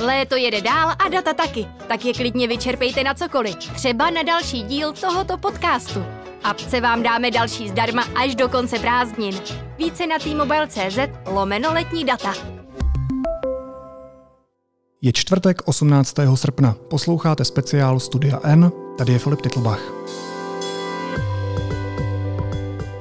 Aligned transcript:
Léto 0.00 0.36
jede 0.36 0.60
dál 0.60 0.90
a 0.98 1.08
data 1.08 1.34
taky, 1.34 1.66
tak 1.88 2.04
je 2.04 2.14
klidně 2.14 2.48
vyčerpejte 2.48 3.04
na 3.04 3.14
cokoliv. 3.14 3.56
Třeba 3.56 4.10
na 4.10 4.22
další 4.22 4.62
díl 4.62 4.92
tohoto 4.92 5.38
podcastu. 5.38 6.04
Apce 6.44 6.80
vám 6.80 7.02
dáme 7.02 7.30
další 7.30 7.68
zdarma 7.68 8.04
až 8.14 8.34
do 8.34 8.48
konce 8.48 8.78
prázdnin. 8.78 9.34
Více 9.78 10.06
na 10.06 10.18
t-mobile.cz 10.18 10.98
lomeno 11.26 11.72
letní 11.72 12.04
data. 12.04 12.34
Je 15.02 15.12
čtvrtek 15.12 15.68
18. 15.68 16.14
srpna. 16.34 16.76
Posloucháte 16.90 17.44
speciál 17.44 18.00
Studia 18.00 18.40
N, 18.42 18.72
tady 18.98 19.12
je 19.12 19.18
Filip 19.18 19.40
Titlbach. 19.40 19.80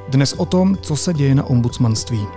Dnes 0.10 0.34
o 0.34 0.46
tom, 0.46 0.78
co 0.78 0.96
se 0.96 1.14
děje 1.14 1.36
na 1.36 1.44
ombudsmanství. 1.44 2.28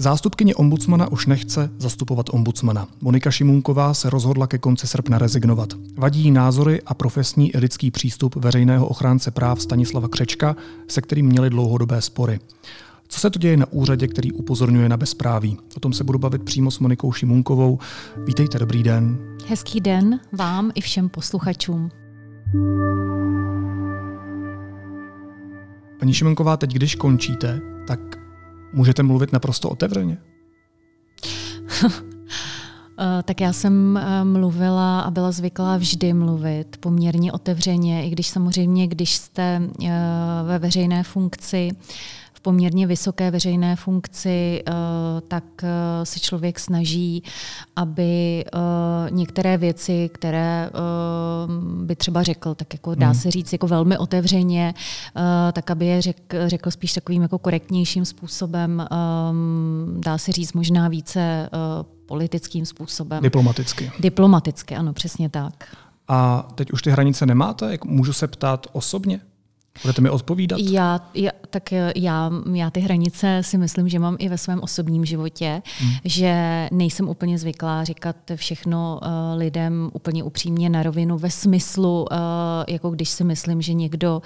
Zástupkyně 0.00 0.54
ombudsmana 0.54 1.12
už 1.12 1.26
nechce 1.26 1.70
zastupovat 1.78 2.26
ombudsmana. 2.32 2.88
Monika 3.00 3.30
Šimunková 3.30 3.94
se 3.94 4.10
rozhodla 4.10 4.46
ke 4.46 4.58
konci 4.58 4.86
srpna 4.86 5.18
rezignovat. 5.18 5.68
Vadí 5.96 6.20
jí 6.20 6.30
názory 6.30 6.82
a 6.86 6.94
profesní 6.94 7.50
i 7.50 7.58
lidský 7.58 7.90
přístup 7.90 8.36
veřejného 8.36 8.86
ochránce 8.86 9.30
práv 9.30 9.62
Stanislava 9.62 10.08
Křečka, 10.08 10.56
se 10.88 11.00
kterým 11.00 11.26
měli 11.26 11.50
dlouhodobé 11.50 12.00
spory. 12.00 12.40
Co 13.08 13.20
se 13.20 13.30
to 13.30 13.38
děje 13.38 13.56
na 13.56 13.66
úřadě, 13.70 14.08
který 14.08 14.32
upozorňuje 14.32 14.88
na 14.88 14.96
bezpráví? 14.96 15.58
O 15.76 15.80
tom 15.80 15.92
se 15.92 16.04
budu 16.04 16.18
bavit 16.18 16.42
přímo 16.42 16.70
s 16.70 16.78
Monikou 16.78 17.12
Šimunkovou. 17.12 17.78
Vítejte, 18.16 18.58
dobrý 18.58 18.82
den. 18.82 19.18
Hezký 19.46 19.80
den 19.80 20.20
vám 20.32 20.70
i 20.74 20.80
všem 20.80 21.08
posluchačům. 21.08 21.90
Paní 25.98 26.14
Šimunková, 26.14 26.56
teď 26.56 26.72
když 26.72 26.94
končíte, 26.94 27.60
tak 27.86 28.19
můžete 28.72 29.02
mluvit 29.02 29.32
naprosto 29.32 29.68
otevřeně? 29.70 30.18
Eh, 33.02 33.22
tak 33.22 33.40
já 33.40 33.52
jsem 33.52 33.96
eh, 33.96 34.24
mluvila 34.24 35.00
a 35.00 35.10
byla 35.10 35.32
zvyklá 35.32 35.76
vždy 35.76 36.12
mluvit 36.12 36.76
poměrně 36.80 37.32
otevřeně, 37.32 38.06
i 38.06 38.10
když 38.10 38.28
samozřejmě, 38.28 38.86
když 38.86 39.16
jste 39.16 39.62
eh, 39.84 39.90
ve 40.46 40.58
veřejné 40.58 41.02
funkci, 41.02 41.70
poměrně 42.42 42.86
vysoké 42.86 43.30
veřejné 43.30 43.76
funkci, 43.76 44.62
eh, 44.66 44.72
tak 45.28 45.44
eh, 45.62 46.06
se 46.06 46.20
člověk 46.20 46.60
snaží, 46.60 47.22
aby 47.76 48.44
eh, 48.44 48.58
některé 49.10 49.58
věci, 49.58 50.10
které 50.14 50.70
by 51.84 51.96
třeba 51.96 52.22
řekl, 52.22 52.54
tak 52.54 52.74
jako 52.74 52.94
dá 52.94 53.06
hmm. 53.06 53.14
se 53.14 53.30
říct 53.30 53.52
jako 53.52 53.66
velmi 53.66 53.98
otevřeně, 53.98 54.74
tak 55.52 55.70
aby 55.70 55.86
je 55.86 56.02
řekl, 56.02 56.36
řekl 56.46 56.70
spíš 56.70 56.92
takovým 56.92 57.22
jako 57.22 57.38
korektnějším 57.38 58.04
způsobem, 58.04 58.86
dá 59.98 60.18
se 60.18 60.32
říct 60.32 60.52
možná 60.52 60.88
více 60.88 61.50
politickým 62.06 62.66
způsobem. 62.66 63.22
Diplomaticky. 63.22 63.92
Diplomaticky, 64.00 64.76
ano, 64.76 64.92
přesně 64.92 65.28
tak. 65.28 65.76
A 66.08 66.48
teď 66.54 66.72
už 66.72 66.82
ty 66.82 66.90
hranice 66.90 67.26
nemáte? 67.26 67.72
Jak 67.72 67.84
můžu 67.84 68.12
se 68.12 68.28
ptát 68.28 68.66
osobně? 68.72 69.20
Budete 69.82 70.00
mi 70.00 70.10
odpovídat? 70.10 70.60
Já, 70.62 71.00
já, 71.14 71.30
tak 71.50 71.72
já, 71.96 72.30
já 72.54 72.70
ty 72.70 72.80
hranice 72.80 73.38
si 73.44 73.58
myslím, 73.58 73.88
že 73.88 73.98
mám 73.98 74.16
i 74.18 74.28
ve 74.28 74.38
svém 74.38 74.60
osobním 74.62 75.04
životě, 75.04 75.62
hmm. 75.78 75.92
že 76.04 76.68
nejsem 76.72 77.08
úplně 77.08 77.38
zvyklá 77.38 77.84
říkat 77.84 78.16
všechno 78.36 79.00
uh, 79.02 79.08
lidem 79.38 79.90
úplně 79.92 80.24
upřímně 80.24 80.70
na 80.70 80.82
rovinu 80.82 81.18
ve 81.18 81.30
smyslu, 81.30 82.06
uh, 82.10 82.16
jako 82.68 82.90
když 82.90 83.08
si 83.08 83.24
myslím, 83.24 83.62
že 83.62 83.72
někdo 83.72 84.22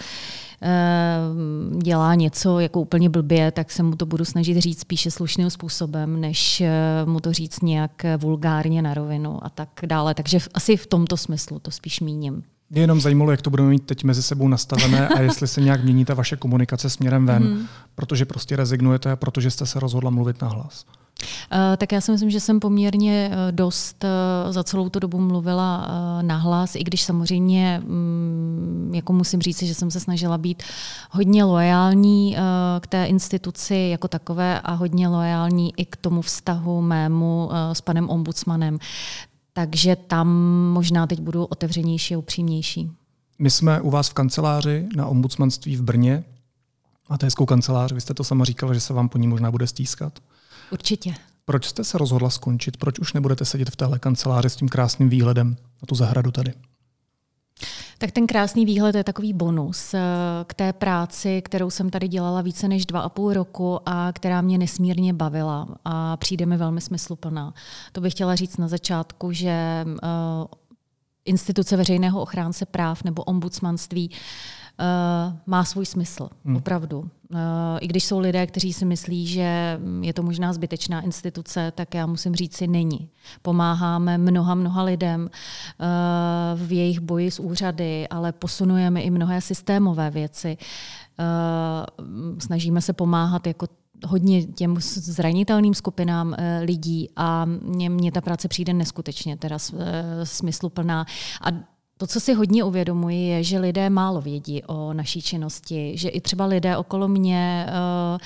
uh, 0.62 1.78
dělá 1.82 2.14
něco 2.14 2.58
jako 2.58 2.80
úplně 2.80 3.10
blbě, 3.10 3.50
tak 3.50 3.70
se 3.70 3.82
mu 3.82 3.96
to 3.96 4.06
budu 4.06 4.24
snažit 4.24 4.58
říct 4.58 4.80
spíše 4.80 5.10
slušným 5.10 5.50
způsobem, 5.50 6.20
než 6.20 6.62
uh, 7.04 7.10
mu 7.10 7.20
to 7.20 7.32
říct 7.32 7.62
nějak 7.62 8.02
vulgárně 8.16 8.82
na 8.82 8.94
rovinu 8.94 9.44
a 9.44 9.48
tak 9.48 9.68
dále. 9.86 10.14
Takže 10.14 10.38
asi 10.54 10.76
v 10.76 10.86
tomto 10.86 11.16
smyslu 11.16 11.58
to 11.58 11.70
spíš 11.70 12.00
míním. 12.00 12.42
Mě 12.70 12.80
jenom 12.80 13.00
zajímalo, 13.00 13.30
jak 13.30 13.42
to 13.42 13.50
budeme 13.50 13.68
mít 13.68 13.86
teď 13.86 14.04
mezi 14.04 14.22
sebou 14.22 14.48
nastavené 14.48 15.08
a 15.08 15.20
jestli 15.20 15.46
se 15.46 15.60
nějak 15.60 15.84
mění 15.84 16.04
ta 16.04 16.14
vaše 16.14 16.36
komunikace 16.36 16.90
směrem 16.90 17.26
ven, 17.26 17.42
mm. 17.42 17.66
protože 17.94 18.24
prostě 18.24 18.56
rezignujete 18.56 19.10
a 19.10 19.16
protože 19.16 19.50
jste 19.50 19.66
se 19.66 19.80
rozhodla 19.80 20.10
mluvit 20.10 20.42
na 20.42 20.48
hlas. 20.48 20.84
Uh, 21.52 21.76
tak 21.76 21.92
já 21.92 22.00
si 22.00 22.12
myslím, 22.12 22.30
že 22.30 22.40
jsem 22.40 22.60
poměrně 22.60 23.30
uh, 23.30 23.52
dost 23.52 24.04
uh, 24.04 24.52
za 24.52 24.64
celou 24.64 24.88
tu 24.88 24.98
dobu 24.98 25.20
mluvila 25.20 25.88
nahlas, 26.22 26.76
i 26.76 26.84
když 26.84 27.02
samozřejmě 27.02 27.82
um, 27.86 28.90
jako 28.94 29.12
musím 29.12 29.42
říct, 29.42 29.62
že 29.62 29.74
jsem 29.74 29.90
se 29.90 30.00
snažila 30.00 30.38
být 30.38 30.62
hodně 31.10 31.44
loajální 31.44 32.36
k 32.80 32.86
té 32.86 33.06
instituci 33.06 33.88
jako 33.90 34.08
takové 34.08 34.60
a 34.60 34.72
hodně 34.72 35.08
loajální 35.08 35.72
i 35.76 35.84
k 35.84 35.96
tomu 35.96 36.22
vztahu 36.22 36.82
mému 36.82 37.50
s 37.72 37.80
panem 37.80 38.10
ombudsmanem. 38.10 38.78
Takže 39.56 39.96
tam 39.96 40.28
možná 40.72 41.06
teď 41.06 41.20
budu 41.20 41.44
otevřenější 41.44 42.14
a 42.14 42.18
upřímnější. 42.18 42.90
My 43.38 43.50
jsme 43.50 43.80
u 43.80 43.90
vás 43.90 44.08
v 44.08 44.14
kanceláři 44.14 44.88
na 44.96 45.06
ombudsmanství 45.06 45.76
v 45.76 45.82
Brně. 45.82 46.24
Máte 47.10 47.26
hezkou 47.26 47.46
kancelář, 47.46 47.92
vy 47.92 48.00
jste 48.00 48.14
to 48.14 48.24
sama 48.24 48.44
říkala, 48.44 48.74
že 48.74 48.80
se 48.80 48.92
vám 48.92 49.08
po 49.08 49.18
ní 49.18 49.28
možná 49.28 49.50
bude 49.50 49.66
stískat. 49.66 50.18
Určitě. 50.72 51.14
Proč 51.44 51.66
jste 51.66 51.84
se 51.84 51.98
rozhodla 51.98 52.30
skončit? 52.30 52.76
Proč 52.76 52.98
už 52.98 53.12
nebudete 53.12 53.44
sedět 53.44 53.70
v 53.70 53.76
téhle 53.76 53.98
kanceláři 53.98 54.50
s 54.50 54.56
tím 54.56 54.68
krásným 54.68 55.08
výhledem 55.08 55.50
na 55.50 55.86
tu 55.86 55.94
zahradu 55.94 56.30
tady? 56.30 56.52
Tak 57.98 58.10
ten 58.10 58.26
krásný 58.26 58.66
výhled 58.66 58.94
je 58.94 59.04
takový 59.04 59.32
bonus 59.32 59.94
eh, 59.94 60.00
k 60.46 60.54
té 60.54 60.72
práci, 60.72 61.42
kterou 61.42 61.70
jsem 61.70 61.90
tady 61.90 62.08
dělala 62.08 62.42
více 62.42 62.68
než 62.68 62.86
dva 62.86 63.00
a 63.00 63.08
půl 63.08 63.32
roku 63.32 63.80
a 63.86 64.12
která 64.12 64.40
mě 64.40 64.58
nesmírně 64.58 65.12
bavila 65.12 65.68
a 65.84 66.16
přijde 66.16 66.46
mi 66.46 66.56
velmi 66.56 66.80
smysluplná. 66.80 67.54
To 67.92 68.00
bych 68.00 68.12
chtěla 68.12 68.34
říct 68.34 68.56
na 68.56 68.68
začátku, 68.68 69.32
že 69.32 69.50
eh, 69.50 69.86
instituce 71.24 71.76
veřejného 71.76 72.22
ochránce 72.22 72.66
práv 72.66 73.04
nebo 73.04 73.24
ombudsmanství 73.24 74.10
uh, 74.10 75.36
má 75.46 75.64
svůj 75.64 75.86
smysl, 75.86 76.28
hmm. 76.44 76.56
opravdu. 76.56 77.10
Uh, 77.34 77.40
I 77.80 77.86
když 77.86 78.04
jsou 78.04 78.18
lidé, 78.18 78.46
kteří 78.46 78.72
si 78.72 78.84
myslí, 78.84 79.26
že 79.26 79.80
je 80.00 80.12
to 80.14 80.22
možná 80.22 80.52
zbytečná 80.52 81.00
instituce, 81.00 81.72
tak 81.74 81.94
já 81.94 82.06
musím 82.06 82.34
říct 82.34 82.56
si 82.56 82.66
není. 82.66 83.08
Pomáháme 83.42 84.18
mnoha, 84.18 84.54
mnoha 84.54 84.82
lidem 84.82 85.20
uh, 85.20 85.28
v 86.66 86.72
jejich 86.72 87.00
boji 87.00 87.30
s 87.30 87.40
úřady, 87.40 88.08
ale 88.08 88.32
posunujeme 88.32 89.02
i 89.02 89.10
mnohé 89.10 89.40
systémové 89.40 90.10
věci. 90.10 90.56
Uh, 91.18 92.38
snažíme 92.38 92.80
se 92.80 92.92
pomáhat 92.92 93.46
jako 93.46 93.66
hodně 94.06 94.44
těm 94.44 94.76
zranitelným 94.80 95.74
skupinám 95.74 96.34
lidí 96.62 97.08
a 97.16 97.44
mně 97.44 98.12
ta 98.12 98.20
práce 98.20 98.48
přijde 98.48 98.72
neskutečně 98.72 99.36
teda 99.36 99.56
smysluplná. 100.24 101.06
A 101.42 101.73
to, 102.04 102.08
co 102.08 102.20
si 102.20 102.34
hodně 102.34 102.64
uvědomuji, 102.64 103.28
je, 103.28 103.42
že 103.42 103.58
lidé 103.58 103.90
málo 103.90 104.20
vědí 104.20 104.62
o 104.62 104.92
naší 104.92 105.22
činnosti, 105.22 105.92
že 105.96 106.08
i 106.08 106.20
třeba 106.20 106.44
lidé 106.44 106.76
okolo 106.76 107.08
mě, 107.08 107.66
uh, 107.68 108.18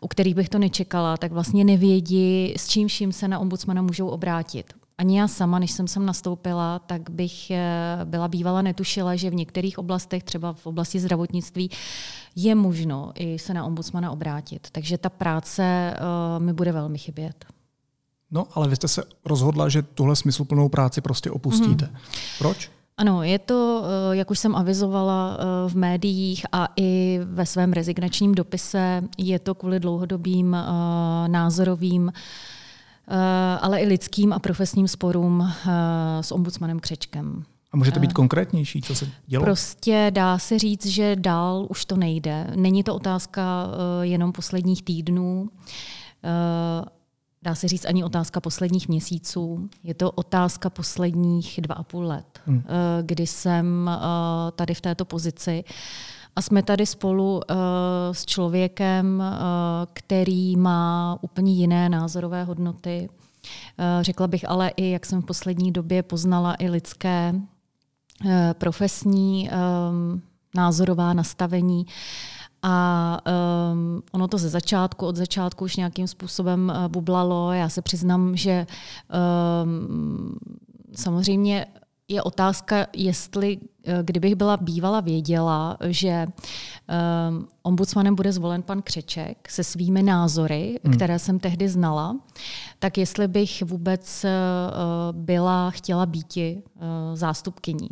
u 0.00 0.08
kterých 0.08 0.34
bych 0.34 0.48
to 0.48 0.58
nečekala, 0.58 1.16
tak 1.16 1.32
vlastně 1.32 1.64
nevědí, 1.64 2.54
s 2.56 2.68
čím 2.68 2.88
vším 2.88 3.12
se 3.12 3.28
na 3.28 3.38
ombudsmana 3.38 3.82
můžou 3.82 4.08
obrátit. 4.08 4.72
Ani 4.98 5.18
já 5.18 5.28
sama, 5.28 5.58
než 5.58 5.70
jsem 5.70 5.88
sem 5.88 6.06
nastoupila, 6.06 6.78
tak 6.78 7.10
bych 7.10 7.50
eh, 7.50 8.00
byla 8.04 8.28
bývala 8.28 8.62
netušila, 8.62 9.16
že 9.16 9.30
v 9.30 9.34
některých 9.34 9.78
oblastech, 9.78 10.24
třeba 10.24 10.52
v 10.52 10.66
oblasti 10.66 11.00
zdravotnictví, 11.00 11.70
je 12.36 12.54
možno 12.54 13.12
i 13.14 13.38
se 13.38 13.54
na 13.54 13.64
ombudsmana 13.64 14.10
obrátit. 14.10 14.68
Takže 14.72 14.98
ta 14.98 15.08
práce 15.08 15.94
uh, 15.94 16.44
mi 16.44 16.52
bude 16.52 16.72
velmi 16.72 16.98
chybět. 16.98 17.44
No, 18.30 18.46
ale 18.54 18.68
vy 18.68 18.76
jste 18.76 18.88
se 18.88 19.02
rozhodla, 19.24 19.68
že 19.68 19.82
tuhle 19.82 20.16
smysluplnou 20.16 20.68
práci 20.68 21.00
prostě 21.00 21.30
opustíte. 21.30 21.84
Hmm. 21.84 21.96
Proč? 22.38 22.70
Ano, 22.98 23.22
je 23.22 23.38
to, 23.38 23.84
eh, 23.84 24.16
jak 24.16 24.30
už 24.30 24.38
jsem 24.38 24.56
avizovala 24.56 25.36
eh, 25.38 25.68
v 25.68 25.76
médiích 25.76 26.46
a 26.52 26.68
i 26.76 27.20
ve 27.24 27.46
svém 27.46 27.72
rezignačním 27.72 28.34
dopise, 28.34 29.02
je 29.18 29.38
to 29.38 29.54
kvůli 29.54 29.80
dlouhodobým 29.80 30.54
eh, 30.54 31.28
názorovým, 31.28 32.12
ale 33.60 33.80
i 33.80 33.86
lidským 33.86 34.32
a 34.32 34.38
profesním 34.38 34.88
sporům 34.88 35.52
s 36.20 36.32
ombudsmanem 36.32 36.80
Křečkem. 36.80 37.44
A 37.72 37.76
můžete 37.76 38.00
být 38.00 38.12
konkrétnější, 38.12 38.82
co 38.82 38.94
se 38.94 39.08
dělo? 39.26 39.44
Prostě 39.44 40.10
dá 40.14 40.38
se 40.38 40.58
říct, 40.58 40.86
že 40.86 41.16
dál 41.16 41.66
už 41.70 41.84
to 41.84 41.96
nejde. 41.96 42.46
Není 42.56 42.84
to 42.84 42.94
otázka 42.94 43.66
jenom 44.02 44.32
posledních 44.32 44.82
týdnů 44.82 45.48
dá 47.42 47.54
se 47.54 47.68
říct, 47.68 47.84
ani 47.84 48.04
otázka 48.04 48.40
posledních 48.40 48.88
měsíců. 48.88 49.68
Je 49.82 49.94
to 49.94 50.10
otázka 50.10 50.70
posledních 50.70 51.60
dva 51.62 51.74
a 51.74 51.82
půl 51.82 52.04
let, 52.04 52.40
hmm. 52.46 52.62
Eh, 52.66 53.02
kdy 53.02 53.26
jsem 53.26 53.90
eh, 53.92 53.98
tady 54.52 54.74
v 54.74 54.80
této 54.80 55.04
pozici. 55.04 55.64
A 56.36 56.42
jsme 56.42 56.62
tady 56.62 56.86
spolu 56.86 57.34
uh, 57.36 57.56
s 58.12 58.26
člověkem, 58.26 59.18
uh, 59.18 59.34
který 59.92 60.56
má 60.56 61.18
úplně 61.20 61.52
jiné 61.52 61.88
názorové 61.88 62.44
hodnoty. 62.44 63.08
Uh, 63.08 64.02
řekla 64.02 64.26
bych 64.26 64.48
ale 64.50 64.68
i, 64.68 64.90
jak 64.90 65.06
jsem 65.06 65.22
v 65.22 65.24
poslední 65.24 65.72
době 65.72 66.02
poznala, 66.02 66.54
i 66.58 66.70
lidské, 66.70 67.34
uh, 67.34 68.30
profesní 68.52 69.50
názorová 70.54 71.12
nastavení. 71.12 71.86
A 72.62 73.18
um, 73.72 74.02
ono 74.12 74.28
to 74.28 74.38
ze 74.38 74.48
začátku, 74.48 75.06
od 75.06 75.16
začátku 75.16 75.64
už 75.64 75.76
nějakým 75.76 76.08
způsobem 76.08 76.72
uh, 76.74 76.88
bublalo. 76.88 77.52
Já 77.52 77.68
se 77.68 77.82
přiznám, 77.82 78.36
že 78.36 78.66
um, 79.64 80.38
samozřejmě 80.96 81.66
je 82.08 82.22
otázka, 82.22 82.86
jestli, 82.96 83.58
eh, 83.86 83.98
kdybych 84.02 84.34
byla 84.34 84.56
bývala 84.56 85.00
věděla, 85.00 85.76
že 85.88 86.26
um, 86.26 87.48
ombudsmanem 87.62 88.14
bude 88.14 88.32
zvolen 88.32 88.62
pan 88.62 88.82
Křeček 88.82 89.50
se 89.50 89.64
svými 89.64 90.02
názory, 90.02 90.78
hmm. 90.84 90.94
které 90.94 91.18
jsem 91.18 91.38
tehdy 91.38 91.68
znala, 91.68 92.16
tak 92.78 92.98
jestli 92.98 93.28
bych 93.28 93.62
vůbec 93.62 94.24
uh, 94.24 95.18
byla 95.18 95.70
chtěla 95.70 96.06
býti 96.06 96.62
uh, 96.74 96.82
zástupkyní 97.14 97.88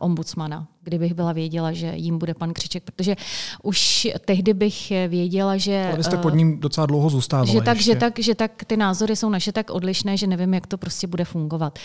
ombudsmana, 0.00 0.66
kdybych 0.82 1.14
byla 1.14 1.32
věděla, 1.32 1.72
že 1.72 1.92
jim 1.94 2.18
bude 2.18 2.34
pan 2.34 2.52
Křiček, 2.52 2.82
protože 2.84 3.16
už 3.62 4.08
tehdy 4.24 4.54
bych 4.54 4.92
věděla, 5.08 5.56
že... 5.56 5.90
Ale 5.92 6.02
jste 6.02 6.16
pod 6.16 6.34
ním 6.34 6.60
docela 6.60 6.86
dlouho 6.86 7.10
zůstávali. 7.10 7.52
Že 7.52 7.60
tak, 7.60 7.80
že 7.80 7.96
tak, 7.96 8.18
že 8.18 8.34
tak 8.34 8.64
ty 8.66 8.76
názory 8.76 9.16
jsou 9.16 9.28
naše 9.28 9.52
tak 9.52 9.70
odlišné, 9.70 10.16
že 10.16 10.26
nevím, 10.26 10.54
jak 10.54 10.66
to 10.66 10.78
prostě 10.78 11.06
bude 11.06 11.24
fungovat. 11.24 11.78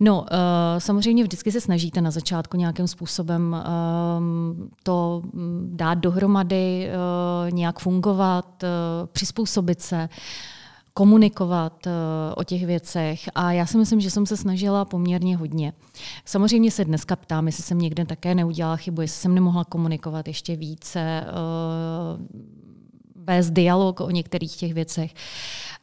No, 0.00 0.20
uh, 0.20 0.26
samozřejmě 0.78 1.22
vždycky 1.22 1.52
se 1.52 1.60
snažíte 1.60 2.00
na 2.00 2.10
začátku 2.10 2.56
nějakým 2.56 2.88
způsobem 2.88 3.56
uh, 3.58 4.66
to 4.82 5.22
dát 5.64 5.94
dohromady, 5.94 6.90
nějak 7.50 7.78
fungovat, 7.78 8.64
přizpůsobit 9.12 9.82
se. 9.82 10.08
Komunikovat 11.00 11.86
uh, 11.86 11.92
o 12.36 12.44
těch 12.44 12.66
věcech 12.66 13.20
a 13.34 13.52
já 13.52 13.66
si 13.66 13.78
myslím, 13.78 14.00
že 14.00 14.10
jsem 14.10 14.26
se 14.26 14.36
snažila 14.36 14.84
poměrně 14.84 15.36
hodně. 15.36 15.72
Samozřejmě 16.24 16.70
se 16.70 16.84
dneska 16.84 17.16
ptám, 17.16 17.46
jestli 17.46 17.62
jsem 17.62 17.78
někde 17.78 18.04
také 18.04 18.34
neudělala 18.34 18.76
chybu, 18.76 19.00
jestli 19.00 19.20
jsem 19.20 19.34
nemohla 19.34 19.64
komunikovat 19.64 20.28
ještě 20.28 20.56
více, 20.56 21.24
uh, 21.24 22.26
vést 23.14 23.50
dialog 23.50 24.00
o 24.00 24.10
některých 24.10 24.56
těch 24.56 24.74
věcech. 24.74 25.14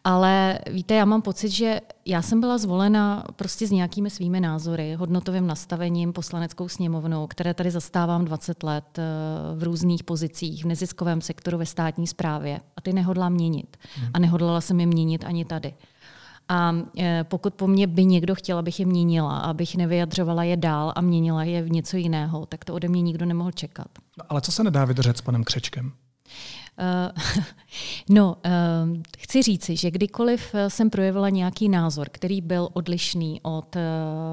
Ale 0.07 0.59
víte, 0.71 0.95
já 0.95 1.05
mám 1.05 1.21
pocit, 1.21 1.49
že 1.49 1.79
já 2.05 2.21
jsem 2.21 2.39
byla 2.39 2.57
zvolena 2.57 3.23
prostě 3.35 3.67
s 3.67 3.71
nějakými 3.71 4.09
svými 4.09 4.39
názory, 4.39 4.93
hodnotovým 4.93 5.47
nastavením, 5.47 6.13
poslaneckou 6.13 6.67
sněmovnou, 6.67 7.27
které 7.27 7.53
tady 7.53 7.71
zastávám 7.71 8.25
20 8.25 8.63
let 8.63 8.99
eh, 8.99 9.03
v 9.55 9.63
různých 9.63 10.03
pozicích, 10.03 10.63
v 10.63 10.67
neziskovém 10.67 11.21
sektoru, 11.21 11.57
ve 11.57 11.65
státní 11.65 12.07
správě. 12.07 12.59
A 12.77 12.81
ty 12.81 12.93
nehodlám 12.93 13.33
měnit. 13.33 13.77
Hmm. 13.95 14.09
A 14.13 14.19
nehodlala 14.19 14.61
jsem 14.61 14.79
je 14.79 14.85
měnit 14.85 15.23
ani 15.25 15.45
tady. 15.45 15.73
A 16.49 16.75
eh, 16.99 17.23
pokud 17.23 17.53
po 17.53 17.67
mně 17.67 17.87
by 17.87 18.05
někdo 18.05 18.35
chtěl, 18.35 18.57
abych 18.57 18.79
je 18.79 18.85
měnila, 18.85 19.39
abych 19.39 19.75
nevyjadřovala 19.75 20.43
je 20.43 20.57
dál 20.57 20.93
a 20.95 21.01
měnila 21.01 21.43
je 21.43 21.61
v 21.61 21.71
něco 21.71 21.97
jiného, 21.97 22.45
tak 22.45 22.65
to 22.65 22.73
ode 22.73 22.87
mě 22.87 23.01
nikdo 23.01 23.25
nemohl 23.25 23.51
čekat. 23.51 23.87
No, 24.17 24.23
ale 24.29 24.41
co 24.41 24.51
se 24.51 24.63
nedá 24.63 24.85
vydržet 24.85 25.17
s 25.17 25.21
panem 25.21 25.43
Křečkem? 25.43 25.91
Eh, 26.79 27.11
no, 28.09 28.37
eh, 28.45 28.51
chci 29.17 29.41
říci, 29.41 29.75
že 29.75 29.91
kdykoliv 29.91 30.55
eh, 30.55 30.69
jsem 30.69 30.89
projevila 30.89 31.29
nějaký 31.29 31.69
názor, 31.69 32.07
který 32.11 32.41
byl 32.41 32.69
odlišný 32.73 33.39
od 33.43 33.75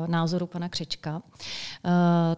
názoru 0.06 0.46
pana 0.46 0.68
Křečka, 0.68 1.22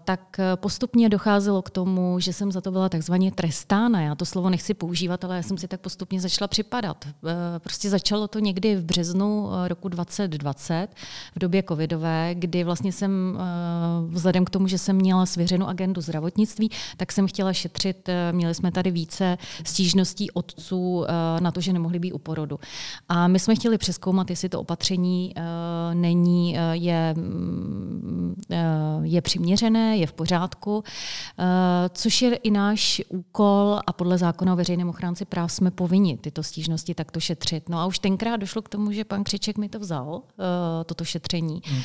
tak 0.04 0.40
postupně 0.54 1.08
docházelo 1.08 1.62
k 1.62 1.70
tomu, 1.70 2.20
že 2.20 2.32
jsem 2.32 2.52
za 2.52 2.60
to 2.60 2.70
byla 2.70 2.88
takzvaně 2.88 3.32
trestána. 3.32 4.00
Já 4.00 4.14
to 4.14 4.24
slovo 4.24 4.50
nechci 4.50 4.74
používat, 4.74 5.24
ale 5.24 5.36
já 5.36 5.42
jsem 5.42 5.58
si 5.58 5.68
tak 5.68 5.80
postupně 5.80 6.20
začala 6.20 6.48
připadat. 6.48 7.04
Prostě 7.58 7.90
začalo 7.90 8.28
to 8.28 8.38
někdy 8.38 8.76
v 8.76 8.84
březnu 8.84 9.50
roku 9.66 9.88
2020, 9.88 10.88
v 11.36 11.38
době 11.38 11.62
covidové, 11.68 12.34
kdy 12.34 12.64
vlastně 12.64 12.92
jsem, 12.92 13.38
vzhledem 14.08 14.44
k 14.44 14.50
tomu, 14.50 14.68
že 14.68 14.78
jsem 14.78 14.96
měla 14.96 15.26
svěřenou 15.26 15.66
agendu 15.66 16.00
zdravotnictví, 16.00 16.70
tak 16.96 17.12
jsem 17.12 17.26
chtěla 17.26 17.52
šetřit, 17.52 18.08
měli 18.32 18.54
jsme 18.54 18.72
tady 18.72 18.90
více 18.90 19.38
stížností 19.64 19.95
stížností 20.04 20.30
otců 20.30 21.04
eh, 21.04 21.40
na 21.40 21.50
to, 21.50 21.60
že 21.60 21.72
nemohli 21.72 21.98
být 21.98 22.12
u 22.12 22.18
porodu. 22.18 22.58
A 23.08 23.28
my 23.28 23.38
jsme 23.38 23.54
chtěli 23.54 23.78
přeskoumat, 23.78 24.30
jestli 24.30 24.48
to 24.48 24.60
opatření 24.60 25.32
eh, 25.36 25.42
není, 25.94 26.58
eh, 26.58 26.76
je, 26.76 27.14
mm, 27.16 28.34
je 29.02 29.22
přiměřené, 29.22 29.96
je 29.96 30.06
v 30.06 30.12
pořádku, 30.12 30.84
což 31.92 32.22
je 32.22 32.36
i 32.36 32.50
náš 32.50 33.02
úkol 33.08 33.80
a 33.86 33.92
podle 33.92 34.18
zákona 34.18 34.52
o 34.52 34.56
veřejném 34.56 34.88
ochránci 34.88 35.24
práv 35.24 35.52
jsme 35.52 35.70
povinni 35.70 36.16
tyto 36.16 36.42
stížnosti 36.42 36.94
takto 36.94 37.20
šetřit. 37.20 37.68
No 37.68 37.78
a 37.78 37.86
už 37.86 37.98
tenkrát 37.98 38.36
došlo 38.36 38.62
k 38.62 38.68
tomu, 38.68 38.92
že 38.92 39.04
pan 39.04 39.24
Křiček 39.24 39.58
mi 39.58 39.68
to 39.68 39.78
vzal, 39.78 40.22
toto 40.86 41.04
šetření. 41.04 41.60
Hmm. 41.64 41.82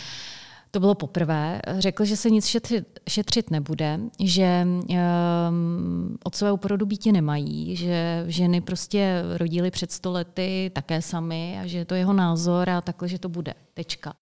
To 0.71 0.79
bylo 0.79 0.95
poprvé. 0.95 1.61
Řekl, 1.77 2.05
že 2.05 2.17
se 2.17 2.29
nic 2.29 2.45
šetřit, 2.45 2.99
šetřit 3.09 3.51
nebude, 3.51 3.99
že 4.19 4.67
um, 4.67 6.17
od 6.23 6.35
svého 6.35 6.57
porodu 6.57 6.85
býti 6.85 7.11
nemají, 7.11 7.75
že 7.75 8.25
ženy 8.27 8.61
prostě 8.61 9.23
rodily 9.37 9.71
před 9.71 9.91
sto 9.91 10.11
lety 10.11 10.71
také 10.73 11.01
sami 11.01 11.57
a 11.61 11.67
že 11.67 11.77
je 11.77 11.85
to 11.85 11.95
jeho 11.95 12.13
názor 12.13 12.69
a 12.69 12.81
takhle, 12.81 13.07
že 13.07 13.19
to 13.19 13.29
bude. 13.29 13.53
Tečka. 13.73 14.13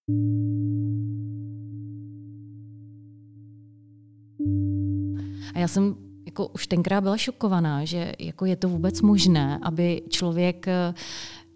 A 5.54 5.58
já 5.58 5.68
jsem 5.68 5.94
jako 6.26 6.46
už 6.46 6.66
tenkrát 6.66 7.00
byla 7.00 7.16
šokovaná, 7.16 7.84
že 7.84 8.12
jako 8.18 8.44
je 8.44 8.56
to 8.56 8.68
vůbec 8.68 9.00
možné, 9.00 9.58
aby 9.62 10.02
člověk 10.08 10.68
eh, 10.68 10.94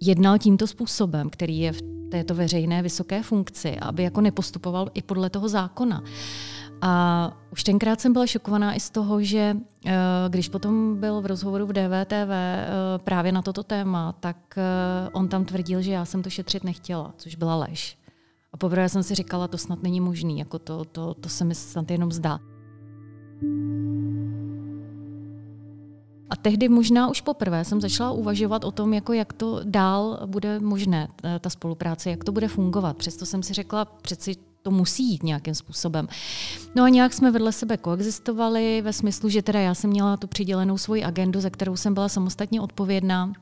jednal 0.00 0.38
tímto 0.38 0.66
způsobem, 0.66 1.30
který 1.30 1.58
je 1.58 1.72
v 1.72 1.82
této 2.14 2.34
veřejné 2.34 2.82
vysoké 2.82 3.22
funkci, 3.22 3.76
aby 3.78 4.02
jako 4.02 4.20
nepostupoval 4.20 4.90
i 4.94 5.02
podle 5.02 5.30
toho 5.30 5.48
zákona. 5.48 6.02
A 6.80 7.32
už 7.50 7.64
tenkrát 7.64 8.00
jsem 8.00 8.12
byla 8.12 8.26
šokovaná 8.26 8.74
i 8.74 8.80
z 8.80 8.90
toho, 8.90 9.22
že 9.22 9.56
eh, 9.86 9.94
když 10.28 10.48
potom 10.48 10.96
byl 11.00 11.20
v 11.20 11.26
rozhovoru 11.26 11.66
v 11.66 11.72
DVTV 11.72 12.30
eh, 12.30 12.66
právě 13.04 13.32
na 13.32 13.42
toto 13.42 13.62
téma, 13.62 14.12
tak 14.20 14.36
eh, 14.56 15.10
on 15.12 15.28
tam 15.28 15.44
tvrdil, 15.44 15.82
že 15.82 15.92
já 15.92 16.04
jsem 16.04 16.22
to 16.22 16.30
šetřit 16.30 16.64
nechtěla, 16.64 17.14
což 17.16 17.34
byla 17.34 17.56
lež. 17.56 17.98
A 18.52 18.56
poprvé 18.56 18.88
jsem 18.88 19.02
si 19.02 19.14
říkala, 19.14 19.48
to 19.48 19.58
snad 19.58 19.82
není 19.82 20.00
možný, 20.00 20.38
jako 20.38 20.58
to, 20.58 20.84
to, 20.84 21.14
to 21.14 21.28
se 21.28 21.44
mi 21.44 21.54
snad 21.54 21.90
jenom 21.90 22.12
zdá. 22.12 22.38
A 26.34 26.36
tehdy 26.36 26.68
možná 26.68 27.08
už 27.08 27.20
poprvé 27.20 27.64
jsem 27.64 27.80
začala 27.80 28.10
uvažovat 28.10 28.64
o 28.64 28.70
tom, 28.70 28.94
jako 28.94 29.12
jak 29.12 29.32
to 29.32 29.60
dál 29.64 30.20
bude 30.26 30.60
možné, 30.60 31.08
ta 31.40 31.50
spolupráce, 31.50 32.10
jak 32.10 32.24
to 32.24 32.32
bude 32.32 32.48
fungovat. 32.48 32.96
Přesto 32.96 33.26
jsem 33.26 33.42
si 33.42 33.54
řekla, 33.54 33.84
přeci 33.84 34.36
to 34.62 34.70
musí 34.70 35.10
jít 35.10 35.22
nějakým 35.22 35.54
způsobem. 35.54 36.08
No 36.74 36.84
a 36.84 36.88
nějak 36.88 37.12
jsme 37.12 37.30
vedle 37.30 37.52
sebe 37.52 37.76
koexistovali 37.76 38.82
ve 38.82 38.92
smyslu, 38.92 39.28
že 39.28 39.42
teda 39.42 39.60
já 39.60 39.74
jsem 39.74 39.90
měla 39.90 40.16
tu 40.16 40.26
přidělenou 40.26 40.78
svoji 40.78 41.04
agendu, 41.04 41.40
za 41.40 41.50
kterou 41.50 41.76
jsem 41.76 41.94
byla 41.94 42.08
samostatně 42.08 42.60
odpovědná 42.60 43.32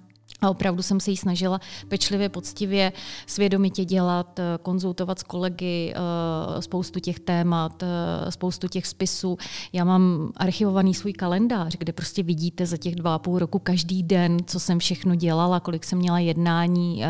a 0.43 0.51
opravdu 0.51 0.83
jsem 0.83 1.01
se 1.01 1.11
jí 1.11 1.17
snažila 1.17 1.61
pečlivě, 1.89 2.29
poctivě, 2.29 2.93
svědomitě 3.27 3.85
dělat, 3.85 4.39
eh, 4.39 4.43
konzultovat 4.63 5.19
s 5.19 5.23
kolegy 5.23 5.95
eh, 5.97 6.63
spoustu 6.63 7.01
těch 7.01 7.21
témat, 7.21 7.83
eh, 7.83 8.31
spoustu 8.31 8.69
těch 8.69 8.87
spisů. 8.87 9.39
Já 9.73 9.85
mám 9.85 10.33
archivovaný 10.37 10.95
svůj 10.95 11.13
kalendář, 11.13 11.77
kde 11.79 11.93
prostě 11.93 12.23
vidíte 12.23 12.67
za 12.67 12.77
těch 12.77 12.95
dva 12.95 13.15
a 13.15 13.19
půl 13.19 13.39
roku 13.39 13.59
každý 13.59 14.03
den, 14.03 14.37
co 14.47 14.61
jsem 14.61 14.79
všechno 14.79 15.15
dělala, 15.15 15.61
kolik 15.61 15.85
jsem 15.85 15.99
měla 15.99 16.19
jednání, 16.19 17.05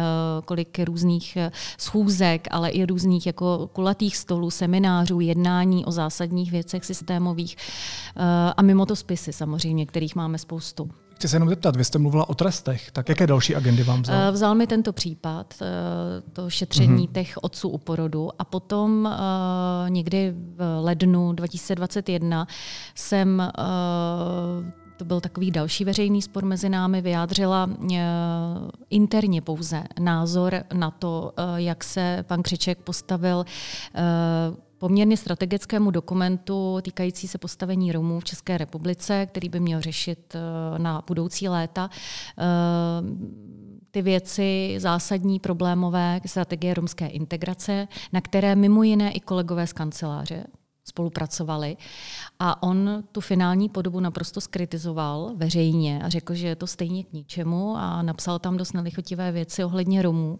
kolik 0.44 0.78
různých 0.78 1.38
schůzek, 1.78 2.48
ale 2.50 2.70
i 2.70 2.86
různých 2.86 3.26
jako 3.26 3.70
kulatých 3.72 4.16
stolů, 4.16 4.50
seminářů, 4.50 5.20
jednání 5.20 5.84
o 5.84 5.90
zásadních 5.90 6.50
věcech 6.50 6.84
systémových 6.84 7.56
a 8.56 8.62
mimo 8.62 8.86
to 8.86 8.96
spisy 8.96 9.32
samozřejmě, 9.32 9.86
kterých 9.86 10.16
máme 10.16 10.38
spoustu. 10.38 10.90
Chci 11.22 11.28
se 11.28 11.36
jenom 11.36 11.48
zeptat, 11.48 11.76
vy 11.76 11.84
jste 11.84 11.98
mluvila 11.98 12.28
o 12.28 12.34
trestech, 12.34 12.90
tak 12.90 13.08
jaké 13.08 13.26
další 13.26 13.56
agendy 13.56 13.82
vám 13.82 14.02
vzal? 14.02 14.16
Eh, 14.16 14.30
vzal 14.30 14.54
mi 14.54 14.66
tento 14.66 14.92
případ, 14.92 15.54
eh, 15.62 15.66
to 16.32 16.50
šetření 16.50 17.08
mm-hmm. 17.08 17.12
těch 17.12 17.38
otců 17.42 17.68
u 17.68 17.78
porodu 17.78 18.28
a 18.38 18.44
potom 18.44 19.04
uh, 19.04 19.90
někdy 19.90 20.34
v 20.36 20.80
lednu 20.80 21.32
2021 21.32 22.46
jsem 22.94 23.52
to 24.96 25.04
byl 25.04 25.20
takový 25.20 25.50
další 25.50 25.84
veřejný 25.84 26.22
spor 26.22 26.44
mezi 26.44 26.68
námi, 26.68 27.00
vyjádřila 27.00 27.70
interně 28.90 29.42
pouze 29.42 29.82
názor 30.00 30.54
na 30.72 30.90
to, 30.90 31.32
jak 31.56 31.84
se 31.84 32.24
pan 32.26 32.42
Křiček 32.42 32.78
postavil 32.78 33.44
poměrně 34.82 35.16
strategickému 35.16 35.90
dokumentu 35.90 36.78
týkající 36.82 37.28
se 37.28 37.38
postavení 37.38 37.92
Romů 37.92 38.20
v 38.20 38.24
České 38.24 38.58
republice, 38.58 39.26
který 39.26 39.48
by 39.48 39.60
měl 39.60 39.80
řešit 39.80 40.34
eh, 40.34 40.78
na 40.78 41.02
budoucí 41.06 41.48
léta 41.48 41.90
eh, 42.38 42.42
ty 43.90 44.02
věci 44.02 44.74
zásadní, 44.78 45.40
problémové, 45.40 46.20
strategie 46.26 46.74
romské 46.74 47.06
integrace, 47.06 47.88
na 48.12 48.20
které 48.20 48.56
mimo 48.56 48.82
jiné 48.82 49.12
i 49.12 49.20
kolegové 49.20 49.66
z 49.66 49.72
kanceláře 49.72 50.44
spolupracovali. 50.84 51.76
A 52.38 52.62
on 52.62 53.04
tu 53.12 53.20
finální 53.20 53.68
podobu 53.68 54.00
naprosto 54.00 54.40
skritizoval 54.40 55.32
veřejně 55.36 56.02
a 56.02 56.08
řekl, 56.08 56.34
že 56.34 56.48
je 56.48 56.56
to 56.56 56.66
stejně 56.66 57.04
k 57.04 57.12
ničemu 57.12 57.76
a 57.76 58.02
napsal 58.02 58.38
tam 58.38 58.56
dost 58.56 58.72
nelichotivé 58.72 59.32
věci 59.32 59.64
ohledně 59.64 60.02
Romů. 60.02 60.38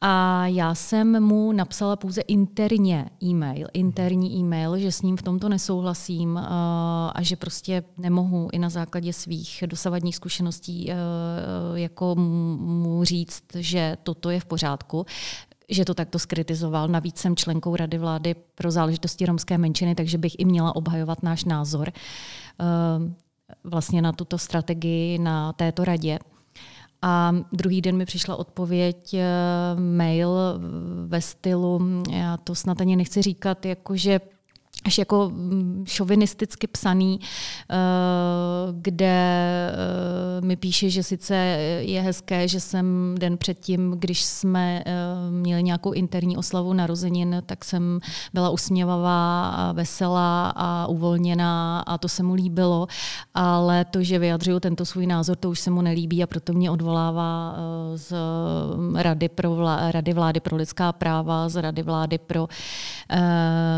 A 0.00 0.46
já 0.46 0.74
jsem 0.74 1.22
mu 1.22 1.52
napsala 1.52 1.96
pouze 1.96 2.20
interně 2.20 3.10
e-mail, 3.22 3.66
interní 3.72 4.36
e-mail, 4.36 4.78
že 4.78 4.92
s 4.92 5.02
ním 5.02 5.16
v 5.16 5.22
tomto 5.22 5.48
nesouhlasím 5.48 6.34
uh, 6.34 6.42
a 7.14 7.18
že 7.20 7.36
prostě 7.36 7.84
nemohu 7.98 8.48
i 8.52 8.58
na 8.58 8.68
základě 8.68 9.12
svých 9.12 9.64
dosavadních 9.66 10.16
zkušeností 10.16 10.90
uh, 10.90 11.78
jako 11.78 12.14
mu 12.14 13.04
říct, 13.04 13.44
že 13.54 13.96
toto 14.02 14.30
je 14.30 14.40
v 14.40 14.44
pořádku 14.44 15.06
že 15.68 15.84
to 15.84 15.94
takto 15.94 16.18
skritizoval. 16.18 16.88
Navíc 16.88 17.18
jsem 17.18 17.36
členkou 17.36 17.76
Rady 17.76 17.98
vlády 17.98 18.34
pro 18.54 18.70
záležitosti 18.70 19.26
romské 19.26 19.58
menšiny, 19.58 19.94
takže 19.94 20.18
bych 20.18 20.32
i 20.38 20.44
měla 20.44 20.76
obhajovat 20.76 21.22
náš 21.22 21.44
názor 21.44 21.92
uh, 22.60 23.12
vlastně 23.64 24.02
na 24.02 24.12
tuto 24.12 24.38
strategii 24.38 25.18
na 25.18 25.52
této 25.52 25.84
radě. 25.84 26.18
A 27.06 27.32
druhý 27.52 27.80
den 27.80 27.96
mi 27.96 28.04
přišla 28.04 28.36
odpověď, 28.36 29.14
eh, 29.14 29.26
mail 29.80 30.38
ve 31.06 31.20
stylu, 31.20 32.02
já 32.12 32.36
to 32.36 32.54
snad 32.54 32.80
ani 32.80 32.96
nechci 32.96 33.22
říkat, 33.22 33.66
jakože 33.66 34.20
až 34.84 34.98
jako 34.98 35.30
mm, 35.32 35.84
šovinisticky 35.88 36.66
psaný, 36.66 37.20
eh, 37.20 37.76
kde 38.72 39.16
eh, 39.72 40.40
mi 40.40 40.56
píše, 40.56 40.90
že 40.90 41.02
sice 41.02 41.34
je 41.80 42.00
hezké, 42.00 42.48
že 42.48 42.60
jsem 42.60 43.14
den 43.18 43.38
předtím, 43.38 43.94
když 43.98 44.24
jsme 44.24 44.82
eh, 44.86 44.92
měli 45.30 45.62
nějakou 45.62 45.92
interní 45.92 46.36
oslavu 46.36 46.72
narozenin, 46.72 47.42
tak 47.46 47.64
jsem 47.64 48.00
byla 48.34 48.50
usměvavá, 48.50 49.48
a 49.50 49.72
veselá 49.72 50.52
a 50.56 50.86
uvolněná 50.86 51.80
a 51.80 51.98
to 51.98 52.08
se 52.08 52.22
mu 52.22 52.34
líbilo, 52.34 52.86
ale 53.34 53.84
to, 53.84 54.02
že 54.02 54.18
vyjadřuju 54.18 54.60
tento 54.60 54.84
svůj 54.84 55.06
názor, 55.06 55.36
to 55.36 55.50
už 55.50 55.60
se 55.60 55.70
mu 55.70 55.82
nelíbí 55.82 56.22
a 56.22 56.26
proto 56.26 56.52
mě 56.52 56.70
odvolává 56.70 57.56
z 57.94 58.14
Rady, 58.94 59.28
pro 59.28 59.54
vlá, 59.54 59.92
Rady 59.92 60.12
vlády 60.12 60.40
pro 60.40 60.56
lidská 60.56 60.92
práva, 60.92 61.48
z 61.48 61.62
Rady 61.62 61.82
vlády 61.82 62.18
pro 62.18 62.48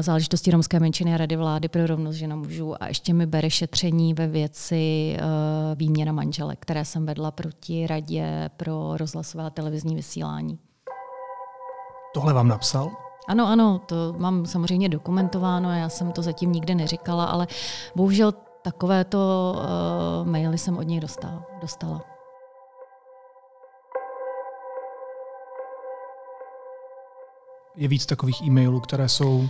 záležitosti 0.00 0.50
romské 0.50 0.80
menšiny 0.80 0.95
menšiny 0.96 1.16
Rady 1.16 1.36
vlády 1.36 1.68
pro 1.68 1.86
rovnost 1.86 2.16
žena 2.16 2.36
mužů 2.36 2.82
a 2.82 2.88
ještě 2.88 3.14
mi 3.14 3.26
bere 3.26 3.50
šetření 3.50 4.14
ve 4.14 4.26
věci 4.26 5.16
uh, 5.20 5.26
výměna 5.78 6.12
manželek, 6.12 6.58
které 6.60 6.84
jsem 6.84 7.06
vedla 7.06 7.30
proti 7.30 7.86
Radě 7.86 8.50
pro 8.56 8.96
rozhlasové 8.96 9.44
a 9.44 9.50
televizní 9.50 9.94
vysílání. 9.94 10.58
Tohle 12.14 12.32
vám 12.32 12.48
napsal? 12.48 12.90
Ano, 13.28 13.46
ano, 13.46 13.80
to 13.86 14.14
mám 14.18 14.46
samozřejmě 14.46 14.88
dokumentováno, 14.88 15.70
já 15.70 15.88
jsem 15.88 16.12
to 16.12 16.22
zatím 16.22 16.52
nikde 16.52 16.74
neříkala, 16.74 17.24
ale 17.24 17.46
bohužel 17.96 18.32
takovéto 18.62 19.54
uh, 19.56 20.28
maily 20.28 20.58
jsem 20.58 20.78
od 20.78 20.82
něj 20.82 21.00
dostala. 21.00 21.46
dostala. 21.60 22.04
Je 27.76 27.88
víc 27.88 28.06
takových 28.06 28.42
e-mailů, 28.42 28.80
které 28.80 29.08
jsou 29.08 29.48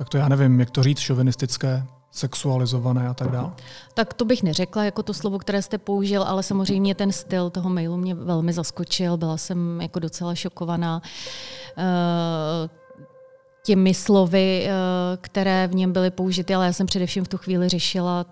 tak 0.00 0.08
to 0.08 0.16
já 0.16 0.28
nevím, 0.28 0.60
jak 0.60 0.70
to 0.70 0.82
říct, 0.82 0.98
šovinistické, 0.98 1.84
sexualizované 2.10 3.08
a 3.08 3.14
tak 3.14 3.30
dále? 3.30 3.50
Tak 3.94 4.14
to 4.14 4.24
bych 4.24 4.42
neřekla 4.42 4.84
jako 4.84 5.02
to 5.02 5.14
slovo, 5.14 5.38
které 5.38 5.62
jste 5.62 5.78
použil, 5.78 6.22
ale 6.22 6.42
samozřejmě 6.42 6.94
ten 6.94 7.12
styl 7.12 7.50
toho 7.50 7.70
mailu 7.70 7.96
mě 7.96 8.14
velmi 8.14 8.52
zaskočil. 8.52 9.16
Byla 9.16 9.36
jsem 9.36 9.80
jako 9.80 9.98
docela 9.98 10.34
šokovaná 10.34 11.02
uh, 11.02 11.84
těmi 13.64 13.94
slovy, 13.94 14.66
uh, 14.66 14.72
které 15.20 15.66
v 15.66 15.74
něm 15.74 15.92
byly 15.92 16.10
použity, 16.10 16.54
ale 16.54 16.66
já 16.66 16.72
jsem 16.72 16.86
především 16.86 17.24
v 17.24 17.28
tu 17.28 17.38
chvíli 17.38 17.68
řešila 17.68 18.26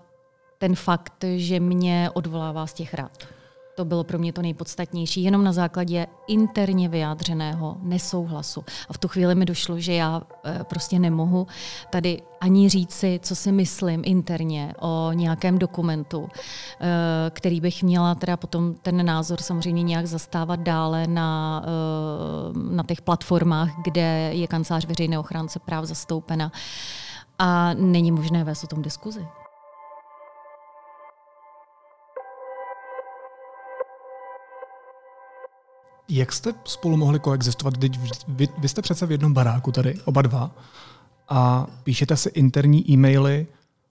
ten 0.57 0.75
fakt, 0.75 1.25
že 1.35 1.59
mě 1.59 2.09
odvolává 2.13 2.67
z 2.67 2.73
těch 2.73 2.93
rád. 2.93 3.38
To 3.79 3.85
bylo 3.85 4.03
pro 4.03 4.19
mě 4.19 4.33
to 4.33 4.41
nejpodstatnější, 4.41 5.23
jenom 5.23 5.43
na 5.43 5.51
základě 5.51 6.07
interně 6.27 6.89
vyjádřeného 6.89 7.77
nesouhlasu. 7.81 8.63
A 8.89 8.93
v 8.93 8.97
tu 8.97 9.07
chvíli 9.07 9.35
mi 9.35 9.45
došlo, 9.45 9.79
že 9.79 9.93
já 9.93 10.21
eh, 10.45 10.59
prostě 10.63 10.99
nemohu 10.99 11.47
tady 11.89 12.21
ani 12.41 12.69
říci, 12.69 13.19
co 13.23 13.35
si 13.35 13.51
myslím 13.51 14.01
interně 14.05 14.73
o 14.79 15.11
nějakém 15.13 15.57
dokumentu, 15.57 16.29
eh, 16.29 16.85
který 17.29 17.61
bych 17.61 17.83
měla 17.83 18.15
teda 18.15 18.37
potom 18.37 18.75
ten 18.81 19.05
názor 19.05 19.41
samozřejmě 19.41 19.83
nějak 19.83 20.05
zastávat 20.05 20.59
dále 20.59 21.07
na, 21.07 21.63
eh, 21.65 22.75
na 22.75 22.83
těch 22.83 23.01
platformách, 23.01 23.69
kde 23.83 24.31
je 24.33 24.47
kancelář 24.47 24.85
veřejné 24.85 25.19
ochránce 25.19 25.59
práv 25.59 25.85
zastoupena. 25.85 26.51
A 27.39 27.73
není 27.73 28.11
možné 28.11 28.43
vést 28.43 28.63
o 28.63 28.67
tom 28.67 28.81
diskuzi. 28.81 29.38
Jak 36.09 36.33
jste 36.33 36.53
spolu 36.65 36.97
mohli 36.97 37.19
koexistovat? 37.19 37.77
Teď 37.77 37.99
vy, 38.27 38.47
vy 38.57 38.69
jste 38.69 38.81
přece 38.81 39.05
v 39.05 39.11
jednom 39.11 39.33
baráku 39.33 39.71
tady, 39.71 39.99
oba 40.05 40.21
dva, 40.21 40.51
a 41.29 41.67
píšete 41.83 42.17
si 42.17 42.29
interní 42.29 42.91
e-maily 42.91 43.47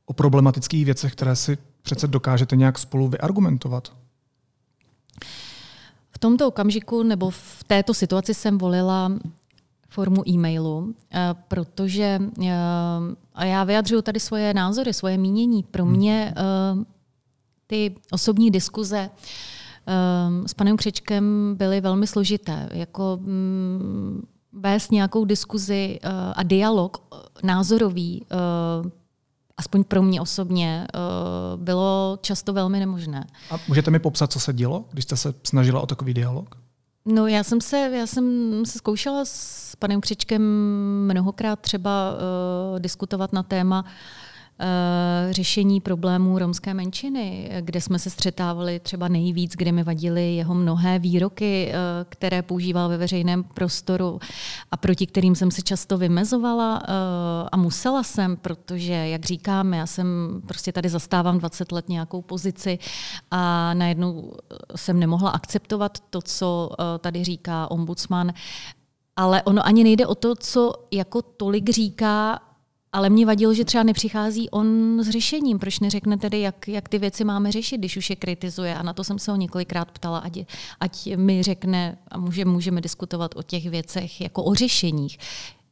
o 0.06 0.12
problematických 0.12 0.84
věcech, 0.84 1.12
které 1.12 1.36
si 1.36 1.58
přece 1.82 2.06
dokážete 2.06 2.56
nějak 2.56 2.78
spolu 2.78 3.08
vyargumentovat. 3.08 3.92
V 6.10 6.18
tomto 6.18 6.48
okamžiku 6.48 7.02
nebo 7.02 7.30
v 7.30 7.64
této 7.66 7.94
situaci 7.94 8.34
jsem 8.34 8.58
volila 8.58 9.12
formu 9.88 10.28
e-mailu, 10.28 10.94
eh, 11.12 11.34
protože 11.48 12.20
eh, 12.44 12.52
a 13.34 13.44
já 13.44 13.64
vyjadřuju 13.64 14.02
tady 14.02 14.20
svoje 14.20 14.54
názory, 14.54 14.94
svoje 14.94 15.18
mínění. 15.18 15.62
Pro 15.62 15.84
hmm. 15.84 15.92
mě 15.92 16.34
hmm. 16.36 16.86
ty 17.66 17.94
osobní 18.10 18.50
diskuze 18.50 18.98
Ehm, 19.00 19.57
s 20.46 20.54
panem 20.54 20.76
Křečkem 20.76 21.54
byly 21.58 21.80
velmi 21.80 22.06
složité. 22.06 22.68
Jako 22.72 23.18
mm, 23.20 24.22
vést 24.52 24.92
nějakou 24.92 25.24
diskuzi 25.24 25.98
eh, 26.02 26.08
a 26.34 26.42
dialog 26.42 26.96
eh, 26.96 27.16
názorový, 27.42 28.26
eh, 28.30 28.90
aspoň 29.56 29.84
pro 29.84 30.02
mě 30.02 30.20
osobně, 30.20 30.86
bylo 31.56 32.18
často 32.20 32.52
velmi 32.52 32.78
nemožné. 32.78 33.26
A 33.50 33.54
můžete 33.68 33.90
mi 33.90 33.98
popsat, 33.98 34.32
co 34.32 34.40
se 34.40 34.52
dělo, 34.52 34.84
když 34.90 35.04
jste 35.04 35.16
se 35.16 35.34
snažila 35.44 35.80
o 35.80 35.86
takový 35.86 36.14
dialog? 36.14 36.54
No, 37.04 37.26
já 37.26 37.44
jsem 37.44 37.60
se, 37.60 37.76
já 37.76 38.06
jsem 38.06 38.52
se 38.66 38.78
zkoušela 38.78 39.24
s 39.24 39.76
panem 39.78 40.00
Křičkem 40.00 40.42
mnohokrát 41.04 41.60
třeba 41.60 42.12
uh, 42.12 42.78
diskutovat 42.78 43.32
na 43.32 43.42
téma 43.42 43.84
uh, 43.84 43.88
řešení 45.30 45.80
problémů 45.80 46.38
romské 46.38 46.74
menšiny, 46.74 47.50
kde 47.60 47.80
jsme 47.80 47.98
se 47.98 48.10
střetávali 48.10 48.80
třeba 48.80 49.08
nejvíc, 49.08 49.52
kde 49.56 49.72
mi 49.72 49.82
vadily 49.82 50.34
jeho 50.34 50.54
mnohé 50.54 50.98
výroky, 50.98 51.68
eh, 51.72 51.74
které 52.08 52.42
používal 52.42 52.88
ve 52.88 52.96
veřejném 52.96 53.44
prostoru 53.44 54.20
a 54.70 54.76
proti 54.76 55.06
kterým 55.06 55.34
jsem 55.34 55.50
se 55.50 55.62
často 55.62 55.98
vymezovala 55.98 56.82
eh, 56.82 56.92
a 57.52 57.56
musela 57.56 58.02
jsem, 58.02 58.36
protože, 58.36 58.92
jak 58.92 59.24
říkáme, 59.24 59.76
já 59.76 59.86
jsem 59.86 60.06
prostě 60.46 60.72
tady 60.72 60.88
zastávám 60.88 61.38
20 61.38 61.72
let 61.72 61.88
nějakou 61.88 62.22
pozici 62.22 62.78
a 63.30 63.74
najednou 63.74 64.32
jsem 64.76 64.98
nemohla 64.98 65.30
akceptovat 65.30 65.98
to, 66.10 66.22
co 66.22 66.70
tady 67.00 67.24
říká 67.24 67.70
ombudsman, 67.70 68.32
ale 69.16 69.42
ono 69.42 69.66
ani 69.66 69.84
nejde 69.84 70.06
o 70.06 70.14
to, 70.14 70.34
co 70.34 70.72
jako 70.90 71.22
tolik 71.22 71.70
říká 71.70 72.40
ale 72.92 73.10
mě 73.10 73.26
vadilo, 73.26 73.54
že 73.54 73.64
třeba 73.64 73.84
nepřichází 73.84 74.50
on 74.50 74.98
s 75.02 75.10
řešením. 75.10 75.58
Proč 75.58 75.80
neřekne 75.80 76.18
tedy, 76.18 76.40
jak, 76.40 76.68
jak 76.68 76.88
ty 76.88 76.98
věci 76.98 77.24
máme 77.24 77.52
řešit, 77.52 77.78
když 77.78 77.96
už 77.96 78.10
je 78.10 78.16
kritizuje? 78.16 78.74
A 78.74 78.82
na 78.82 78.92
to 78.92 79.04
jsem 79.04 79.18
se 79.18 79.30
ho 79.30 79.36
několikrát 79.36 79.90
ptala, 79.90 80.18
ať, 80.18 80.38
ať 80.80 81.16
mi 81.16 81.42
řekne 81.42 81.98
a 82.10 82.18
může, 82.18 82.44
můžeme 82.44 82.80
diskutovat 82.80 83.34
o 83.36 83.42
těch 83.42 83.70
věcech 83.70 84.20
jako 84.20 84.44
o 84.44 84.54
řešeních. 84.54 85.18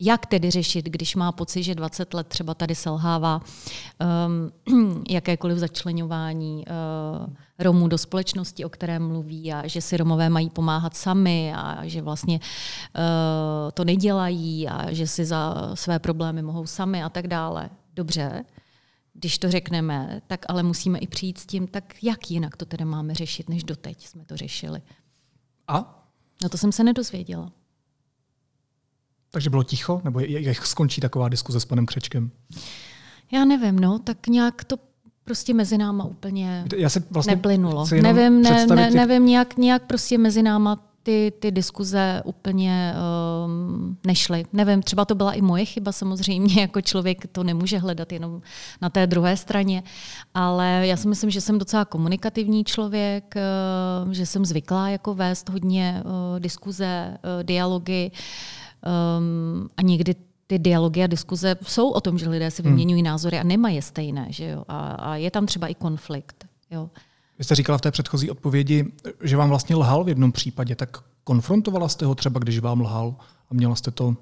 Jak 0.00 0.26
tedy 0.26 0.50
řešit, 0.50 0.84
když 0.84 1.16
má 1.16 1.32
pocit, 1.32 1.62
že 1.62 1.74
20 1.74 2.14
let 2.14 2.26
třeba 2.26 2.54
tady 2.54 2.74
selhává 2.74 3.40
um, 4.68 5.02
jakékoliv 5.10 5.58
začlenování 5.58 6.64
uh, 6.66 7.34
Romů 7.58 7.88
do 7.88 7.98
společnosti, 7.98 8.64
o 8.64 8.68
které 8.68 8.98
mluví, 8.98 9.52
a 9.52 9.66
že 9.66 9.80
si 9.80 9.96
Romové 9.96 10.28
mají 10.28 10.50
pomáhat 10.50 10.96
sami 10.96 11.52
a 11.56 11.86
že 11.86 12.02
vlastně 12.02 12.40
uh, 12.40 13.70
to 13.74 13.84
nedělají 13.84 14.68
a 14.68 14.92
že 14.92 15.06
si 15.06 15.24
za 15.24 15.70
své 15.74 15.98
problémy 15.98 16.42
mohou 16.42 16.66
sami 16.66 17.02
a 17.02 17.08
tak 17.08 17.26
dále. 17.26 17.70
Dobře, 17.94 18.44
když 19.14 19.38
to 19.38 19.50
řekneme, 19.50 20.20
tak 20.26 20.46
ale 20.48 20.62
musíme 20.62 20.98
i 20.98 21.06
přijít 21.06 21.38
s 21.38 21.46
tím, 21.46 21.66
tak 21.66 21.94
jak 22.02 22.30
jinak 22.30 22.56
to 22.56 22.64
tedy 22.64 22.84
máme 22.84 23.14
řešit, 23.14 23.48
než 23.48 23.64
doteď 23.64 24.06
jsme 24.06 24.24
to 24.24 24.36
řešili. 24.36 24.82
A? 25.68 26.04
No 26.42 26.48
to 26.48 26.58
jsem 26.58 26.72
se 26.72 26.84
nedozvěděla. 26.84 27.52
Takže 29.30 29.50
bylo 29.50 29.62
ticho? 29.62 30.00
Nebo 30.04 30.20
jak 30.20 30.66
skončí 30.66 31.00
taková 31.00 31.28
diskuze 31.28 31.60
s 31.60 31.64
panem 31.64 31.86
Křečkem? 31.86 32.30
Já 33.32 33.44
nevím, 33.44 33.78
no, 33.78 33.98
tak 33.98 34.26
nějak 34.26 34.64
to 34.64 34.76
prostě 35.24 35.54
mezi 35.54 35.78
náma 35.78 36.04
úplně 36.04 36.64
Já 36.76 36.88
se 36.88 37.02
vlastně 37.10 37.34
neplynulo. 37.34 37.86
Nevím, 38.02 38.42
ne, 38.42 38.66
ne, 38.66 38.90
nevím, 38.90 39.26
nějak, 39.26 39.56
nějak 39.56 39.82
prostě 39.86 40.18
mezi 40.18 40.42
náma 40.42 40.86
ty, 41.06 41.32
ty 41.38 41.50
diskuze 41.50 42.22
úplně 42.24 42.94
um, 43.44 43.98
nešly. 44.06 44.44
Nevím, 44.52 44.82
třeba 44.82 45.04
to 45.04 45.14
byla 45.14 45.32
i 45.32 45.42
moje 45.42 45.64
chyba 45.64 45.92
samozřejmě, 45.92 46.60
jako 46.60 46.80
člověk 46.80 47.26
to 47.32 47.44
nemůže 47.44 47.78
hledat 47.78 48.12
jenom 48.12 48.40
na 48.82 48.90
té 48.90 49.06
druhé 49.06 49.36
straně, 49.36 49.82
ale 50.34 50.82
já 50.86 50.96
si 50.96 51.08
myslím, 51.08 51.30
že 51.30 51.40
jsem 51.40 51.58
docela 51.58 51.84
komunikativní 51.84 52.64
člověk, 52.64 53.34
uh, 54.06 54.12
že 54.12 54.26
jsem 54.26 54.44
zvyklá 54.44 54.88
jako 54.88 55.14
vést 55.14 55.48
hodně 55.48 56.02
uh, 56.04 56.40
diskuze, 56.40 57.10
uh, 57.10 57.42
dialogy 57.42 58.10
um, 58.86 59.68
a 59.76 59.82
někdy 59.82 60.14
ty 60.46 60.58
dialogy 60.58 61.04
a 61.04 61.06
diskuze 61.06 61.56
jsou 61.62 61.90
o 61.90 62.00
tom, 62.00 62.18
že 62.18 62.28
lidé 62.28 62.50
si 62.50 62.62
hmm. 62.62 62.70
vyměňují 62.70 63.02
hmm. 63.02 63.06
názory 63.06 63.38
a 63.38 63.42
nemají 63.42 63.76
je 63.76 63.82
stejné. 63.82 64.26
Že 64.30 64.48
jo? 64.48 64.64
A, 64.68 64.78
a 64.90 65.14
je 65.14 65.30
tam 65.30 65.46
třeba 65.46 65.66
i 65.66 65.74
konflikt. 65.74 66.46
Jo? 66.70 66.90
Vy 67.38 67.44
jste 67.44 67.54
říkala 67.54 67.78
v 67.78 67.80
té 67.80 67.90
předchozí 67.90 68.30
odpovědi, 68.30 68.92
že 69.22 69.36
vám 69.36 69.48
vlastně 69.48 69.76
lhal 69.76 70.04
v 70.04 70.08
jednom 70.08 70.32
případě, 70.32 70.74
tak 70.74 70.98
konfrontovala 71.24 71.88
jste 71.88 72.06
ho 72.06 72.14
třeba, 72.14 72.40
když 72.40 72.58
vám 72.58 72.80
lhal 72.80 73.14
a 73.50 73.54
měla 73.54 73.74
jste 73.74 73.90
to 73.90 74.16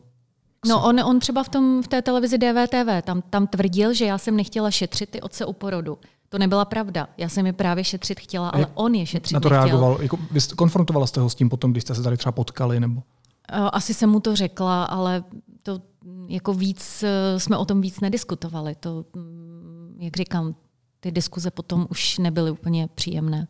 No 0.67 0.85
on, 0.85 1.01
on 1.01 1.21
třeba 1.21 1.43
v, 1.43 1.49
tom, 1.49 1.83
v 1.83 1.89
té 1.89 2.03
televizi 2.03 2.39
DVTV, 2.39 3.05
tam, 3.05 3.23
tam 3.31 3.47
tvrdil, 3.47 3.95
že 3.95 4.05
já 4.05 4.19
jsem 4.19 4.37
nechtěla 4.37 4.71
šetřit 4.71 5.11
ty 5.11 5.21
otce 5.21 5.47
u 5.47 5.53
porodu. 5.53 5.99
To 6.29 6.39
nebyla 6.39 6.65
pravda. 6.65 7.09
Já 7.19 7.29
jsem 7.29 7.47
je 7.47 7.53
právě 7.53 7.85
šetřit 7.85 8.21
chtěla, 8.21 8.49
ale 8.49 8.67
on 8.75 8.95
je 8.95 9.07
šetřit 9.07 9.35
Na 9.35 9.41
to 9.41 9.49
nechtěl. 9.49 9.65
reagoval. 9.65 9.99
Jako, 10.03 10.19
konfrontovala 10.57 11.07
jste 11.07 11.21
ho 11.21 11.31
s 11.31 11.35
tím 11.35 11.49
potom, 11.49 11.71
když 11.71 11.83
jste 11.83 11.95
se 11.95 12.03
tady 12.03 12.17
třeba 12.17 12.33
potkali? 12.33 12.81
Nebo? 12.81 13.03
Asi 13.49 13.95
jsem 13.95 14.11
mu 14.11 14.21
to 14.21 14.37
řekla, 14.37 14.85
ale 14.85 15.25
to 15.63 15.83
jako 16.29 16.55
víc, 16.55 17.03
eh, 17.03 17.41
jsme 17.41 17.57
o 17.57 17.65
tom 17.65 17.81
víc 17.81 18.01
nediskutovali. 18.01 18.75
To, 18.75 19.05
mm, 19.17 19.97
jak 20.01 20.17
říkám, 20.17 20.55
ty 21.01 21.13
diskuze 21.13 21.51
potom 21.51 21.87
už 21.91 22.19
nebyly 22.19 22.51
úplně 22.51 22.89
příjemné. 22.95 23.49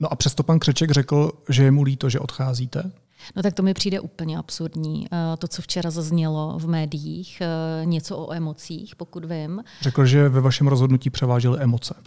No 0.00 0.12
a 0.12 0.16
přesto 0.16 0.42
pan 0.42 0.58
Křeček 0.58 0.90
řekl, 0.90 1.32
že 1.48 1.64
je 1.64 1.70
mu 1.70 1.82
líto, 1.82 2.10
že 2.10 2.20
odcházíte? 2.20 2.92
No 3.36 3.42
tak 3.42 3.54
to 3.54 3.62
mi 3.62 3.74
přijde 3.74 4.00
úplně 4.00 4.38
absurdní. 4.38 5.06
Eh, 5.12 5.36
to, 5.36 5.48
co 5.48 5.62
včera 5.62 5.90
zaznělo 5.90 6.58
v 6.58 6.68
médiích, 6.68 7.40
eh, 7.40 7.86
něco 7.86 8.18
o 8.18 8.32
emocích, 8.32 8.96
pokud 8.96 9.24
vím. 9.24 9.64
Řekl, 9.80 10.06
že 10.06 10.28
ve 10.28 10.40
vašem 10.40 10.66
rozhodnutí 10.66 11.10
převážely 11.10 11.58
emoce. 11.60 11.94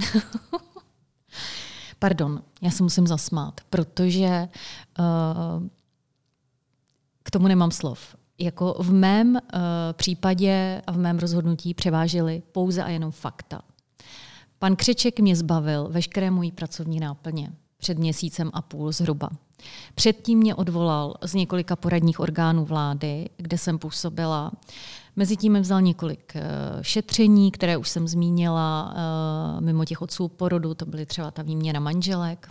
Pardon, 2.00 2.42
já 2.62 2.72
se 2.72 2.84
musím 2.84 3.08
zasmát, 3.08 3.62
protože 3.70 4.48
uh, 5.00 5.06
k 7.30 7.32
tomu 7.32 7.48
nemám 7.48 7.72
slov. 7.72 8.16
Jako 8.40 8.76
v 8.80 8.94
mém 8.94 9.36
uh, 9.36 9.40
případě 9.94 10.82
a 10.88 10.92
v 10.92 10.98
mém 10.98 11.20
rozhodnutí 11.20 11.74
převážely 11.74 12.42
pouze 12.52 12.84
a 12.84 12.90
jenom 12.90 13.12
fakta. 13.12 13.62
Pan 14.60 14.76
Křeček 14.76 15.20
mě 15.20 15.36
zbavil 15.36 15.88
veškeré 15.92 16.32
mojí 16.32 16.52
pracovní 16.52 17.00
náplně 17.00 17.52
před 17.78 17.98
měsícem 17.98 18.50
a 18.54 18.62
půl 18.62 18.92
zhruba. 18.92 19.30
Předtím 19.96 20.40
mě 20.40 20.56
odvolal 20.56 21.14
z 21.22 21.34
několika 21.34 21.76
poradních 21.76 22.20
orgánů 22.20 22.66
vlády, 22.66 23.30
kde 23.38 23.58
jsem 23.58 23.80
působila. 23.80 24.52
Mezitím 25.16 25.54
mi 25.54 25.60
vzal 25.60 25.82
několik 25.82 26.34
uh, 26.36 26.42
šetření, 26.82 27.52
které 27.52 27.78
už 27.78 27.90
jsem 27.90 28.08
zmínila, 28.08 28.94
uh, 28.94 29.62
mimo 29.62 29.86
těch 29.86 30.02
otců 30.02 30.28
porodu, 30.28 30.74
to 30.74 30.86
byly 30.86 31.06
třeba 31.06 31.32
ta 31.32 31.42
výměna 31.42 31.80
manželek. 31.80 32.50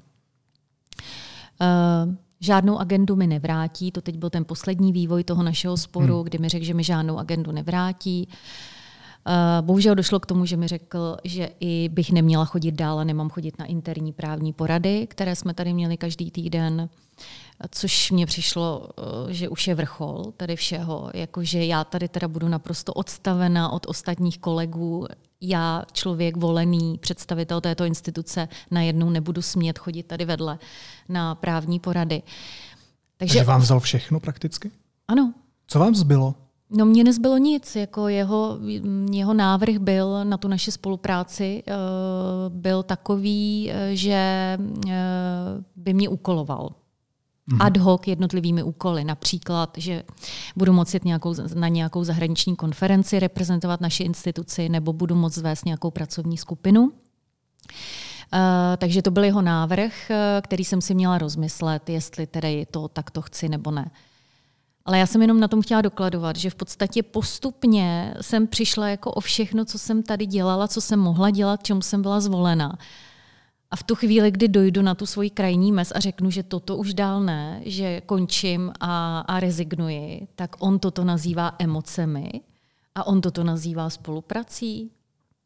Uh, 2.41 2.47
žádnou 2.47 2.79
agendu 2.79 3.17
mi 3.17 3.27
nevrátí, 3.27 3.93
to 3.93 4.01
teď 4.01 4.17
byl 4.17 4.31
ten 4.31 4.45
poslední 4.45 4.93
vývoj 4.93 5.25
toho 5.25 5.43
našeho 5.43 5.77
sporu, 5.77 6.15
hmm. 6.15 6.25
kdy 6.25 6.39
mi 6.39 6.49
řekl, 6.49 6.65
že 6.65 6.75
mi 6.75 6.85
žádnou 6.85 7.19
agendu 7.19 7.53
nevrátí. 7.53 8.29
Uh, 8.29 9.67
bohužel 9.67 9.95
došlo 9.95 10.21
k 10.21 10.27
tomu, 10.27 10.45
že 10.45 10.57
mi 10.57 10.69
řekl, 10.69 11.17
že 11.25 11.51
i 11.61 11.89
bych 11.89 12.13
neměla 12.13 12.45
chodit 12.45 12.73
dál 12.73 12.99
a 12.99 13.05
nemám 13.05 13.31
chodit 13.31 13.59
na 13.59 13.65
interní 13.65 14.13
právní 14.13 14.53
porady, 14.53 15.07
které 15.07 15.37
jsme 15.37 15.55
tady 15.55 15.73
měli 15.73 15.97
každý 15.97 16.31
týden, 16.31 16.89
což 17.71 18.11
mně 18.11 18.27
přišlo, 18.27 18.89
eh, 19.29 19.33
že 19.33 19.49
už 19.49 19.69
je 19.69 19.75
vrchol 19.75 20.33
tady 20.37 20.57
všeho, 20.57 21.11
jakože 21.15 21.65
já 21.65 21.85
tady 21.85 22.09
teda 22.09 22.29
budu 22.29 22.49
naprosto 22.49 22.93
odstavena 22.93 23.69
od 23.69 23.87
ostatních 23.89 24.39
kolegů, 24.39 25.07
já, 25.41 25.85
člověk 25.93 26.37
volený, 26.37 26.99
představitel 26.99 27.61
této 27.61 27.85
instituce, 27.85 28.49
najednou 28.71 29.11
nebudu 29.11 29.43
smět 29.43 29.79
chodit 29.79 30.03
tady 30.03 30.25
vedle 30.25 30.59
na 31.09 31.35
právní 31.35 31.81
porady. 31.81 32.23
Takže, 33.17 33.35
Takže 33.35 33.45
vám 33.45 33.61
vzal 33.61 33.81
všechno 33.81 34.21
prakticky? 34.21 34.71
Ano. 35.09 35.35
Co 35.67 35.79
vám 35.79 35.95
zbylo? 35.95 36.35
No 36.71 36.85
mně 36.85 37.05
nezbylo 37.05 37.39
nic, 37.39 37.77
jako 37.77 38.09
jeho, 38.09 38.59
jeho 39.13 39.35
návrh 39.35 39.77
byl 39.77 40.25
na 40.25 40.37
tu 40.37 40.49
naši 40.49 40.73
spolupráci, 40.73 41.63
eh, 41.67 41.73
byl 42.49 42.83
takový, 42.83 43.71
eh, 43.71 43.97
že 43.97 44.13
eh, 44.89 44.95
by 45.77 45.95
mě 45.95 46.09
úkoloval 46.09 46.63
mhm. 46.63 46.88
Ad 47.61 47.77
hoc 47.77 48.07
jednotlivými 48.07 48.63
úkoly. 48.63 49.05
Například, 49.05 49.71
že 49.77 50.03
budu 50.57 50.73
moci 50.73 51.01
nějakou, 51.05 51.35
na 51.55 51.69
nějakou 51.69 52.05
zahraniční 52.05 52.57
konferenci 52.57 53.19
reprezentovat 53.19 53.81
naši 53.81 54.03
instituci 54.03 54.69
nebo 54.69 54.93
budu 54.93 55.15
moct 55.15 55.37
vést 55.37 55.65
nějakou 55.65 55.91
pracovní 55.91 56.37
skupinu. 56.37 56.83
Uh, 56.83 56.91
takže 58.79 59.03
to 59.03 59.11
byl 59.11 59.25
jeho 59.25 59.43
návrh, 59.43 60.11
který 60.43 60.65
jsem 60.65 60.81
si 60.81 60.95
měla 60.95 61.19
rozmyslet, 61.19 61.89
jestli 61.89 62.27
tedy 62.27 62.67
to 62.71 62.89
takto 62.89 63.23
chci 63.23 63.49
nebo 63.49 63.71
ne. 63.71 63.91
Ale 64.85 64.99
já 64.99 65.07
jsem 65.07 65.23
jenom 65.23 65.41
na 65.41 65.49
tom 65.49 65.63
chtěla 65.63 65.81
dokladovat, 65.81 66.37
že 66.37 66.51
v 66.51 66.55
podstatě 66.55 67.03
postupně 67.03 68.15
jsem 68.21 68.47
přišla 68.47 68.89
jako 68.89 69.11
o 69.11 69.21
všechno, 69.21 69.65
co 69.65 69.79
jsem 69.79 70.03
tady 70.03 70.27
dělala, 70.27 70.69
co 70.69 70.81
jsem 70.81 71.01
mohla 71.01 71.31
dělat, 71.31 71.63
čemu 71.63 71.83
jsem 71.83 72.03
byla 72.03 72.21
zvolena. 72.21 72.79
A 73.71 73.77
v 73.77 73.83
tu 73.83 73.95
chvíli, 73.95 74.31
kdy 74.31 74.49
dojdu 74.49 74.83
na 74.83 74.95
tu 74.95 75.07
svoji 75.07 75.31
krajní 75.31 75.73
mez 75.73 75.93
a 75.95 76.01
řeknu, 76.01 76.31
že 76.31 76.43
toto 76.43 76.77
už 76.77 76.95
dál 76.95 77.21
ne, 77.21 77.63
že 77.65 78.01
končím 78.01 78.73
a, 78.81 79.21
a 79.21 79.41
rezignuji, 79.41 80.29
tak 80.35 80.57
on 80.59 80.79
toto 80.79 81.05
nazývá 81.05 81.55
emocemi 81.59 82.31
a 82.95 83.07
on 83.07 83.21
toto 83.21 83.45
nazývá 83.45 83.91
spoluprací. 83.91 84.91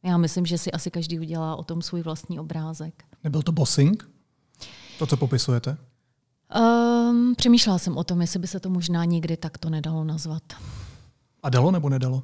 Já 0.02 0.16
myslím, 0.16 0.46
že 0.46 0.58
si 0.58 0.72
asi 0.72 0.90
každý 0.90 1.18
udělá 1.18 1.56
o 1.56 1.64
tom 1.64 1.82
svůj 1.82 2.02
vlastní 2.02 2.40
obrázek. 2.40 3.04
Nebyl 3.24 3.42
to 3.42 3.52
bossing? 3.52 4.10
To, 4.98 5.06
co 5.06 5.16
popisujete? 5.16 5.76
Um, 6.54 7.34
přemýšlela 7.36 7.78
jsem 7.78 7.96
o 7.96 8.04
tom, 8.04 8.20
jestli 8.20 8.38
by 8.38 8.46
se 8.46 8.60
to 8.60 8.70
možná 8.70 9.04
někdy 9.04 9.36
takto 9.36 9.70
nedalo 9.70 10.04
nazvat. 10.04 10.42
A 11.42 11.50
dalo 11.50 11.70
nebo 11.70 11.88
nedalo? 11.88 12.22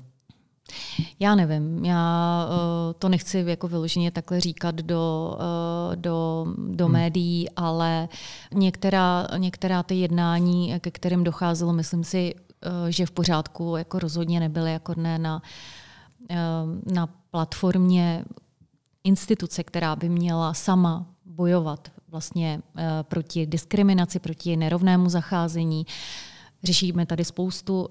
Já 1.21 1.35
nevím, 1.35 1.85
já 1.85 2.47
uh, 2.47 2.93
to 2.99 3.09
nechci 3.09 3.45
jako 3.47 3.69
vyloženě 3.69 4.11
takhle 4.11 4.41
říkat 4.41 4.75
do, 4.75 5.37
uh, 5.39 5.97
do, 5.97 6.47
do 6.57 6.85
hmm. 6.85 6.93
médií, 6.93 7.51
ale 7.57 8.09
některá, 8.55 9.27
některá 9.37 9.83
ty 9.83 9.95
jednání, 9.95 10.75
ke 10.81 10.91
kterým 10.91 11.25
docházelo, 11.25 11.73
myslím 11.73 12.05
si, 12.05 12.35
uh, 12.35 12.89
že 12.89 13.07
v 13.07 13.11
pořádku 13.11 13.77
jako 13.77 13.99
rozhodně 13.99 14.41
nebyly 14.41 14.73
jako 14.73 14.95
ne 14.97 15.19
na, 15.19 15.43
na 16.93 17.09
platformě 17.31 18.25
instituce, 19.05 19.65
která 19.65 19.97
by 19.97 20.09
měla 20.09 20.55
sama 20.55 21.07
bojovat 21.25 21.89
vlastně 22.09 22.61
proti 23.03 23.47
diskriminaci, 23.47 24.19
proti 24.19 24.57
nerovnému 24.57 25.09
zacházení. 25.09 25.87
Řešíme 26.65 27.07
tady 27.07 27.25
spoustu 27.25 27.81
uh, 27.81 27.89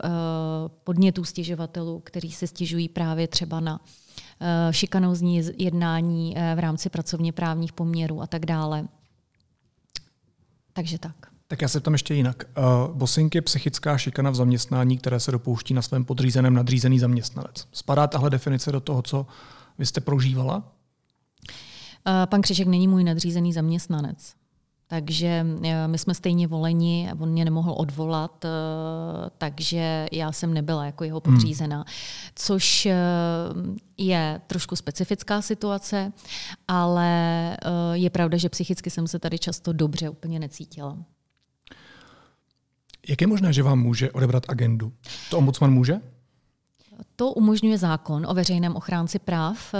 podnětů 0.84 1.23
stěžovatelů, 1.23 1.99
kteří 1.99 2.32
se 2.32 2.47
stěžují 2.47 2.89
právě 2.89 3.27
třeba 3.27 3.60
na 3.60 3.80
uh, 3.80 4.47
šikanózní 4.71 5.41
jednání 5.58 6.36
uh, 6.36 6.41
v 6.56 6.60
rámci 6.60 6.89
pracovně 6.89 7.32
právních 7.32 7.73
poměrů 7.73 8.21
a 8.21 8.27
tak 8.27 8.45
dále. 8.45 8.88
Takže 10.73 10.97
tak. 10.97 11.15
Tak 11.47 11.62
já 11.62 11.67
se 11.67 11.80
tam 11.80 11.93
ještě 11.93 12.13
jinak. 12.13 12.43
Uh, 12.58 12.95
bossing 12.95 13.36
je 13.36 13.41
psychická 13.41 13.97
šikana 13.97 14.30
v 14.30 14.36
zaměstnání, 14.36 14.97
které 14.97 15.19
se 15.19 15.32
dopouští 15.32 15.73
na 15.73 15.82
svém 15.82 16.06
podřízeném 16.06 16.53
nadřízený 16.53 16.99
zaměstnanec. 16.99 17.67
Spadá 17.71 18.08
tahle 18.08 18.30
definice 18.30 18.71
do 18.71 18.80
toho, 18.80 19.01
co 19.01 19.25
vy 19.77 19.86
jste 19.86 20.01
prožívala? 20.01 20.71
Pan 22.25 22.41
Křiček 22.41 22.67
není 22.67 22.88
můj 22.88 23.03
nadřízený 23.03 23.53
zaměstnanec. 23.53 24.34
Takže 24.89 25.45
eh, 25.63 25.88
my 25.88 25.97
jsme 25.97 26.13
stejně 26.13 26.47
voleni, 26.47 27.10
on 27.19 27.30
mě 27.30 27.45
nemohl 27.45 27.76
odvolat, 27.78 28.45
eh, 28.45 28.50
takže 29.38 30.08
já 30.12 30.32
jsem 30.32 30.54
nebyla 30.54 30.86
jako 30.86 31.04
jeho 31.04 31.21
hmm. 31.26 31.34
podřízená. 31.34 31.86
Což 32.36 32.86
eh, 32.86 32.95
je 33.97 34.41
trošku 34.47 34.76
specifická 34.76 35.41
situace, 35.41 36.12
ale 36.67 37.08
je 37.93 38.10
pravda, 38.10 38.38
že 38.38 38.50
psychicky 38.50 38.89
jsem 38.89 39.08
se 39.08 39.19
tady 39.19 39.39
často 39.39 39.73
dobře 39.73 40.10
úplně 40.10 40.39
necítila. 40.39 40.97
Jak 43.08 43.21
je 43.21 43.28
možné, 43.28 43.54
že 43.54 43.63
vám 43.63 43.80
může 43.80 44.12
odebrat 44.12 44.43
agendu? 44.50 44.93
To 45.30 45.38
ombudsman 45.38 45.71
může? 45.71 46.02
To 47.15 47.32
umožňuje 47.32 47.78
zákon 47.78 48.26
o 48.30 48.34
veřejném 48.34 48.76
ochránci 48.76 49.19
práv, 49.19 49.73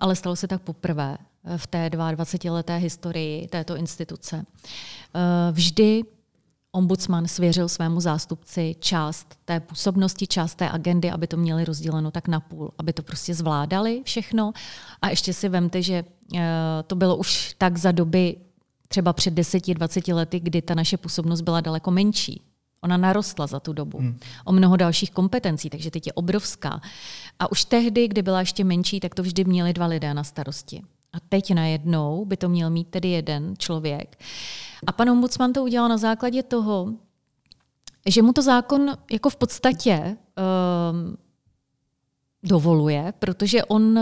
ale 0.00 0.16
stalo 0.16 0.36
se 0.36 0.48
tak 0.48 0.62
poprvé 0.62 1.18
v 1.56 1.66
té 1.66 1.88
22-leté 1.88 2.76
historii 2.76 3.48
této 3.48 3.76
instituce. 3.76 4.46
Eh, 5.14 5.52
vždy 5.52 6.02
ombudsman 6.72 7.28
svěřil 7.28 7.68
svému 7.68 8.00
zástupci 8.00 8.76
část 8.80 9.34
té 9.44 9.60
působnosti, 9.60 10.26
část 10.26 10.54
té 10.54 10.70
agendy, 10.70 11.10
aby 11.10 11.26
to 11.26 11.36
měli 11.36 11.64
rozděleno 11.64 12.10
tak 12.10 12.28
na 12.28 12.40
půl, 12.40 12.70
aby 12.78 12.92
to 12.92 13.02
prostě 13.02 13.34
zvládali 13.34 14.02
všechno. 14.04 14.52
A 15.02 15.08
ještě 15.08 15.32
si 15.32 15.48
vemte, 15.48 15.82
že 15.82 16.04
eh, 16.34 16.40
to 16.86 16.96
bylo 16.96 17.16
už 17.16 17.54
tak 17.58 17.78
za 17.78 17.92
doby 17.92 18.36
třeba 18.88 19.12
před 19.12 19.34
10-20 19.34 20.14
lety, 20.14 20.40
kdy 20.40 20.62
ta 20.62 20.74
naše 20.74 20.96
působnost 20.96 21.40
byla 21.40 21.60
daleko 21.60 21.90
menší. 21.90 22.42
Ona 22.80 22.96
narostla 22.96 23.46
za 23.46 23.60
tu 23.60 23.72
dobu 23.72 23.98
hmm. 23.98 24.18
o 24.44 24.52
mnoho 24.52 24.76
dalších 24.76 25.10
kompetencí, 25.10 25.70
takže 25.70 25.90
teď 25.90 26.06
je 26.06 26.12
obrovská. 26.12 26.80
A 27.38 27.50
už 27.50 27.64
tehdy, 27.64 28.08
kdy 28.08 28.22
byla 28.22 28.40
ještě 28.40 28.64
menší, 28.64 29.00
tak 29.00 29.14
to 29.14 29.22
vždy 29.22 29.44
měli 29.44 29.72
dva 29.72 29.86
lidé 29.86 30.14
na 30.14 30.24
starosti. 30.24 30.82
A 31.16 31.20
teď 31.28 31.54
najednou 31.54 32.24
by 32.24 32.36
to 32.36 32.48
měl 32.48 32.70
mít 32.70 32.88
tedy 32.88 33.08
jeden 33.08 33.54
člověk. 33.58 34.18
A 34.86 34.92
pan 34.92 35.10
ombudsman 35.10 35.52
to 35.52 35.62
udělal 35.62 35.88
na 35.88 35.96
základě 35.96 36.42
toho, 36.42 36.92
že 38.06 38.22
mu 38.22 38.32
to 38.32 38.42
zákon 38.42 38.96
jako 39.12 39.30
v 39.30 39.36
podstatě 39.36 40.16
um, 40.96 41.16
dovoluje, 42.42 43.12
protože 43.18 43.64
on 43.64 44.00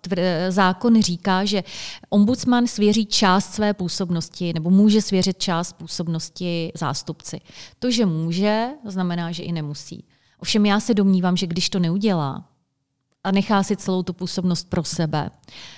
tvr, 0.00 0.18
zákon 0.48 1.02
říká, 1.02 1.44
že 1.44 1.64
ombudsman 2.10 2.66
svěří 2.66 3.06
část 3.06 3.54
své 3.54 3.74
působnosti 3.74 4.52
nebo 4.52 4.70
může 4.70 5.02
svěřit 5.02 5.38
část 5.38 5.72
působnosti 5.72 6.72
zástupci. 6.74 7.40
To, 7.78 7.90
že 7.90 8.06
může, 8.06 8.68
znamená, 8.84 9.32
že 9.32 9.42
i 9.42 9.52
nemusí. 9.52 10.04
Ovšem 10.38 10.66
já 10.66 10.80
se 10.80 10.94
domnívám, 10.94 11.36
že 11.36 11.46
když 11.46 11.70
to 11.70 11.78
neudělá 11.78 12.55
a 13.26 13.30
nechá 13.30 13.62
si 13.62 13.76
celou 13.76 14.02
tu 14.02 14.12
působnost 14.12 14.70
pro 14.70 14.84
sebe, 14.84 15.30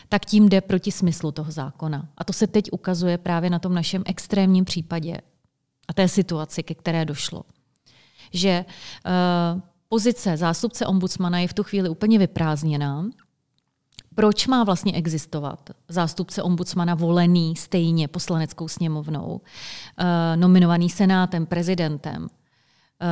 tak 0.09 0.27
tím 0.27 0.49
jde 0.49 0.61
proti 0.61 0.93
smyslu 0.93 1.33
toho 1.33 1.53
zákona. 1.53 2.09
A 2.19 2.25
to 2.25 2.33
se 2.33 2.47
teď 2.47 2.65
ukazuje 2.73 3.19
právě 3.19 3.51
na 3.51 3.59
tom 3.59 3.75
našem 3.75 4.03
extrémním 4.07 4.65
případě 4.65 5.21
a 5.89 5.93
té 5.93 6.09
situaci, 6.09 6.63
ke 6.63 6.75
které 6.75 7.05
došlo. 7.05 7.43
Že 8.33 8.65
uh, 8.65 9.61
pozice 9.89 10.37
zástupce 10.37 10.87
ombudsmana 10.87 11.39
je 11.39 11.49
v 11.49 11.53
tu 11.53 11.63
chvíli 11.63 11.89
úplně 11.89 12.19
vyprázdněná. 12.19 13.07
Proč 14.15 14.47
má 14.47 14.65
vlastně 14.65 14.93
existovat 14.93 15.71
zástupce 15.89 16.43
ombudsmana 16.43 16.95
volený 16.95 17.57
stejně 17.57 18.09
poslaneckou 18.09 18.69
sněmovnou, 18.69 19.41
eh, 19.99 20.37
nominovaný 20.37 20.91
senátem, 20.91 21.47
prezidentem, 21.47 22.27
eh, 22.27 23.07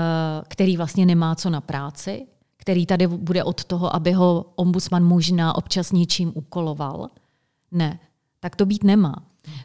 který 0.49 0.77
vlastně 0.77 1.07
nemá 1.07 1.35
co 1.35 1.51
na 1.51 1.61
práci, 1.61 2.27
který 2.66 2.87
tady 2.87 3.07
bude 3.07 3.44
od 3.44 3.64
toho, 3.64 3.96
aby 3.96 4.12
ho 4.12 4.52
ombudsman 4.57 5.05
možná 5.05 5.55
občas 5.57 5.92
něčím 5.92 6.33
úkoloval? 6.35 7.09
Ne, 7.70 7.98
tak 8.40 8.57
to 8.57 8.66
být 8.66 8.85
nemá. 8.85 9.14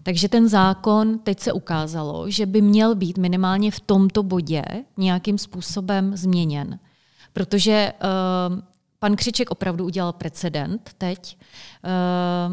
Takže 0.04 0.30
ten 0.30 0.50
zákon 0.50 1.20
teď 1.20 1.40
se 1.40 1.54
ukázalo, 1.54 2.30
že 2.30 2.46
by 2.46 2.62
měl 2.62 2.96
být 2.96 3.18
minimálně 3.18 3.72
v 3.72 3.80
tomto 3.80 4.24
bodě 4.24 4.64
nějakým 4.98 5.38
způsobem 5.38 6.18
změněn. 6.18 6.80
Protože 7.34 7.94
uh, 7.94 8.60
pan 9.00 9.16
Křiček 9.16 9.52
opravdu 9.52 9.86
udělal 9.86 10.14
precedent 10.14 10.92
teď, 10.98 11.38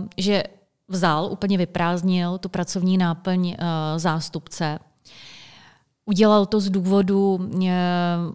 uh, 0.00 0.06
že 0.16 0.42
vzal, 0.88 1.28
úplně 1.32 1.58
vyprázdnil 1.58 2.38
tu 2.38 2.48
pracovní 2.48 2.98
náplň 2.98 3.48
uh, 3.48 3.54
zástupce. 3.96 4.78
Udělal 6.08 6.46
to 6.46 6.60
z 6.60 6.70
důvodu, 6.70 7.50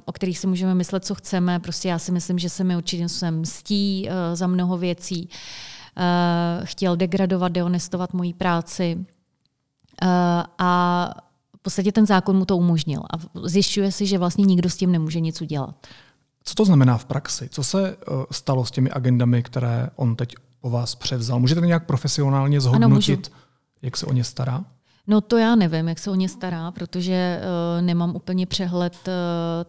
o 0.05 0.12
kterých 0.12 0.39
si 0.39 0.47
můžeme 0.47 0.75
myslet, 0.75 1.05
co 1.05 1.15
chceme. 1.15 1.59
Prostě 1.59 1.89
já 1.89 1.99
si 1.99 2.12
myslím, 2.12 2.39
že 2.39 2.49
se 2.49 2.63
mi 2.63 2.77
určitě 2.77 3.09
způsobem 3.09 3.39
mstí 3.39 4.09
za 4.33 4.47
mnoho 4.47 4.77
věcí. 4.77 5.29
Chtěl 6.63 6.95
degradovat, 6.95 7.51
deonestovat 7.51 8.13
moji 8.13 8.33
práci. 8.33 9.05
A 10.57 11.09
v 11.57 11.62
podstatě 11.62 11.91
ten 11.91 12.05
zákon 12.05 12.38
mu 12.38 12.45
to 12.45 12.57
umožnil. 12.57 13.01
A 13.13 13.17
zjišťuje 13.43 13.91
si, 13.91 14.05
že 14.05 14.17
vlastně 14.17 14.45
nikdo 14.45 14.69
s 14.69 14.77
tím 14.77 14.91
nemůže 14.91 15.19
nic 15.19 15.41
udělat. 15.41 15.88
Co 16.43 16.55
to 16.55 16.65
znamená 16.65 16.97
v 16.97 17.05
praxi? 17.05 17.49
Co 17.51 17.63
se 17.63 17.97
stalo 18.31 18.65
s 18.65 18.71
těmi 18.71 18.91
agendami, 18.91 19.43
které 19.43 19.89
on 19.95 20.15
teď 20.15 20.36
po 20.62 20.69
vás 20.69 20.95
převzal? 20.95 21.39
Můžete 21.39 21.62
nějak 21.62 21.86
profesionálně 21.86 22.62
zhodnotit, 22.62 23.31
ano, 23.33 23.39
jak 23.81 23.97
se 23.97 24.05
o 24.05 24.13
ně 24.13 24.23
stará? 24.23 24.65
No 25.07 25.21
to 25.21 25.37
já 25.37 25.55
nevím, 25.55 25.87
jak 25.87 25.99
se 25.99 26.11
o 26.11 26.15
ně 26.15 26.29
stará, 26.29 26.71
protože 26.71 27.41
uh, 27.41 27.81
nemám 27.81 28.15
úplně 28.15 28.45
přehled 28.45 28.93
uh, 29.07 29.13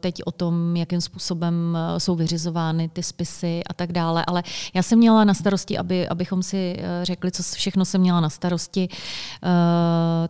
teď 0.00 0.22
o 0.24 0.30
tom, 0.30 0.76
jakým 0.76 1.00
způsobem 1.00 1.54
uh, 1.92 1.98
jsou 1.98 2.14
vyřizovány 2.14 2.88
ty 2.88 3.02
spisy 3.02 3.62
a 3.70 3.74
tak 3.74 3.92
dále, 3.92 4.24
ale 4.26 4.42
já 4.74 4.82
jsem 4.82 4.98
měla 4.98 5.24
na 5.24 5.34
starosti, 5.34 5.78
aby, 5.78 6.08
abychom 6.08 6.42
si 6.42 6.76
uh, 6.78 6.84
řekli, 7.02 7.30
co 7.30 7.42
všechno 7.42 7.84
jsem 7.84 8.00
měla 8.00 8.20
na 8.20 8.30
starosti, 8.30 8.88
uh, 8.88 9.48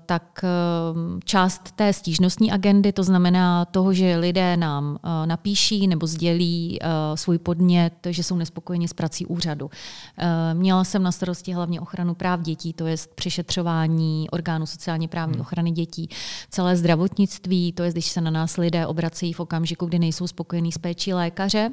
tak 0.07 0.41
uh, 0.43 1.21
část 1.25 1.73
té 1.73 1.93
stížnostní 1.93 2.53
agendy, 2.53 2.93
to 2.93 3.03
znamená 3.03 3.65
toho, 3.65 3.93
že 3.93 4.17
lidé 4.17 4.57
nám 4.57 4.91
uh, 4.91 5.27
napíší 5.27 5.87
nebo 5.87 6.07
sdělí 6.07 6.79
uh, 6.83 6.89
svůj 7.15 7.39
podnět, 7.39 7.95
že 8.11 8.23
jsou 8.23 8.37
nespokojeni 8.37 8.89
s 8.89 8.93
prací 8.93 9.27
úřadu. 9.27 9.65
Uh, 9.65 9.71
měla 10.53 10.85
jsem 10.85 11.03
na 11.03 11.13
starosti 11.13 11.53
hlavně 11.53 11.81
ochranu 11.81 12.15
práv 12.15 12.41
dětí, 12.41 12.73
to 12.73 12.87
je 12.87 12.97
přešetřování 13.15 14.31
orgánů 14.31 14.67
sociální 14.67 14.94
sociálně 14.95 15.09
právní 15.09 15.35
hmm. 15.35 15.41
ochrany 15.41 15.71
dětí, 15.71 16.09
celé 16.51 16.77
zdravotnictví, 16.77 17.73
to 17.73 17.83
je, 17.83 17.93
když 17.93 18.07
se 18.07 18.21
na 18.21 18.31
nás 18.31 18.57
lidé 18.57 18.87
obracejí 18.87 19.33
v 19.33 19.41
okamžiku, 19.41 19.87
kdy 19.87 19.99
nejsou 19.99 20.27
spokojení 20.27 20.73
s 20.73 20.79
péčí 20.79 21.15
lékaře, 21.15 21.71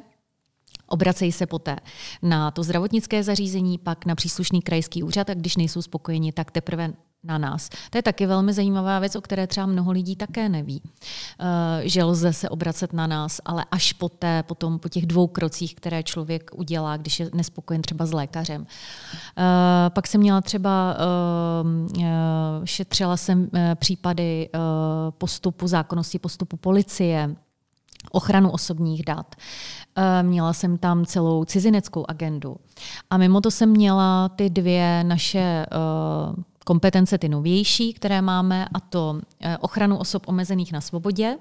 Obracejí 0.86 1.32
se 1.32 1.46
poté 1.46 1.76
na 2.22 2.50
to 2.50 2.62
zdravotnické 2.62 3.22
zařízení, 3.22 3.78
pak 3.78 4.06
na 4.06 4.14
příslušný 4.14 4.62
krajský 4.62 5.02
úřad 5.02 5.30
a 5.30 5.34
když 5.34 5.56
nejsou 5.56 5.82
spokojeni, 5.82 6.32
tak 6.32 6.50
teprve 6.50 6.92
na 7.24 7.38
nás. 7.38 7.68
To 7.90 7.98
je 7.98 8.02
taky 8.02 8.26
velmi 8.26 8.52
zajímavá 8.52 8.98
věc, 8.98 9.16
o 9.16 9.20
které 9.20 9.46
třeba 9.46 9.66
mnoho 9.66 9.92
lidí 9.92 10.16
také 10.16 10.48
neví, 10.48 10.82
eh, 10.84 11.88
že 11.88 12.04
lze 12.04 12.32
se 12.32 12.48
obracet 12.48 12.92
na 12.92 13.06
nás, 13.06 13.40
ale 13.44 13.64
až 13.70 13.92
poté, 13.92 14.42
potom 14.42 14.78
po 14.78 14.88
těch 14.88 15.06
dvou 15.06 15.26
krocích, 15.26 15.74
které 15.74 16.02
člověk 16.02 16.50
udělá, 16.54 16.96
když 16.96 17.20
je 17.20 17.30
nespokojen 17.34 17.82
třeba 17.82 18.06
s 18.06 18.12
lékařem. 18.12 18.66
Eh, 19.38 19.90
pak 19.90 20.06
jsem 20.06 20.20
měla 20.20 20.40
třeba, 20.40 20.96
eh, 21.98 22.60
šetřila 22.64 23.16
jsem 23.16 23.50
případy 23.74 24.48
postupu, 25.18 25.66
zákonnosti 25.66 26.18
postupu 26.18 26.56
policie, 26.56 27.36
ochranu 28.10 28.50
osobních 28.50 29.04
dat. 29.04 29.34
Měla 30.22 30.52
jsem 30.52 30.78
tam 30.78 31.06
celou 31.06 31.44
cizineckou 31.44 32.04
agendu. 32.08 32.56
A 33.10 33.16
mimo 33.16 33.40
to 33.40 33.50
jsem 33.50 33.70
měla 33.70 34.28
ty 34.28 34.50
dvě 34.50 35.04
naše 35.04 35.66
kompetence 36.64 37.18
ty 37.18 37.28
novější, 37.28 37.92
které 37.92 38.22
máme, 38.22 38.66
a 38.74 38.80
to 38.80 39.20
eh, 39.40 39.58
ochranu 39.58 39.98
osob 39.98 40.22
omezených 40.26 40.72
na 40.72 40.80
svobodě. 40.80 41.38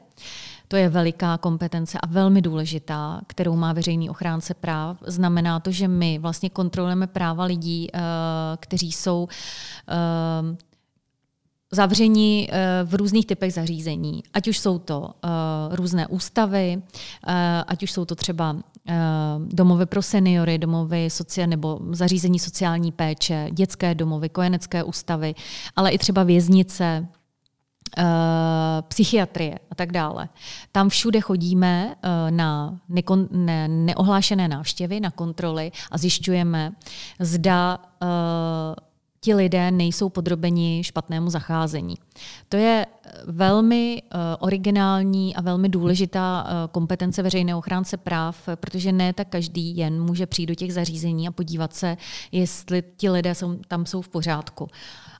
To 0.67 0.75
je 0.75 0.89
veliká 0.89 1.37
kompetence 1.37 1.97
a 2.01 2.07
velmi 2.07 2.41
důležitá, 2.41 3.21
kterou 3.27 3.55
má 3.55 3.73
veřejný 3.73 4.09
ochránce 4.09 4.53
práv. 4.53 4.97
Znamená 5.05 5.59
to, 5.59 5.71
že 5.71 5.87
my 5.87 6.19
vlastně 6.19 6.49
kontrolujeme 6.49 7.07
práva 7.07 7.43
lidí, 7.43 7.87
eh, 7.93 7.99
kteří 8.57 8.91
jsou 8.91 9.27
eh, 9.89 10.70
zavření 11.71 12.49
v 12.83 12.95
různých 12.95 13.25
typech 13.25 13.53
zařízení. 13.53 14.23
Ať 14.33 14.47
už 14.47 14.59
jsou 14.59 14.79
to 14.79 15.13
různé 15.71 16.07
ústavy, 16.07 16.81
ať 17.67 17.83
už 17.83 17.91
jsou 17.91 18.05
to 18.05 18.15
třeba 18.15 18.55
Eh, 18.87 18.95
domovy 19.39 19.85
pro 19.85 20.01
seniory, 20.01 20.57
domovy 20.57 21.07
socia- 21.07 21.47
nebo 21.47 21.79
zařízení 21.91 22.39
sociální 22.39 22.91
péče, 22.91 23.47
dětské 23.51 23.95
domovy, 23.95 24.29
kojenecké 24.29 24.83
ústavy, 24.83 25.35
ale 25.75 25.91
i 25.91 25.97
třeba 25.97 26.23
věznice, 26.23 27.07
psychiatrie 28.87 29.59
a 29.71 29.75
tak 29.75 29.91
dále. 29.91 30.29
Tam 30.71 30.89
všude 30.89 31.21
chodíme 31.21 31.95
na 32.29 32.79
neohlášené 33.67 34.47
návštěvy, 34.47 34.99
na 34.99 35.11
kontroly 35.11 35.71
a 35.91 35.97
zjišťujeme, 35.97 36.71
zda 37.19 37.79
ti 39.23 39.35
lidé 39.35 39.71
nejsou 39.71 40.09
podrobeni 40.09 40.83
špatnému 40.83 41.29
zacházení. 41.29 41.95
To 42.49 42.57
je 42.57 42.85
eh, 42.85 43.11
velmi 43.25 44.01
uh, 44.03 44.19
originální 44.39 45.35
a 45.35 45.41
velmi 45.41 45.69
důležitá 45.69 46.43
uh, 46.43 46.71
kompetence 46.71 47.23
veřejného 47.23 47.59
ochránce 47.59 47.97
práv, 47.97 48.49
protože 48.55 48.91
ne 48.91 49.13
tak 49.13 49.27
každý 49.27 49.77
jen 49.77 50.03
může 50.03 50.25
přijít 50.25 50.45
do 50.45 50.55
těch 50.55 50.73
zařízení 50.73 51.27
a 51.27 51.31
podívat 51.31 51.73
se, 51.73 51.97
jestli 52.31 52.83
ti 52.97 53.09
lidé 53.09 53.35
jsou, 53.35 53.55
tam 53.67 53.85
jsou 53.85 54.01
v 54.01 54.09
pořádku. 54.09 54.67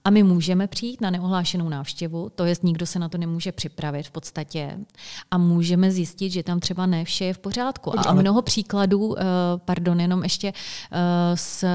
A 0.04 0.10
my 0.10 0.24
můžeme 0.24 0.68
přijít 0.68 1.02
na 1.02 1.10
neohlášenou 1.10 1.70
návštěvu, 1.70 2.30
to 2.36 2.46
jest 2.46 2.64
nikdo 2.64 2.86
se 2.86 3.00
na 3.00 3.10
to 3.10 3.18
nemůže 3.18 3.52
připravit 3.52 4.04
v 4.04 4.12
podstatě 4.12 4.78
a 5.32 5.38
můžeme 5.38 5.92
zjistit, 5.92 6.30
že 6.30 6.44
tam 6.44 6.60
třeba 6.60 6.86
ne 6.86 7.06
vše 7.06 7.26
je 7.26 7.34
v 7.34 7.40
pořádku. 7.40 8.08
A 8.08 8.14
mnoho 8.14 8.42
příkladů, 8.42 9.20
eh, 9.20 9.24
pardon, 9.66 10.00
jenom 10.00 10.24
ještě 10.24 10.54
eh, 10.92 11.38
z 11.38 11.66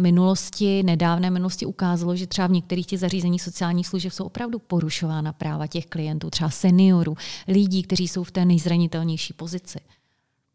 minulosti, 0.00 0.82
nedávné 0.82 1.30
minulosti 1.30 1.66
ukázalo, 1.66 2.16
že 2.16 2.26
třeba 2.26 2.46
v 2.46 2.50
některých 2.52 2.86
těch 2.86 3.00
zařízeních 3.00 3.42
sociálních 3.42 3.86
služeb 3.86 4.12
jsou 4.12 4.24
opravdu 4.24 4.58
porušována 4.58 5.32
práva 5.32 5.66
těch 5.66 5.86
klientů, 5.86 6.30
třeba 6.30 6.50
seniorů, 6.50 7.16
lidí, 7.48 7.82
kteří 7.82 8.08
jsou 8.08 8.24
v 8.24 8.30
té 8.30 8.44
nejzranitelnější 8.44 9.32
pozici. 9.32 9.78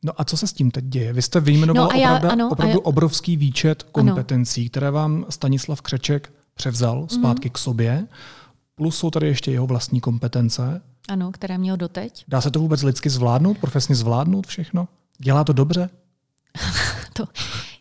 No 0.04 0.22
a 0.22 0.26
co 0.26 0.38
se 0.38 0.48
s 0.48 0.54
tím 0.54 0.72
teď 0.72 0.86
děje? 0.86 1.14
Vy 1.14 1.22
jste 1.22 1.40
vyjmenoval 1.40 1.90
no 1.94 2.00
já, 2.00 2.16
opravdu, 2.16 2.34
ano, 2.34 2.50
opravdu 2.52 2.78
já, 2.78 2.86
obrovský 2.86 3.38
výčet 3.38 3.84
kompetencí, 3.84 4.62
ano. 4.62 4.70
které 4.70 4.92
vám 4.92 5.26
Stanislav 5.30 5.82
Křeček 5.82 6.34
převzal 6.54 7.08
zpátky 7.10 7.50
mm-hmm. 7.50 7.54
k 7.54 7.58
sobě. 7.58 8.08
Plus 8.76 8.98
jsou 8.98 9.10
tady 9.10 9.28
ještě 9.28 9.52
jeho 9.52 9.68
vlastní 9.68 10.02
kompetence. 10.02 10.82
Ano, 11.10 11.32
které 11.32 11.58
měl 11.58 11.78
doteď. 11.78 12.24
Dá 12.28 12.42
se 12.42 12.52
to 12.52 12.60
vůbec 12.60 12.84
lidsky 12.84 13.10
zvládnout, 13.10 13.58
profesně 13.58 13.96
zvládnout 13.96 14.48
všechno? 14.48 14.88
Dělá 15.20 15.44
to 15.44 15.54
dobře? 15.54 15.90
to, 17.14 17.26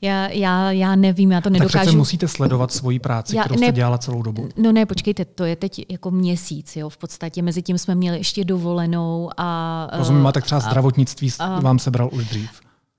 Já, 0.03 0.29
já, 0.29 0.71
já 0.71 0.97
nevím, 0.97 1.33
já 1.33 1.41
to 1.41 1.51
nedokážu. 1.51 1.73
Tak 1.73 1.83
přece 1.83 1.97
musíte 1.97 2.29
sledovat 2.29 2.73
svoji 2.73 2.99
práci, 2.99 3.37
já, 3.37 3.43
kterou 3.43 3.57
jste 3.57 3.67
ne, 3.67 3.73
dělala 3.73 3.99
celou 3.99 4.23
dobu. 4.23 4.49
No 4.57 4.73
ne, 4.73 4.87
počkejte, 4.87 5.25
to 5.25 5.45
je 5.45 5.57
teď 5.57 5.87
jako 5.89 6.11
měsíc, 6.11 6.77
jo, 6.77 6.89
v 6.89 6.97
podstatě. 6.97 7.43
Mezi 7.43 7.63
tím 7.63 7.79
jsme 7.79 7.95
měli 7.95 8.19
ještě 8.19 8.45
dovolenou 8.45 9.31
a... 9.37 9.89
Rozumím, 9.93 10.27
a 10.27 10.33
tak 10.33 10.45
třeba 10.45 10.61
zdravotnictví 10.61 11.31
a, 11.39 11.61
vám 11.61 11.79
sebral 11.79 12.11
už 12.13 12.29
dřív. 12.29 12.51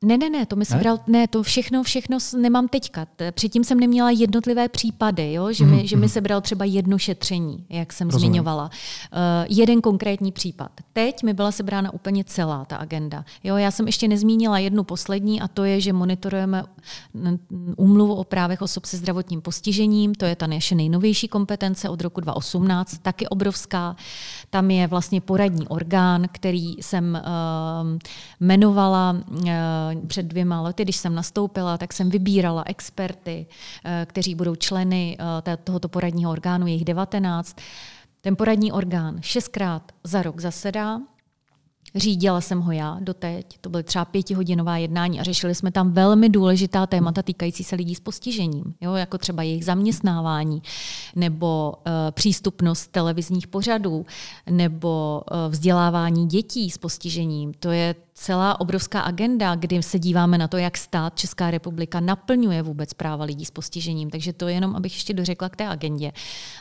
Ne, 0.03 0.17
ne, 0.17 0.29
ne, 0.29 0.45
to 0.45 0.55
mi 0.55 0.65
sebral, 0.65 0.99
ne? 1.07 1.19
ne, 1.19 1.27
to 1.27 1.43
všechno, 1.43 1.83
všechno 1.83 2.17
nemám 2.37 2.67
teďka. 2.67 3.07
Předtím 3.31 3.63
jsem 3.63 3.79
neměla 3.79 4.09
jednotlivé 4.09 4.69
případy, 4.69 5.33
jo? 5.33 5.51
Že, 5.51 5.65
mi, 5.65 5.77
mm. 5.77 5.87
že 5.87 5.95
mi 5.95 5.99
mhm. 6.05 6.09
sebral 6.09 6.41
třeba 6.41 6.65
jedno 6.65 6.97
šetření, 6.97 7.65
jak 7.69 7.93
jsem 7.93 8.09
Rozumím. 8.09 8.31
zmiňovala. 8.31 8.63
Uh, 8.63 9.19
jeden 9.49 9.81
konkrétní 9.81 10.31
případ. 10.31 10.71
Teď 10.93 11.23
mi 11.23 11.33
byla 11.33 11.51
sebrána 11.51 11.93
úplně 11.93 12.23
celá 12.23 12.65
ta 12.65 12.75
agenda. 12.75 13.25
Jo, 13.43 13.57
já 13.57 13.71
jsem 13.71 13.85
ještě 13.85 14.07
nezmínila 14.07 14.59
jednu 14.59 14.83
poslední 14.83 15.41
a 15.41 15.47
to 15.47 15.63
je, 15.63 15.81
že 15.81 15.93
monitorujeme 15.93 16.63
úmluvu 17.77 18.15
o 18.15 18.23
právech 18.23 18.61
osob 18.61 18.85
se 18.85 18.97
zdravotním 18.97 19.41
postižením, 19.41 20.15
to 20.15 20.25
je 20.25 20.35
ta 20.35 20.47
naše 20.47 20.75
nejnovější 20.75 21.27
kompetence 21.27 21.89
od 21.89 22.01
roku 22.01 22.21
2018, 22.21 22.97
taky 22.97 23.27
obrovská. 23.27 23.95
Tam 24.49 24.71
je 24.71 24.87
vlastně 24.87 25.21
poradní 25.21 25.67
orgán, 25.67 26.27
který 26.31 26.73
jsem 26.81 27.21
uh, 27.21 27.99
jmenovala 28.39 29.15
uh, 29.31 29.47
před 30.07 30.25
dvěma 30.25 30.61
lety, 30.61 30.83
když 30.83 30.95
jsem 30.95 31.15
nastoupila, 31.15 31.77
tak 31.77 31.93
jsem 31.93 32.09
vybírala 32.09 32.63
experty, 32.67 33.45
uh, 33.85 33.91
kteří 34.05 34.35
budou 34.35 34.55
členy 34.55 35.17
uh, 35.19 35.55
tohoto 35.63 35.89
poradního 35.89 36.31
orgánu, 36.31 36.67
jejich 36.67 36.85
19. 36.85 37.57
Ten 38.21 38.35
poradní 38.35 38.71
orgán 38.71 39.17
šestkrát 39.21 39.91
za 40.03 40.21
rok 40.21 40.39
zasedá, 40.39 40.99
Řídila 41.95 42.41
jsem 42.41 42.61
ho 42.61 42.71
já 42.71 42.97
doteď, 43.01 43.57
to 43.61 43.69
byly 43.69 43.83
třeba 43.83 44.05
pětihodinová 44.05 44.77
jednání 44.77 45.19
a 45.19 45.23
řešili 45.23 45.55
jsme 45.55 45.71
tam 45.71 45.91
velmi 45.91 46.29
důležitá 46.29 46.87
témata 46.87 47.21
týkající 47.21 47.63
se 47.63 47.75
lidí 47.75 47.95
s 47.95 47.99
postižením, 47.99 48.63
jo, 48.81 48.93
jako 48.93 49.17
třeba 49.17 49.43
jejich 49.43 49.65
zaměstnávání, 49.65 50.61
nebo 51.15 51.73
uh, 51.77 51.91
přístupnost 52.11 52.87
televizních 52.91 53.47
pořadů, 53.47 54.05
nebo 54.49 55.21
uh, 55.31 55.37
vzdělávání 55.51 56.27
dětí 56.27 56.69
s 56.69 56.77
postižením. 56.77 57.53
To 57.59 57.71
je 57.71 57.95
celá 58.13 58.59
obrovská 58.59 59.01
agenda, 59.01 59.55
kdy 59.55 59.83
se 59.83 59.99
díváme 59.99 60.37
na 60.37 60.47
to, 60.47 60.57
jak 60.57 60.77
stát 60.77 61.19
Česká 61.19 61.51
republika 61.51 61.99
naplňuje 61.99 62.61
vůbec 62.61 62.93
práva 62.93 63.25
lidí 63.25 63.45
s 63.45 63.51
postižením. 63.51 64.09
Takže 64.09 64.33
to 64.33 64.47
je 64.47 64.53
jenom, 64.53 64.75
abych 64.75 64.93
ještě 64.93 65.13
dořekla 65.13 65.49
k 65.49 65.55
té 65.55 65.67
agendě. 65.67 66.11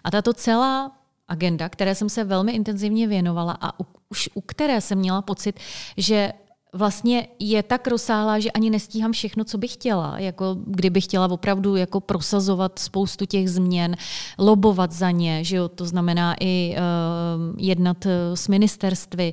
A 0.05 0.11
tato 0.11 0.33
celá 0.33 0.93
agenda, 1.29 1.69
které 1.69 1.95
jsem 1.95 2.09
se 2.09 2.25
velmi 2.25 2.53
intenzivně 2.53 3.09
věnovala 3.09 3.59
a 3.61 3.81
u, 3.81 3.87
už 4.09 4.29
u 4.35 4.41
které 4.41 4.81
jsem 4.81 4.99
měla 4.99 5.23
pocit, 5.23 5.61
že 5.97 6.33
vlastně 6.75 7.29
je 7.39 7.63
tak 7.63 7.87
rozsáhlá, 7.87 8.39
že 8.39 8.51
ani 8.51 8.71
nestíhám 8.71 9.13
všechno, 9.13 9.45
co 9.45 9.59
bych 9.59 9.73
chtěla. 9.73 10.19
Jako 10.19 10.57
kdybych 10.67 11.05
chtěla 11.05 11.31
opravdu 11.31 11.77
jako 11.77 12.01
prosazovat 12.01 12.79
spoustu 12.79 13.27
těch 13.27 13.51
změn, 13.51 13.97
lobovat 14.39 14.93
za 14.93 15.11
ně, 15.11 15.45
že 15.45 15.57
jo? 15.57 15.69
to 15.69 15.85
znamená 15.85 16.37
i 16.41 16.77
uh, 16.77 17.55
jednat 17.59 18.07
eh, 18.07 18.37
s 18.37 18.49
ministerstvy, 18.49 19.33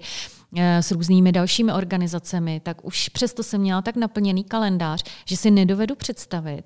eh, 0.58 0.84
s 0.84 0.92
různými 0.92 1.32
dalšími 1.32 1.74
organizacemi, 1.74 2.60
tak 2.64 2.86
už 2.86 3.10
přesto 3.10 3.44
jsem 3.44 3.62
měla 3.62 3.82
tak 3.82 3.96
naplněný 3.96 4.44
kalendář, 4.44 5.04
že 5.26 5.38
si 5.38 5.52
nedovedu 5.52 5.96
představit, 5.96 6.64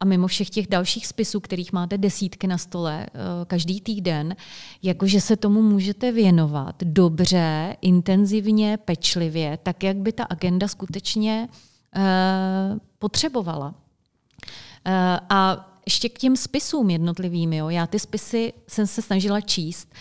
a 0.00 0.04
mimo 0.04 0.26
všech 0.26 0.50
těch 0.50 0.66
dalších 0.66 1.06
spisů, 1.06 1.40
kterých 1.40 1.72
máte 1.72 1.98
desítky 1.98 2.46
na 2.46 2.58
stole 2.58 3.06
eh, 3.06 3.10
každý 3.46 3.80
týden, 3.80 4.36
jakože 4.82 5.20
se 5.20 5.36
tomu 5.36 5.62
můžete 5.62 6.12
věnovat 6.12 6.74
dobře, 6.82 7.76
intenzivně, 7.80 8.78
pečlivě, 8.84 9.58
tak 9.62 9.82
jak 9.82 9.96
by 9.96 10.12
ta 10.12 10.24
agenda 10.24 10.68
skutečně 10.68 11.48
uh, 11.96 12.78
potřebovala. 12.98 13.66
Uh, 13.66 13.74
a 15.28 15.70
ještě 15.86 16.08
k 16.08 16.18
těm 16.18 16.36
spisům 16.36 16.90
jednotlivým. 16.90 17.52
Jo. 17.52 17.68
Já 17.68 17.86
ty 17.86 17.98
spisy 17.98 18.52
jsem 18.68 18.86
se 18.86 19.02
snažila 19.02 19.40
číst. 19.40 19.94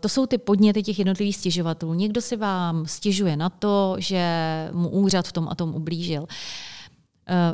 To 0.00 0.08
jsou 0.08 0.26
ty 0.26 0.38
podněty 0.38 0.82
těch 0.82 0.98
jednotlivých 0.98 1.36
stěžovatelů. 1.36 1.94
Někdo 1.94 2.20
si 2.20 2.36
vám 2.36 2.86
stěžuje 2.86 3.36
na 3.36 3.50
to, 3.50 3.96
že 3.98 4.24
mu 4.72 4.88
úřad 4.88 5.28
v 5.28 5.32
tom 5.32 5.48
a 5.50 5.54
tom 5.54 5.74
ublížil. 5.74 6.26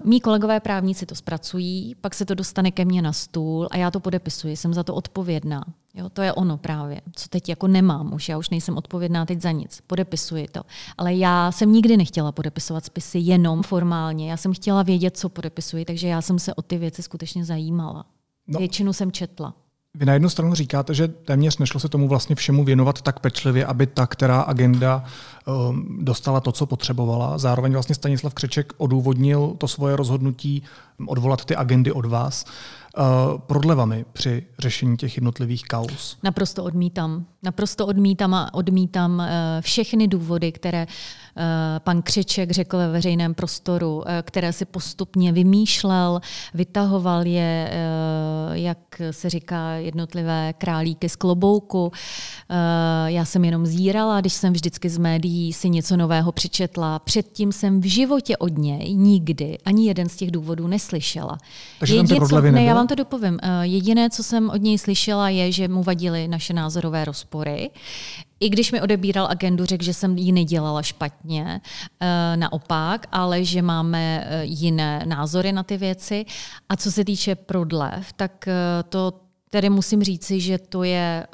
Mí 0.05 0.21
kolegové 0.21 0.61
právníci 0.61 1.07
to 1.07 1.15
zpracují, 1.15 1.95
pak 2.01 2.15
se 2.15 2.25
to 2.25 2.35
dostane 2.35 2.71
ke 2.71 2.85
mně 2.85 3.03
na 3.03 3.13
stůl 3.13 3.69
a 3.71 3.77
já 3.77 3.91
to 3.91 4.01
podepisuji, 4.01 4.57
jsem 4.57 4.75
za 4.75 4.83
to 4.83 4.95
odpovědná. 4.95 5.65
Jo, 5.95 6.09
to 6.09 6.23
je 6.23 6.33
ono 6.33 6.59
právě, 6.59 7.01
co 7.15 7.29
teď 7.29 7.49
jako 7.49 7.69
nemám 7.69 8.15
už, 8.15 8.29
já 8.29 8.39
už 8.39 8.51
nejsem 8.51 8.77
odpovědná 8.77 9.27
teď 9.27 9.41
za 9.41 9.51
nic, 9.51 9.81
podepisuji 9.87 10.49
to. 10.49 10.63
Ale 10.99 11.15
já 11.15 11.53
jsem 11.53 11.73
nikdy 11.73 11.97
nechtěla 11.97 12.33
podepisovat 12.33 12.85
spisy 12.85 13.19
jenom 13.19 13.63
formálně, 13.63 14.31
já 14.31 14.37
jsem 14.37 14.53
chtěla 14.53 14.83
vědět, 14.83 15.17
co 15.17 15.29
podepisuji, 15.29 15.85
takže 15.85 16.09
já 16.09 16.23
jsem 16.23 16.39
se 16.39 16.55
o 16.55 16.63
ty 16.63 16.79
věci 16.79 17.03
skutečně 17.03 17.45
zajímala. 17.45 18.07
No. 18.47 18.59
Většinu 18.59 18.93
jsem 18.93 19.13
četla. 19.13 19.55
Vy 19.95 20.07
na 20.07 20.13
jednu 20.13 20.29
stranu 20.29 20.55
říkáte, 20.55 20.95
že 20.95 21.09
téměř 21.09 21.59
nešlo 21.59 21.81
se 21.81 21.89
tomu 21.89 22.09
vlastně 22.09 22.37
všemu 22.37 22.65
věnovat 22.65 23.03
tak 23.03 23.21
pečlivě, 23.21 23.67
aby 23.67 23.87
ta, 23.87 24.07
která 24.07 24.41
agenda 24.41 25.05
um, 25.47 25.99
dostala 26.05 26.41
to, 26.41 26.53
co 26.53 26.67
potřebovala. 26.67 27.39
Zároveň 27.39 27.73
vlastně 27.73 27.95
Stanislav 27.95 28.35
Křeček 28.35 28.73
odůvodnil 28.77 29.55
to 29.59 29.69
svoje 29.69 29.97
rozhodnutí 29.97 30.63
odvolat 31.07 31.45
ty 31.45 31.57
agendy 31.57 31.93
od 31.93 32.07
vás 32.07 32.45
uh, 32.45 33.05
prodlevami 33.39 34.05
při 34.13 34.47
řešení 34.59 34.97
těch 34.97 35.17
jednotlivých 35.17 35.65
kaus. 35.65 36.19
Naprosto 36.23 36.65
odmítám. 36.65 37.27
Naprosto 37.43 37.87
odmítám 37.87 38.35
a 38.35 38.55
odmítám 38.55 39.19
uh, 39.19 39.27
všechny 39.61 40.09
důvody, 40.09 40.53
které 40.53 40.87
Eh, 41.30 41.30
pan 41.79 42.03
Křeček 42.03 42.51
řekl 42.51 42.77
ve 42.77 42.89
veřejném 42.89 43.35
prostoru, 43.35 44.03
eh, 44.07 44.23
které 44.23 44.53
si 44.53 44.65
postupně 44.65 45.33
vymýšlel, 45.33 46.21
vytahoval 46.55 47.27
je, 47.27 47.71
eh, 47.73 47.79
jak 48.53 48.79
se 49.11 49.31
říká, 49.31 49.73
jednotlivé 49.73 50.55
králíky 50.59 51.09
z 51.09 51.17
klobouku. 51.17 51.93
Já 53.07 53.25
jsem 53.25 53.45
jenom 53.45 53.67
zírala, 53.67 54.21
když 54.21 54.33
jsem 54.33 54.53
vždycky 54.53 54.89
z 54.89 54.99
médií 54.99 55.53
si 55.53 55.71
něco 55.71 55.97
nového 55.97 56.33
přečetla. 56.33 56.99
Předtím 56.99 57.53
jsem 57.53 57.81
v 57.81 57.85
životě 57.85 58.37
od 58.37 58.59
něj 58.59 58.95
nikdy 58.95 59.59
ani 59.65 59.87
jeden 59.87 60.09
z 60.09 60.17
těch 60.17 60.31
důvodů 60.31 60.67
neslyšela. 60.67 61.39
Takže 61.79 61.97
Jediné, 61.97 62.27
co, 62.27 62.41
ne, 62.41 62.65
já 62.65 62.75
vám 62.75 62.87
to 62.87 62.95
dopovím. 62.95 63.39
Jediné, 63.63 64.11
co 64.11 64.23
jsem 64.23 64.51
od 64.51 64.63
něj 64.63 64.79
slyšela, 64.79 65.29
je, 65.29 65.53
že 65.53 65.69
mu 65.69 65.83
vadily 65.83 66.29
naše 66.29 66.53
názorové 66.53 67.05
rozpory, 67.05 67.71
i 68.41 68.49
když 68.49 68.73
mi 68.73 68.81
odebíral 68.81 69.27
agendu, 69.31 69.65
řekl, 69.65 69.85
že 69.85 69.95
jsem 69.95 70.19
ji 70.19 70.33
nedělala 70.33 70.83
špatně, 70.83 71.61
eh, 72.01 72.37
naopak, 72.37 73.07
ale 73.13 73.45
že 73.45 73.63
máme 73.63 74.25
eh, 74.27 74.45
jiné 74.45 75.03
názory 75.07 75.53
na 75.53 75.63
ty 75.63 75.77
věci. 75.77 76.25
A 76.69 76.77
co 76.77 76.93
se 76.93 77.05
týče 77.05 77.35
prodlev, 77.35 78.13
tak 78.13 78.49
eh, 78.49 78.55
to 78.89 79.13
tedy 79.51 79.71
musím 79.71 80.03
říci, 80.03 80.41
že 80.41 80.59
to 80.59 80.83
je 80.83 81.27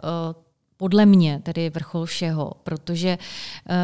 podle 0.76 1.06
mě 1.06 1.40
tedy 1.42 1.70
vrchol 1.70 2.04
všeho, 2.04 2.52
protože 2.62 3.18
uh, 3.18 3.74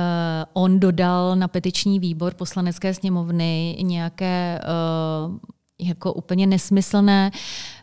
on 0.53 0.81
dodal 0.81 1.37
na 1.37 1.49
petiční 1.49 2.01
výbor 2.01 2.35
poslanecké 2.35 2.95
sněmovny 2.95 3.77
nějaké 3.83 4.61
uh, 5.29 5.37
jako 5.79 6.13
úplně 6.13 6.47
nesmyslné 6.47 7.31
Eh, 7.31 7.82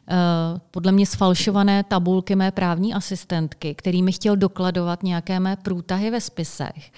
podle 0.71 0.91
mě 0.91 1.05
sfalšované 1.05 1.83
tabulky 1.83 2.35
mé 2.35 2.51
právní 2.51 2.93
asistentky, 2.93 3.75
kterými 3.75 4.11
chtěl 4.11 4.35
dokladovat 4.35 5.03
nějaké 5.03 5.39
mé 5.39 5.55
průtahy 5.55 6.11
ve 6.11 6.21
spisech, 6.21 6.91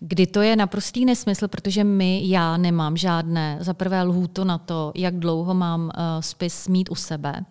kdy 0.00 0.26
to 0.26 0.42
je 0.42 0.56
naprostý 0.56 1.04
nesmysl, 1.04 1.48
protože 1.48 1.84
my, 1.84 2.22
já 2.24 2.56
nemám 2.56 2.96
žádné, 2.96 3.58
za 3.60 3.74
prvé 3.74 4.02
lhůto 4.02 4.44
na 4.44 4.58
to, 4.58 4.92
jak 4.94 5.18
dlouho 5.18 5.54
mám 5.54 5.80
uh, 5.80 5.90
spis 6.20 6.68
mít 6.68 6.90
u 6.90 6.94
sebe. 6.94 7.44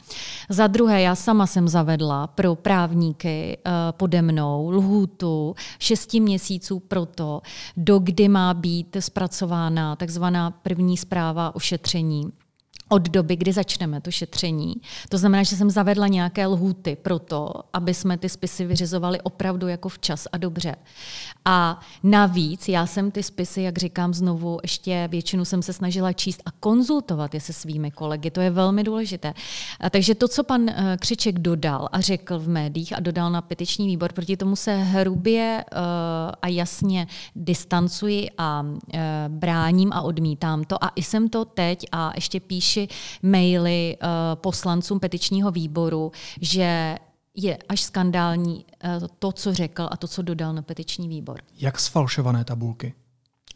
Za 0.49 0.67
druhé, 0.67 1.01
já 1.01 1.15
sama 1.15 1.47
jsem 1.47 1.67
zavedla 1.67 2.27
pro 2.27 2.55
právníky 2.55 3.57
uh, 3.57 3.71
pode 3.91 4.21
mnou 4.21 4.69
lhůtu 4.69 5.55
šesti 5.79 6.19
měsíců 6.19 6.79
pro 6.79 7.05
to, 7.05 7.41
do 7.77 7.99
kdy 7.99 8.27
má 8.27 8.53
být 8.53 8.97
zpracována 8.99 9.95
takzvaná 9.95 10.51
první 10.51 10.97
zpráva 10.97 11.55
o 11.55 11.59
šetření 11.59 12.31
od 12.89 13.09
doby, 13.09 13.35
kdy 13.35 13.53
začneme 13.53 14.01
to 14.01 14.11
šetření. 14.11 14.75
To 15.09 15.17
znamená, 15.17 15.43
že 15.43 15.55
jsem 15.55 15.69
zavedla 15.69 16.07
nějaké 16.07 16.47
lhůty 16.47 16.95
pro 16.95 17.19
to, 17.19 17.53
aby 17.73 17.93
jsme 17.93 18.17
ty 18.17 18.29
spisy 18.29 18.65
vyřizovali 18.65 19.21
opravdu 19.21 19.67
jako 19.67 19.89
včas 19.89 20.27
a 20.31 20.37
dobře. 20.37 20.75
A 21.49 21.79
navíc 22.03 22.67
já 22.67 22.85
jsem 22.85 23.11
ty 23.11 23.23
spisy, 23.23 23.61
jak 23.61 23.77
říkám 23.77 24.13
znovu, 24.13 24.59
ještě 24.61 25.07
většinu 25.11 25.45
jsem 25.45 25.61
se 25.61 25.73
snažila 25.73 26.13
číst 26.13 26.41
a 26.45 26.51
konzultovat 26.51 27.33
je 27.33 27.41
se 27.41 27.53
svými 27.53 27.91
kolegy. 27.91 28.31
To 28.31 28.41
je 28.41 28.49
velmi 28.49 28.83
důležité. 28.83 29.33
A 29.79 29.89
takže 29.89 30.15
to, 30.15 30.27
co 30.27 30.43
pan 30.43 30.69
eh, 30.69 30.97
Křiček 30.99 31.39
dodal 31.39 31.89
a 31.91 32.01
řekl 32.01 32.39
v 32.39 32.47
médiích 32.47 32.97
a 32.97 32.99
dodal 32.99 33.31
na 33.31 33.41
petiční 33.41 33.87
výbor, 33.87 34.13
proti 34.13 34.37
tomu 34.37 34.55
se 34.55 34.75
hrubě 34.75 35.65
uh, 35.71 35.79
a 36.41 36.47
jasně 36.47 37.07
distancuji 37.35 38.27
a 38.37 38.61
uh, 38.61 38.99
bráním 39.27 39.93
a 39.93 40.01
odmítám 40.01 40.63
to. 40.63 40.83
A 40.83 40.91
i 40.95 41.03
jsem 41.03 41.29
to 41.29 41.45
teď 41.45 41.85
a 41.91 42.11
ještě 42.15 42.39
píši 42.39 42.87
maily 43.23 43.97
poslancům 44.35 44.99
petičního 44.99 45.51
výboru, 45.51 46.11
že 46.41 46.97
je 47.37 47.57
až 47.69 47.81
skandální 47.81 48.65
uh, 48.99 49.07
to, 49.19 49.31
co 49.31 49.53
řekl 49.53 49.87
a 49.91 49.97
to, 49.97 50.07
co 50.07 50.21
dodal 50.21 50.53
na 50.53 50.61
petiční 50.61 51.07
výbor. 51.07 51.41
Jak 51.59 51.79
sfalšované 51.79 52.43
tabulky? 52.43 52.93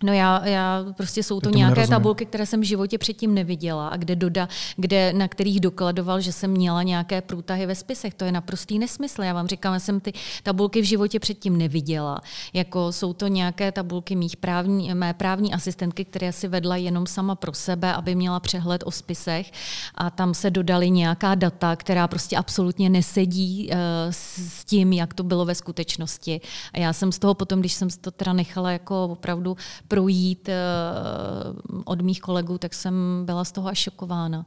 No 0.04 0.14
já, 0.14 0.48
já 0.48 0.86
prostě 0.98 1.24
jsou 1.24 1.40
to 1.40 1.50
nějaké 1.50 1.70
nerozumím. 1.70 1.96
tabulky, 1.96 2.26
které 2.26 2.46
jsem 2.46 2.62
v 2.62 2.64
životě 2.64 2.98
předtím 2.98 3.34
neviděla 3.34 3.88
a 3.88 3.98
kde, 3.98 4.16
doda, 4.16 4.50
kde 4.76 5.14
na 5.14 5.28
kterých 5.28 5.60
dokladoval, 5.60 6.22
že 6.22 6.32
jsem 6.32 6.52
měla 6.52 6.84
nějaké 6.84 7.22
průtahy 7.22 7.66
ve 7.66 7.76
spisech. 7.76 8.14
To 8.14 8.26
je 8.26 8.32
naprostý 8.32 8.80
nesmysl. 8.80 9.24
Já 9.24 9.34
vám 9.34 9.48
říkám, 9.48 9.74
já 9.74 9.80
jsem 9.80 10.00
ty 10.00 10.14
tabulky 10.44 10.82
v 10.82 10.86
životě 10.86 11.20
předtím 11.20 11.58
neviděla. 11.58 12.22
Jako 12.54 12.92
jsou 12.92 13.14
to 13.14 13.28
nějaké 13.28 13.72
tabulky 13.72 14.16
mých 14.16 14.38
právní, 14.38 14.94
mé 14.94 15.14
právní 15.14 15.54
asistentky, 15.54 16.06
které 16.06 16.32
si 16.32 16.48
vedla 16.48 16.76
jenom 16.76 17.08
sama 17.08 17.36
pro 17.36 17.54
sebe, 17.54 17.94
aby 17.94 18.16
měla 18.16 18.40
přehled 18.40 18.84
o 18.86 18.92
spisech 18.92 19.52
a 19.96 20.10
tam 20.10 20.34
se 20.34 20.50
dodali 20.52 20.90
nějaká 20.90 21.36
data, 21.36 21.76
která 21.76 22.08
prostě 22.08 22.38
absolutně 22.38 22.90
nesedí 22.90 23.70
uh, 23.70 23.78
s, 24.10 24.60
s 24.60 24.66
tím, 24.66 24.94
jak 24.94 25.14
to 25.14 25.24
bylo 25.24 25.46
ve 25.46 25.56
skutečnosti. 25.56 26.42
A 26.74 26.80
já 26.80 26.94
jsem 26.94 27.12
z 27.12 27.20
toho 27.20 27.34
potom, 27.34 27.60
když 27.60 27.74
jsem 27.74 27.88
to 28.02 28.12
teda 28.12 28.34
nechala 28.34 28.72
jako 28.72 29.06
opravdu 29.06 29.58
projít 29.92 30.50
uh, 30.50 31.82
od 31.86 32.02
mých 32.02 32.22
kolegů, 32.22 32.58
tak 32.58 32.74
jsem 32.74 33.24
byla 33.26 33.44
z 33.44 33.52
toho 33.52 33.68
až 33.68 33.78
šokována, 33.78 34.46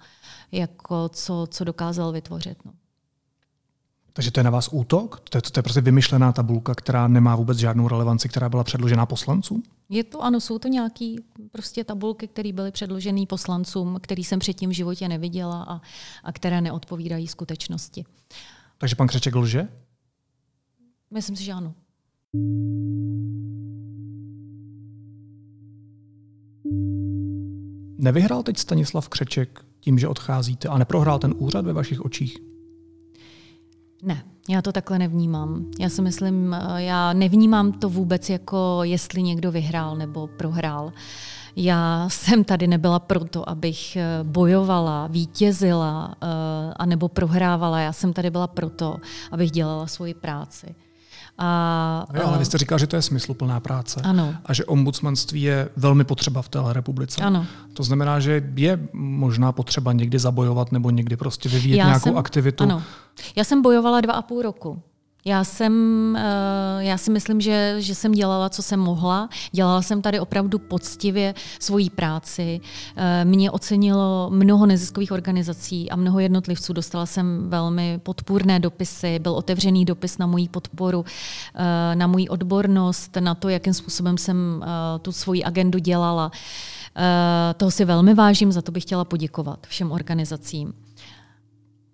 jako 0.52 1.09
co, 1.09 1.46
co 1.50 1.64
dokázal 1.64 2.12
vytvořit. 2.12 2.64
No. 2.64 2.72
Takže 4.12 4.30
to 4.30 4.40
je 4.40 4.44
na 4.44 4.50
vás 4.50 4.68
útok? 4.72 5.20
To 5.30 5.38
je, 5.38 5.42
to 5.42 5.59
je 5.59 5.62
prostě 5.62 5.80
vymyšlená 5.80 6.33
tabulka, 6.33 6.74
která 6.74 7.09
nemá 7.09 7.37
vůbec 7.37 7.59
žádnou 7.59 7.88
relevanci, 7.88 8.28
která 8.28 8.48
byla 8.48 8.64
předložená 8.64 9.07
poslancům? 9.07 9.62
Je 9.88 10.04
to, 10.04 10.22
ano, 10.22 10.40
jsou 10.40 10.59
to 10.59 10.68
nějaké 10.68 11.14
prostě 11.52 11.85
tabulky, 11.85 12.28
které 12.28 12.52
byly 12.52 12.70
předložené 12.70 13.26
poslancům, 13.26 13.98
který 14.00 14.24
jsem 14.24 14.38
předtím 14.38 14.70
v 14.70 14.72
životě 14.72 15.09
neviděla 15.09 15.62
a, 15.68 15.80
a 16.24 16.33
které 16.33 16.61
neodpovídají 16.61 17.28
skutečnosti. 17.28 18.04
Takže 18.78 18.96
pan 18.96 19.07
Křeček 19.07 19.35
lže? 19.35 19.68
Myslím 21.11 21.37
si, 21.37 21.44
že 21.44 21.52
ano. 21.52 21.74
Nevyhrál 27.98 28.42
teď 28.42 28.59
Stanislav 28.59 29.09
Křeček 29.09 29.64
tím, 29.80 29.98
že 29.98 30.09
odcházíte 30.09 30.68
a 30.68 30.78
neprohrál 30.78 31.18
ten 31.18 31.35
úřad 31.38 31.64
ve 31.64 31.72
vašich 31.72 32.00
očích? 32.00 32.38
Ne, 34.02 34.24
já 34.48 34.62
to 34.62 34.72
takhle 34.72 34.98
nevnímám. 34.98 35.70
Já 35.80 35.88
si 35.88 36.02
myslím, 36.02 36.57
já 36.76 37.12
nevnímám 37.12 37.72
to 37.72 37.88
vůbec 37.88 38.30
jako 38.30 38.80
jestli 38.83 39.22
někdo 39.22 39.52
vyhrál 39.52 39.96
nebo 39.96 40.26
prohrál. 40.26 40.92
Já 41.57 42.09
jsem 42.09 42.44
tady 42.44 42.66
nebyla 42.66 42.98
proto, 42.98 43.48
abych 43.48 43.98
bojovala, 44.22 45.07
vítězila 45.07 46.14
anebo 46.76 47.09
prohrávala. 47.09 47.80
Já 47.80 47.92
jsem 47.92 48.12
tady 48.12 48.30
byla 48.30 48.46
proto, 48.46 48.96
abych 49.30 49.50
dělala 49.50 49.87
svoji 49.87 50.14
práci. 50.14 50.74
A, 51.38 52.07
jo, 52.14 52.27
ale 52.27 52.38
vy 52.38 52.44
jste 52.44 52.59
říkal, 52.59 52.79
že 52.79 52.87
to 52.87 52.97
je 52.97 53.03
smysluplná 53.03 53.61
práce. 53.61 54.01
Ano. 54.05 54.35
A 54.47 54.53
že 54.53 54.64
ombudsmanství 54.64 55.42
je 55.42 55.68
velmi 55.77 56.05
potřeba 56.05 56.42
v 56.42 56.49
téhle 56.49 56.73
republice. 56.73 57.23
Ano. 57.23 57.47
To 57.73 57.83
znamená, 57.83 58.20
že 58.20 58.51
je 58.55 58.88
možná 58.92 59.53
potřeba 59.53 59.92
někdy 59.92 60.18
zabojovat 60.18 60.73
nebo 60.73 60.90
někdy 60.90 61.16
prostě 61.16 61.49
vyvíjet 61.49 61.77
Já 61.77 61.87
nějakou 61.87 62.11
jsem, 62.11 62.18
aktivitu. 62.18 62.64
Ano. 62.64 62.83
Já 63.37 63.44
jsem 63.44 63.62
bojovala 63.62 64.01
dva 64.01 64.14
a 64.14 64.23
půl 64.23 64.42
roku. 64.42 64.83
Já 65.26 65.44
jsem, 65.44 66.16
eh, 66.16 66.84
já 66.84 66.98
si 66.98 67.10
myslím, 67.10 67.40
že, 67.40 67.74
že 67.78 67.94
jsem 67.94 68.12
dělala, 68.12 68.48
co 68.48 68.62
jsem 68.62 68.80
mohla. 68.80 69.28
Dělala 69.52 69.82
jsem 69.82 70.02
tady 70.02 70.20
opravdu 70.20 70.58
poctivě 70.58 71.34
svoji 71.60 71.90
práci. 71.90 72.60
Eh, 72.96 73.24
mě 73.24 73.50
ocenilo 73.50 74.30
mnoho 74.32 74.66
neziskových 74.66 75.12
organizací 75.12 75.90
a 75.90 75.96
mnoho 75.96 76.20
jednotlivců. 76.20 76.72
Dostala 76.72 77.06
jsem 77.06 77.50
velmi 77.50 78.00
podpůrné 78.02 78.60
dopisy, 78.60 79.18
byl 79.18 79.32
otevřený 79.32 79.84
dopis 79.84 80.18
na 80.18 80.26
moji 80.26 80.48
podporu, 80.48 81.04
eh, 81.54 81.96
na 81.96 82.06
moji 82.06 82.28
odbornost, 82.28 83.16
na 83.20 83.34
to, 83.34 83.48
jakým 83.48 83.74
způsobem 83.74 84.18
jsem 84.18 84.64
tu 85.02 85.12
svoji 85.12 85.44
agendu 85.44 85.78
dělala. 85.78 86.30
Toho 87.56 87.70
si 87.70 87.84
velmi 87.84 88.14
vážím, 88.14 88.52
za 88.52 88.62
to 88.62 88.72
bych 88.72 88.82
chtěla 88.82 89.04
poděkovat 89.04 89.66
všem 89.66 89.92
organizacím. 89.92 90.74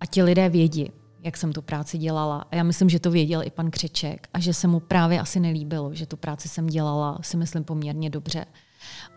A 0.01 0.07
ti 0.07 0.23
lidé 0.23 0.49
vědí, 0.49 0.91
jak 1.23 1.37
jsem 1.37 1.53
tu 1.53 1.63
práci 1.63 1.99
dělala. 1.99 2.45
A 2.51 2.57
já 2.57 2.63
myslím, 2.63 2.89
že 2.89 3.01
to 3.01 3.11
věděl 3.11 3.43
i 3.43 3.51
pan 3.51 3.71
Křeček 3.71 4.29
a 4.35 4.41
že 4.41 4.55
se 4.55 4.69
mu 4.69 4.81
právě 4.81 5.21
asi 5.21 5.41
nelíbilo, 5.41 5.95
že 5.95 6.07
tu 6.07 6.17
práci 6.17 6.49
jsem 6.49 6.67
dělala, 6.67 7.19
si 7.23 7.37
myslím, 7.37 7.65
poměrně 7.65 8.11
dobře. 8.11 8.45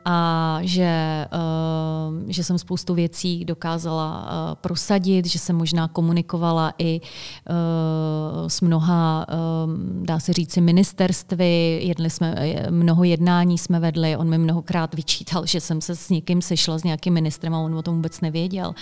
A 0.05 0.59
že, 0.61 1.25
uh, 1.33 2.23
že 2.27 2.43
jsem 2.43 2.57
spoustu 2.57 2.93
věcí 2.93 3.45
dokázala 3.45 4.21
uh, 4.21 4.55
prosadit, 4.55 5.25
že 5.25 5.39
jsem 5.39 5.55
možná 5.55 5.87
komunikovala 5.87 6.73
i 6.77 7.01
uh, 7.01 8.47
s 8.47 8.61
mnoha, 8.61 9.25
uh, 9.29 10.05
dá 10.05 10.19
se 10.19 10.33
říci, 10.33 10.61
ministerstvy. 10.61 11.79
Jedli 11.83 12.09
jsme, 12.09 12.35
mnoho 12.69 13.03
jednání 13.03 13.57
jsme 13.57 13.79
vedli. 13.79 14.17
On 14.17 14.29
mi 14.29 14.37
mnohokrát 14.37 14.95
vyčítal, 14.95 15.45
že 15.45 15.61
jsem 15.61 15.81
se 15.81 15.95
s 15.95 16.09
někým 16.09 16.41
sešla, 16.41 16.77
s 16.77 16.83
nějakým 16.83 17.13
ministrem 17.13 17.55
a 17.55 17.59
on 17.59 17.75
o 17.75 17.81
tom 17.81 17.95
vůbec 17.95 18.21
nevěděl 18.21 18.73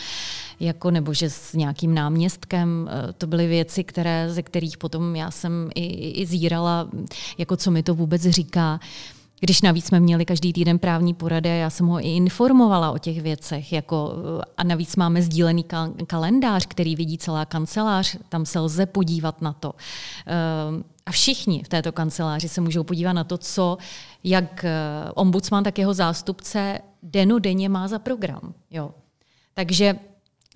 jako, 0.62 0.92
nebo 0.92 1.14
že 1.14 1.30
s 1.30 1.54
nějakým 1.54 1.94
náměstkem. 1.94 2.90
Eh, 2.92 3.14
to 3.14 3.28
byly 3.28 3.48
věci, 3.48 3.84
které, 3.84 4.30
ze 4.30 4.42
kterých 4.42 4.78
potom 4.78 5.16
já 5.16 5.32
jsem 5.32 5.70
i, 5.76 6.12
i 6.22 6.26
zírala, 6.26 6.90
jako 7.38 7.58
co 7.58 7.72
mi 7.72 7.84
to 7.84 7.96
vůbec 7.96 8.22
říká. 8.22 8.80
Když 9.44 9.62
navíc 9.62 9.86
jsme 9.86 10.00
měli 10.00 10.26
každý 10.26 10.54
týden 10.54 10.80
právní 10.80 11.14
porady, 11.14 11.50
já 11.50 11.70
jsem 11.70 11.88
ho 11.88 12.00
i 12.00 12.16
informovala 12.16 12.92
o 12.92 12.98
těch 12.98 13.22
věcech. 13.22 13.74
Jako, 13.74 14.14
eh, 14.40 14.44
a 14.58 14.64
navíc 14.64 14.96
máme 14.96 15.22
sdílený 15.22 15.66
kalendář, 16.08 16.66
který 16.66 16.96
vidí 16.96 17.18
celá 17.18 17.46
kancelář, 17.46 18.18
tam 18.30 18.46
se 18.46 18.60
lze 18.60 18.86
podívat 18.86 19.42
na 19.42 19.54
to. 19.54 19.74
Eh, 20.28 20.34
a 21.06 21.12
všichni 21.12 21.64
v 21.64 21.68
této 21.68 21.92
kanceláři 21.92 22.50
se 22.50 22.62
můžou 22.62 22.84
podívat 22.84 23.14
na 23.14 23.24
to, 23.24 23.38
co 23.38 23.78
jak 24.24 24.66
ombudsman, 25.16 25.64
tak 25.64 25.80
jeho 25.80 25.94
zástupce 25.94 26.80
denu 27.04 27.40
denně 27.40 27.70
má 27.70 27.88
za 27.88 28.00
program. 28.00 28.54
Jo. 28.72 28.92
Takže 29.54 29.96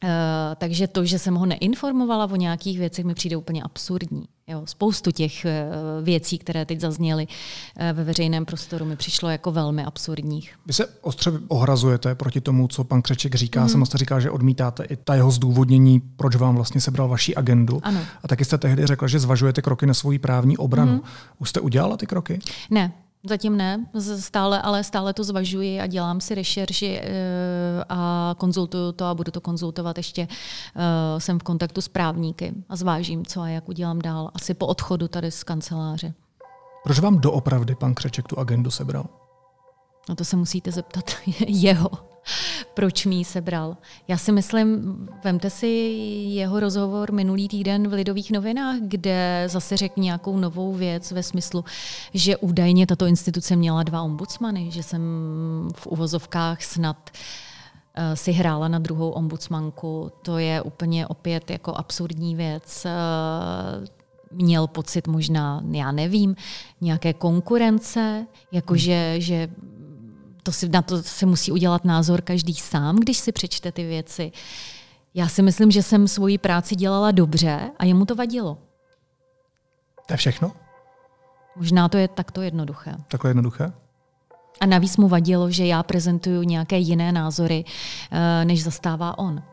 Uh, 0.04 0.10
takže 0.58 0.88
to, 0.88 1.06
že 1.06 1.20
jsem 1.20 1.36
ho 1.36 1.46
neinformovala 1.46 2.26
o 2.26 2.36
nějakých 2.36 2.80
věcech, 2.80 3.06
mi 3.06 3.14
přijde 3.14 3.38
úplně 3.38 3.64
absurdní. 3.64 4.26
Jo, 4.48 4.62
spoustu 4.66 5.12
těch 5.12 5.46
uh, 5.46 6.06
věcí, 6.06 6.38
které 6.38 6.66
teď 6.66 6.80
zazněly 6.80 7.28
uh, 7.28 7.98
ve 7.98 8.04
veřejném 8.04 8.46
prostoru, 8.46 8.86
mi 8.86 8.96
přišlo 8.96 9.30
jako 9.30 9.52
velmi 9.52 9.86
absurdních. 9.86 10.56
Vy 10.66 10.74
se 10.74 10.88
ostře 11.02 11.32
ohrazujete 11.48 12.16
proti 12.16 12.42
tomu, 12.42 12.68
co 12.68 12.84
pan 12.84 13.02
Křeček 13.02 13.36
říká. 13.36 13.62
Mm. 13.62 13.70
Jsem 13.70 13.86
jste 13.86 13.98
říkal, 13.98 14.22
že 14.22 14.32
odmítáte 14.32 14.84
i 14.84 14.96
ta 14.96 15.16
jeho 15.16 15.32
zdůvodnění, 15.32 16.00
proč 16.00 16.36
vám 16.36 16.56
vlastně 16.56 16.82
sebral 16.82 17.08
vaší 17.08 17.36
agendu. 17.36 17.80
Ano. 17.84 18.00
A 18.24 18.28
taky 18.28 18.46
jste 18.46 18.58
tehdy 18.58 18.86
řekla, 18.86 19.08
že 19.08 19.20
zvažujete 19.20 19.62
kroky 19.62 19.86
na 19.86 19.94
svoji 19.94 20.20
právní 20.20 20.58
obranu. 20.58 20.94
Mm. 20.94 21.02
Už 21.40 21.50
jste 21.50 21.60
udělala 21.60 21.98
ty 21.98 22.06
kroky? 22.06 22.40
Ne, 22.70 22.94
Zatím 23.28 23.58
ne, 23.58 23.86
stále, 24.20 24.62
ale 24.62 24.84
stále 24.84 25.14
to 25.14 25.24
zvažuji 25.24 25.82
a 25.82 25.88
dělám 25.88 26.22
si 26.22 26.36
rešerži 26.36 27.00
eh, 27.02 27.84
a 27.90 28.36
konzultuju 28.38 28.92
to 28.92 29.06
a 29.06 29.14
budu 29.14 29.32
to 29.32 29.42
konzultovat 29.42 29.98
ještě. 29.98 30.28
Eh, 30.76 31.20
jsem 31.20 31.40
v 31.40 31.44
kontaktu 31.44 31.82
s 31.82 31.88
právníky 31.88 32.54
a 32.70 32.76
zvážím, 32.76 33.26
co 33.26 33.42
a 33.42 33.48
jak 33.48 33.70
udělám 33.70 34.00
dál. 34.00 34.32
Asi 34.34 34.54
po 34.54 34.68
odchodu 34.68 35.08
tady 35.08 35.32
z 35.32 35.44
kanceláře. 35.44 36.14
Proč 36.84 37.00
vám 37.00 37.20
doopravdy 37.20 37.76
pan 37.76 37.94
Křeček 37.94 38.28
tu 38.28 38.40
agendu 38.40 38.72
sebral? 38.72 39.06
No 40.10 40.16
to 40.16 40.26
se 40.26 40.36
musíte 40.36 40.72
zeptat 40.72 41.04
jeho 41.48 42.15
proč 42.74 43.06
mi 43.06 43.16
ji 43.16 43.26
sebral. 43.26 43.78
Já 44.08 44.18
si 44.18 44.32
myslím, 44.32 44.96
vemte 45.24 45.50
si 45.50 45.68
jeho 46.28 46.60
rozhovor 46.60 47.12
minulý 47.12 47.48
týden 47.48 47.88
v 47.88 47.94
Lidových 47.94 48.32
novinách, 48.32 48.76
kde 48.82 49.44
zase 49.48 49.78
řekl 49.78 50.02
nějakou 50.02 50.38
novou 50.38 50.74
věc 50.74 51.12
ve 51.12 51.24
smyslu, 51.24 51.66
že 52.14 52.38
údajně 52.38 52.88
tato 52.88 53.06
instituce 53.06 53.56
měla 53.56 53.84
dva 53.84 54.02
ombudsmany, 54.02 54.72
že 54.72 54.84
jsem 54.84 55.02
v 55.76 55.88
uvozovkách 55.88 56.64
snad 56.64 57.10
eh, 57.96 58.16
si 58.16 58.32
hrála 58.32 58.68
na 58.68 58.80
druhou 58.80 59.10
ombudsmanku. 59.10 60.12
To 60.22 60.38
je 60.38 60.62
úplně 60.62 61.08
opět 61.08 61.52
jako 61.52 61.74
absurdní 61.78 62.36
věc. 62.36 62.86
Eh, 62.86 63.96
měl 64.32 64.68
pocit 64.68 65.08
možná, 65.08 65.64
já 65.72 65.92
nevím, 65.92 66.36
nějaké 66.82 67.14
konkurence, 67.14 68.28
jakože 68.52 69.12
hmm. 69.12 69.22
že 69.22 69.50
to 70.46 70.52
si, 70.52 70.70
na 70.70 70.82
to 70.82 71.04
se 71.04 71.26
musí 71.26 71.52
udělat 71.52 71.86
názor 71.86 72.22
každý 72.22 72.54
sám, 72.54 72.96
když 72.96 73.18
si 73.18 73.32
přečte 73.32 73.72
ty 73.72 73.84
věci. 73.84 74.32
Já 75.14 75.28
si 75.28 75.42
myslím, 75.42 75.72
že 75.72 75.84
jsem 75.84 76.08
svoji 76.08 76.38
práci 76.38 76.76
dělala 76.76 77.12
dobře 77.12 77.72
a 77.80 77.86
jemu 77.86 78.06
to 78.06 78.16
vadilo. 78.16 78.58
To 80.08 80.14
je 80.14 80.18
všechno? 80.18 80.52
Možná 81.56 81.90
to 81.90 81.98
je 81.98 82.08
takto 82.08 82.42
jednoduché. 82.42 82.96
Takhle 83.08 83.30
jednoduché? 83.30 83.74
A 84.62 84.66
navíc 84.66 84.98
mu 84.98 85.08
vadilo, 85.08 85.52
že 85.52 85.66
já 85.66 85.84
prezentuju 85.84 86.44
nějaké 86.44 86.78
jiné 86.78 87.12
názory, 87.12 87.66
eh, 88.12 88.46
než 88.46 88.64
zastává 88.64 89.18
on. 89.18 89.44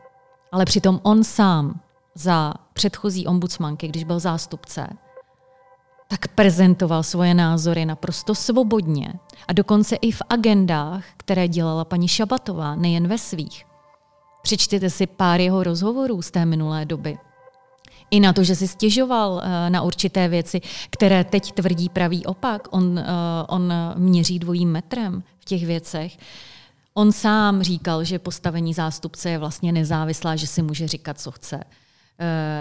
Ale 0.51 0.65
přitom 0.65 0.99
on 1.03 1.23
sám 1.23 1.79
za 2.15 2.53
předchozí 2.73 3.27
ombudsmanky, 3.27 3.87
když 3.87 4.03
byl 4.03 4.19
zástupce, 4.19 4.87
tak 6.13 6.27
prezentoval 6.27 7.03
svoje 7.03 7.33
názory 7.33 7.85
naprosto 7.85 8.35
svobodně. 8.35 9.13
A 9.47 9.53
dokonce 9.53 9.95
i 9.95 10.11
v 10.11 10.21
agendách, 10.29 11.05
které 11.17 11.47
dělala 11.47 11.85
paní 11.85 12.07
Šabatová, 12.07 12.75
nejen 12.75 13.07
ve 13.07 13.17
svých. 13.17 13.65
Přečtěte 14.41 14.89
si 14.89 15.07
pár 15.07 15.41
jeho 15.41 15.63
rozhovorů 15.63 16.21
z 16.21 16.31
té 16.31 16.45
minulé 16.45 16.85
doby. 16.85 17.17
I 18.11 18.19
na 18.19 18.33
to, 18.33 18.43
že 18.43 18.55
si 18.55 18.67
stěžoval 18.67 19.41
na 19.69 19.81
určité 19.81 20.27
věci, 20.27 20.61
které 20.89 21.23
teď 21.23 21.51
tvrdí 21.51 21.89
pravý 21.89 22.25
opak. 22.25 22.67
On, 22.71 22.99
on 23.47 23.73
měří 23.95 24.39
dvojím 24.39 24.71
metrem 24.71 25.23
v 25.39 25.45
těch 25.45 25.65
věcech. 25.65 26.17
On 26.93 27.11
sám 27.11 27.63
říkal, 27.63 28.03
že 28.03 28.19
postavení 28.19 28.73
zástupce 28.73 29.29
je 29.29 29.37
vlastně 29.37 29.71
nezávislá, 29.71 30.35
že 30.35 30.47
si 30.47 30.61
může 30.61 30.87
říkat, 30.87 31.19
co 31.19 31.31
chce 31.31 31.63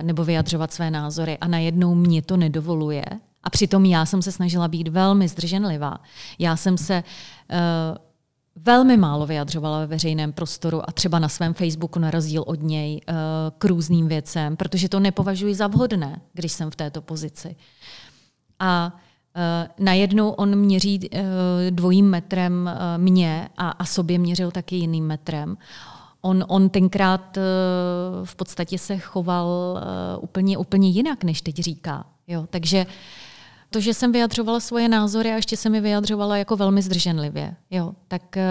nebo 0.03 0.25
vyjadřovat 0.25 0.73
své 0.73 0.91
názory 0.91 1.39
a 1.41 1.49
najednou 1.49 1.95
mě 1.95 2.23
to 2.23 2.37
nedovoluje 2.37 3.05
a 3.43 3.51
přitom 3.51 3.85
já 3.85 4.07
jsem 4.07 4.23
se 4.23 4.33
snažila 4.33 4.69
být 4.69 4.89
velmi 4.89 5.29
zdrženlivá. 5.29 6.01
Já 6.39 6.57
jsem 6.57 6.79
se 6.79 7.05
uh, 7.51 7.57
velmi 8.57 8.97
málo 8.97 9.27
vyjadřovala 9.27 9.79
ve 9.79 9.87
veřejném 9.87 10.33
prostoru 10.33 10.89
a 10.89 10.93
třeba 10.93 11.19
na 11.19 11.29
svém 11.29 11.55
Facebooku 11.55 11.99
na 11.99 12.11
rozdíl 12.11 12.45
od 12.47 12.63
něj 12.63 13.01
uh, 13.09 13.15
k 13.59 13.65
různým 13.65 14.09
věcem, 14.09 14.57
protože 14.57 14.89
to 14.89 15.01
nepovažuji 15.01 15.55
za 15.55 15.67
vhodné, 15.67 16.21
když 16.33 16.53
jsem 16.53 16.71
v 16.71 16.77
této 16.77 17.03
pozici. 17.03 17.57
A 18.59 18.93
uh, 18.93 19.85
najednou 19.85 20.31
on 20.31 20.57
měří 20.57 21.11
uh, 21.11 21.21
dvojím 21.71 22.11
metrem 22.11 22.71
uh, 22.73 23.03
mě 23.03 23.49
a, 23.57 23.71
a 23.71 23.85
sobě 23.85 24.19
měřil 24.19 24.51
taky 24.51 24.77
jiným 24.77 25.07
metrem. 25.07 25.57
On, 26.21 26.45
on 26.49 26.69
tenkrát 26.69 27.37
uh, 27.37 27.43
v 28.25 28.35
podstatě 28.35 28.79
se 28.79 28.99
choval 28.99 29.47
uh, 30.17 30.25
úplně, 30.25 30.59
úplně 30.59 30.89
jinak, 30.89 31.25
než 31.25 31.43
teď 31.43 31.57
říká. 31.57 32.07
Jo? 32.27 32.47
Takže 32.51 32.87
uh, 32.87 32.93
to, 33.73 33.81
že 33.81 33.95
jsem 33.95 34.13
vyjadřovala 34.13 34.61
svoje 34.61 34.89
názory 34.89 35.33
a 35.33 35.37
ještě 35.37 35.57
jsem 35.57 35.75
je 35.75 35.81
vyjadřovala 35.81 36.37
jako 36.37 36.57
velmi 36.57 36.83
zdrženlivě, 36.83 37.57
jo, 37.71 37.93
tak, 38.09 38.37
eh, 38.37 38.45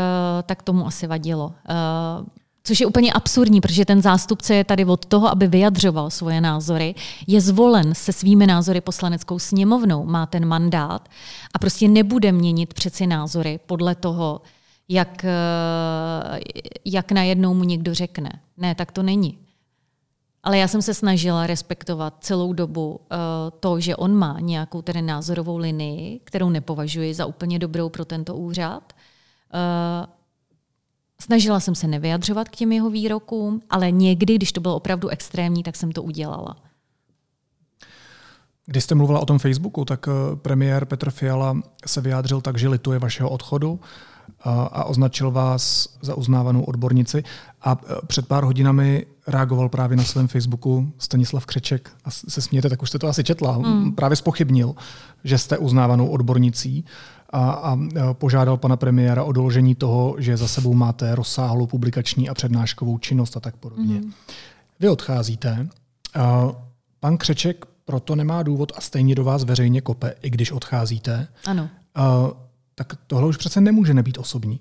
tak 0.46 0.64
tomu 0.64 0.88
asi 0.88 1.08
vadilo. 1.08 1.54
Eh, 1.70 1.74
což 2.64 2.80
je 2.80 2.86
úplně 2.86 3.14
absurdní, 3.14 3.62
protože 3.62 3.86
ten 3.86 4.02
zástupce 4.02 4.56
je 4.56 4.64
tady 4.64 4.86
od 4.86 5.06
toho, 5.06 5.30
aby 5.30 5.48
vyjadřoval 5.48 6.10
svoje 6.10 6.42
názory, 6.42 6.96
je 7.28 7.42
zvolen 7.42 7.96
se 7.96 8.14
svými 8.14 8.48
názory 8.48 8.82
poslaneckou 8.82 9.40
sněmovnou, 9.40 10.06
má 10.06 10.26
ten 10.26 10.46
mandát 10.46 11.10
a 11.54 11.60
prostě 11.60 11.88
nebude 11.88 12.32
měnit 12.32 12.74
přeci 12.74 13.08
názory 13.08 13.60
podle 13.66 13.96
toho, 13.96 14.42
jak, 14.90 15.26
eh, 15.26 16.40
jak 16.86 17.12
najednou 17.12 17.54
mu 17.54 17.64
někdo 17.64 17.94
řekne. 17.94 18.40
Ne, 18.58 18.76
tak 18.76 18.92
to 18.92 19.04
není. 19.04 19.38
Ale 20.44 20.58
já 20.58 20.68
jsem 20.68 20.82
se 20.82 20.94
snažila 20.94 21.48
respektovat 21.48 22.18
celou 22.20 22.54
dobu 22.54 22.90
uh, 22.92 23.00
to, 23.60 23.80
že 23.80 23.96
on 23.96 24.14
má 24.14 24.40
nějakou 24.40 24.82
tedy 24.82 25.02
názorovou 25.02 25.58
linii, 25.58 26.20
kterou 26.24 26.50
nepovažuji 26.50 27.14
za 27.14 27.26
úplně 27.26 27.60
dobrou 27.60 27.90
pro 27.90 28.06
tento 28.06 28.36
úřad. 28.36 28.94
Uh, 29.54 30.10
snažila 31.22 31.60
jsem 31.60 31.76
se 31.76 31.88
nevyjadřovat 31.88 32.50
k 32.50 32.56
těm 32.56 32.72
jeho 32.72 32.90
výrokům, 32.90 33.62
ale 33.70 33.92
někdy, 33.92 34.36
když 34.36 34.52
to 34.52 34.62
bylo 34.62 34.76
opravdu 34.76 35.08
extrémní, 35.08 35.64
tak 35.64 35.76
jsem 35.76 35.92
to 35.92 36.04
udělala. 36.04 36.56
Když 38.66 38.84
jste 38.84 38.96
mluvila 38.96 39.20
o 39.20 39.26
tom 39.26 39.40
Facebooku, 39.40 39.86
tak 39.86 40.08
eh, 40.08 40.36
premiér 40.36 40.86
Petr 40.86 41.12
Fiala 41.12 41.58
se 41.86 42.02
vyjádřil 42.02 42.42
tak, 42.42 42.58
že 42.58 42.70
lituje 42.70 43.00
vašeho 43.00 43.30
odchodu 43.30 43.80
a 44.44 44.84
označil 44.84 45.32
vás 45.32 45.90
za 46.02 46.16
uznávanou 46.16 46.64
odbornici. 46.64 47.24
A 47.62 47.78
před 48.08 48.28
pár 48.28 48.44
hodinami 48.44 49.06
reagoval 49.32 49.70
právě 49.70 49.98
na 49.98 50.04
svém 50.04 50.28
Facebooku 50.28 50.94
Stanislav 50.98 51.46
Křeček. 51.46 51.92
A 52.06 52.12
se 52.12 52.42
smějete, 52.42 52.70
tak 52.70 52.82
už 52.82 52.90
jste 52.90 53.00
to 53.00 53.08
asi 53.08 53.24
četla. 53.24 53.58
Mm. 53.58 53.96
Právě 53.96 54.16
spochybnil, 54.16 54.76
že 55.24 55.38
jste 55.38 55.58
uznávanou 55.58 56.08
odbornicí 56.08 56.86
a, 57.30 57.52
a 57.52 57.78
požádal 58.14 58.58
pana 58.58 58.78
premiéra 58.78 59.24
o 59.24 59.32
doložení 59.32 59.76
toho, 59.76 60.16
že 60.20 60.38
za 60.38 60.48
sebou 60.48 60.74
máte 60.74 61.16
rozsáhlou 61.16 61.68
publikační 61.68 62.30
a 62.30 62.34
přednáškovou 62.34 62.98
činnost 62.98 63.38
a 63.38 63.40
tak 63.40 63.56
podobně. 63.56 63.96
Mm. 63.96 64.12
Vy 64.80 64.90
odcházíte. 64.90 65.68
A 66.16 66.52
pan 67.00 67.18
Křeček 67.18 67.66
proto 67.86 68.16
nemá 68.16 68.44
důvod 68.44 68.72
a 68.76 68.82
stejně 68.82 69.16
do 69.16 69.24
vás 69.24 69.44
veřejně 69.44 69.82
kope, 69.82 70.14
i 70.22 70.30
když 70.30 70.52
odcházíte. 70.52 71.28
Ano. 71.46 71.70
A, 71.96 72.28
tak 72.76 72.94
tohle 73.08 73.28
už 73.30 73.38
přece 73.38 73.62
nemůže 73.62 73.94
nebýt 73.94 74.18
osobní. 74.18 74.60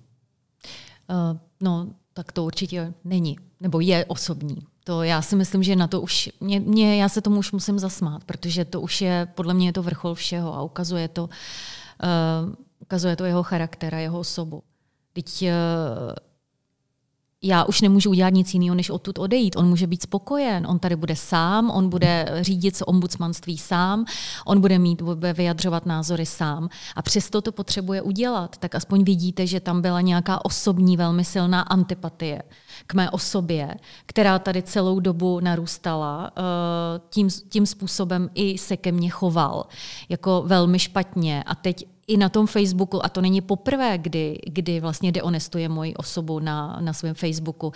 Uh, 1.10 1.38
no, 1.60 1.88
tak 2.14 2.32
to 2.32 2.44
určitě 2.44 2.92
není, 3.04 3.38
nebo 3.60 3.80
je 3.80 4.04
osobní. 4.04 4.56
To 4.84 5.02
já 5.02 5.22
si 5.22 5.36
myslím, 5.36 5.62
že 5.62 5.76
na 5.76 5.86
to 5.86 6.00
už, 6.00 6.30
mě, 6.40 6.60
mě, 6.60 6.96
já 6.96 7.08
se 7.08 7.20
tomu 7.20 7.38
už 7.38 7.52
musím 7.52 7.78
zasmát, 7.78 8.24
protože 8.24 8.64
to 8.64 8.80
už 8.80 9.00
je, 9.00 9.28
podle 9.34 9.54
mě 9.54 9.68
je 9.68 9.72
to 9.72 9.82
vrchol 9.82 10.14
všeho 10.14 10.54
a 10.54 10.62
ukazuje 10.62 11.08
to, 11.08 11.24
uh, 11.24 11.28
ukazuje 12.78 13.16
to 13.16 13.24
jeho 13.24 13.42
charakter 13.42 13.94
a 13.94 13.98
jeho 13.98 14.18
osobu. 14.18 14.62
Teď 15.12 15.42
uh, 15.42 15.48
já 17.42 17.64
už 17.64 17.80
nemůžu 17.80 18.10
udělat 18.10 18.34
nic 18.34 18.54
jiného, 18.54 18.74
než 18.74 18.90
odtud 18.90 19.18
odejít. 19.18 19.56
On 19.56 19.68
může 19.68 19.86
být 19.86 20.02
spokojen, 20.02 20.66
on 20.66 20.78
tady 20.78 20.96
bude 20.96 21.16
sám, 21.16 21.70
on 21.70 21.88
bude 21.88 22.28
řídit 22.40 22.76
se 22.76 22.84
ombudsmanství 22.84 23.58
sám, 23.58 24.04
on 24.46 24.60
bude 24.60 24.78
mít, 24.78 25.02
bude 25.02 25.32
vyjadřovat 25.32 25.86
názory 25.86 26.26
sám. 26.26 26.68
A 26.96 27.02
přesto 27.02 27.40
to 27.40 27.52
potřebuje 27.52 28.02
udělat. 28.02 28.56
Tak 28.58 28.74
aspoň 28.74 29.04
vidíte, 29.04 29.46
že 29.46 29.60
tam 29.60 29.82
byla 29.82 30.00
nějaká 30.00 30.44
osobní, 30.44 30.96
velmi 30.96 31.24
silná 31.24 31.60
antipatie 31.60 32.42
k 32.86 32.94
mé 32.94 33.10
osobě, 33.10 33.74
která 34.06 34.38
tady 34.38 34.62
celou 34.62 35.00
dobu 35.00 35.40
narůstala. 35.40 36.30
Eh, 36.36 37.00
tím, 37.10 37.28
tím 37.48 37.66
způsobem 37.66 38.30
i 38.34 38.58
se 38.58 38.76
ke 38.76 38.92
mně 38.92 39.10
choval 39.10 39.66
jako 40.08 40.42
velmi 40.46 40.78
špatně. 40.78 41.42
A 41.46 41.54
teď 41.54 41.86
i 42.10 42.16
na 42.16 42.28
tom 42.28 42.46
Facebooku, 42.46 43.04
a 43.04 43.08
to 43.08 43.20
není 43.20 43.40
poprvé, 43.40 43.98
kdy, 43.98 44.38
kdy 44.46 44.80
vlastně 44.80 45.12
deonestuje 45.12 45.68
moji 45.68 45.94
osobu 45.94 46.40
na, 46.40 46.78
na 46.80 46.92
svém 46.92 47.14
Facebooku. 47.14 47.72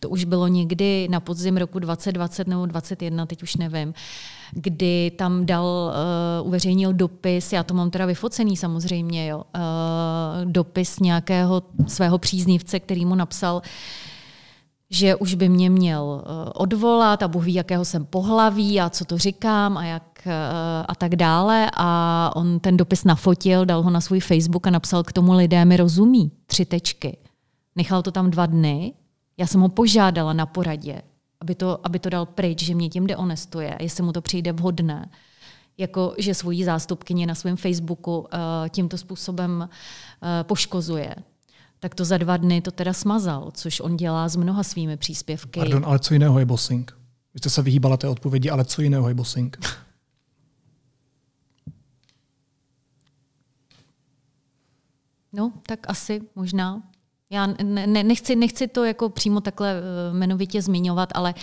To 0.00 0.08
už 0.08 0.24
bylo 0.24 0.48
někdy 0.48 1.08
na 1.10 1.20
podzim 1.20 1.56
roku 1.56 1.78
2020 1.78 2.46
nebo 2.46 2.66
2021, 2.66 3.26
teď 3.26 3.42
už 3.42 3.56
nevím, 3.56 3.94
kdy 4.52 5.12
tam 5.16 5.46
dal, 5.46 5.64
uh, 6.42 6.48
uveřejnil 6.48 6.92
dopis, 6.92 7.52
já 7.52 7.62
to 7.62 7.74
mám 7.74 7.90
teda 7.90 8.06
vyfocený 8.06 8.56
samozřejmě, 8.56 9.26
jo, 9.26 9.38
uh, 9.38 10.44
dopis 10.44 11.00
nějakého 11.00 11.62
svého 11.86 12.18
příznivce, 12.18 12.80
který 12.80 13.04
mu 13.04 13.14
napsal, 13.14 13.62
že 14.90 15.16
už 15.16 15.34
by 15.34 15.48
mě 15.48 15.70
měl 15.70 16.22
eh, 16.22 16.50
odvolat 16.54 17.22
a 17.22 17.28
Bůh 17.28 17.44
ví, 17.44 17.54
jakého 17.54 17.84
jsem 17.84 18.04
pohlaví 18.04 18.80
a 18.80 18.90
co 18.90 19.04
to 19.04 19.18
říkám 19.18 19.76
a 19.76 19.84
jak 19.84 20.16
Eh, 20.26 20.84
a 20.88 20.94
tak 20.94 21.16
dále. 21.16 21.70
A 21.76 22.30
on 22.36 22.60
ten 22.60 22.76
dopis 22.76 23.04
nafotil, 23.04 23.64
dal 23.64 23.82
ho 23.82 23.90
na 23.90 24.00
svůj 24.00 24.20
Facebook 24.20 24.66
a 24.66 24.70
napsal 24.70 25.02
k 25.02 25.12
tomu 25.12 25.32
lidé 25.32 25.64
mi 25.64 25.76
rozumí. 25.76 26.32
Tři 26.46 26.64
tečky. 26.64 27.18
Nechal 27.76 28.02
to 28.02 28.10
tam 28.10 28.30
dva 28.30 28.46
dny. 28.46 28.92
Já 29.36 29.46
jsem 29.46 29.60
ho 29.60 29.68
požádala 29.68 30.32
na 30.32 30.46
poradě, 30.46 31.02
aby 31.40 31.54
to, 31.54 31.86
aby 31.86 31.98
to 31.98 32.10
dal 32.10 32.26
pryč, 32.26 32.62
že 32.62 32.74
mě 32.74 32.88
tím 32.88 33.06
deonestuje, 33.06 33.76
jestli 33.80 34.02
mu 34.02 34.12
to 34.12 34.20
přijde 34.20 34.52
vhodné. 34.52 35.10
Jako, 35.78 36.14
že 36.18 36.34
svoji 36.34 36.64
zástupkyně 36.64 37.26
na 37.26 37.34
svém 37.34 37.56
Facebooku 37.56 38.18
uh, 38.18 38.26
tímto 38.68 38.98
způsobem 38.98 39.68
uh, 39.68 40.28
poškozuje 40.42 41.14
tak 41.80 41.94
to 41.94 42.04
za 42.04 42.18
dva 42.18 42.36
dny 42.36 42.60
to 42.60 42.70
teda 42.70 42.92
smazal, 42.92 43.50
což 43.54 43.80
on 43.80 43.96
dělá 43.96 44.28
s 44.28 44.36
mnoha 44.36 44.62
svými 44.62 44.96
příspěvky. 44.96 45.60
Pardon, 45.60 45.84
ale 45.86 45.98
co 45.98 46.14
jiného 46.14 46.38
je 46.38 46.44
bossing? 46.44 46.98
Vy 47.34 47.38
jste 47.38 47.50
se 47.50 47.62
vyhýbala 47.62 47.96
té 47.96 48.08
odpovědi, 48.08 48.50
ale 48.50 48.64
co 48.64 48.82
jiného 48.82 49.08
je 49.08 49.14
bossing? 49.14 49.58
No, 55.32 55.52
tak 55.66 55.90
asi 55.90 56.20
možná. 56.34 56.82
Já 57.30 57.46
ne, 57.46 58.04
nechci, 58.04 58.36
nechci 58.36 58.68
to 58.68 58.84
jako 58.84 59.08
přímo 59.08 59.40
takhle 59.40 59.74
eh, 59.74 60.10
jmenovitě 60.10 60.62
zmiňovat, 60.62 61.08
ale 61.14 61.34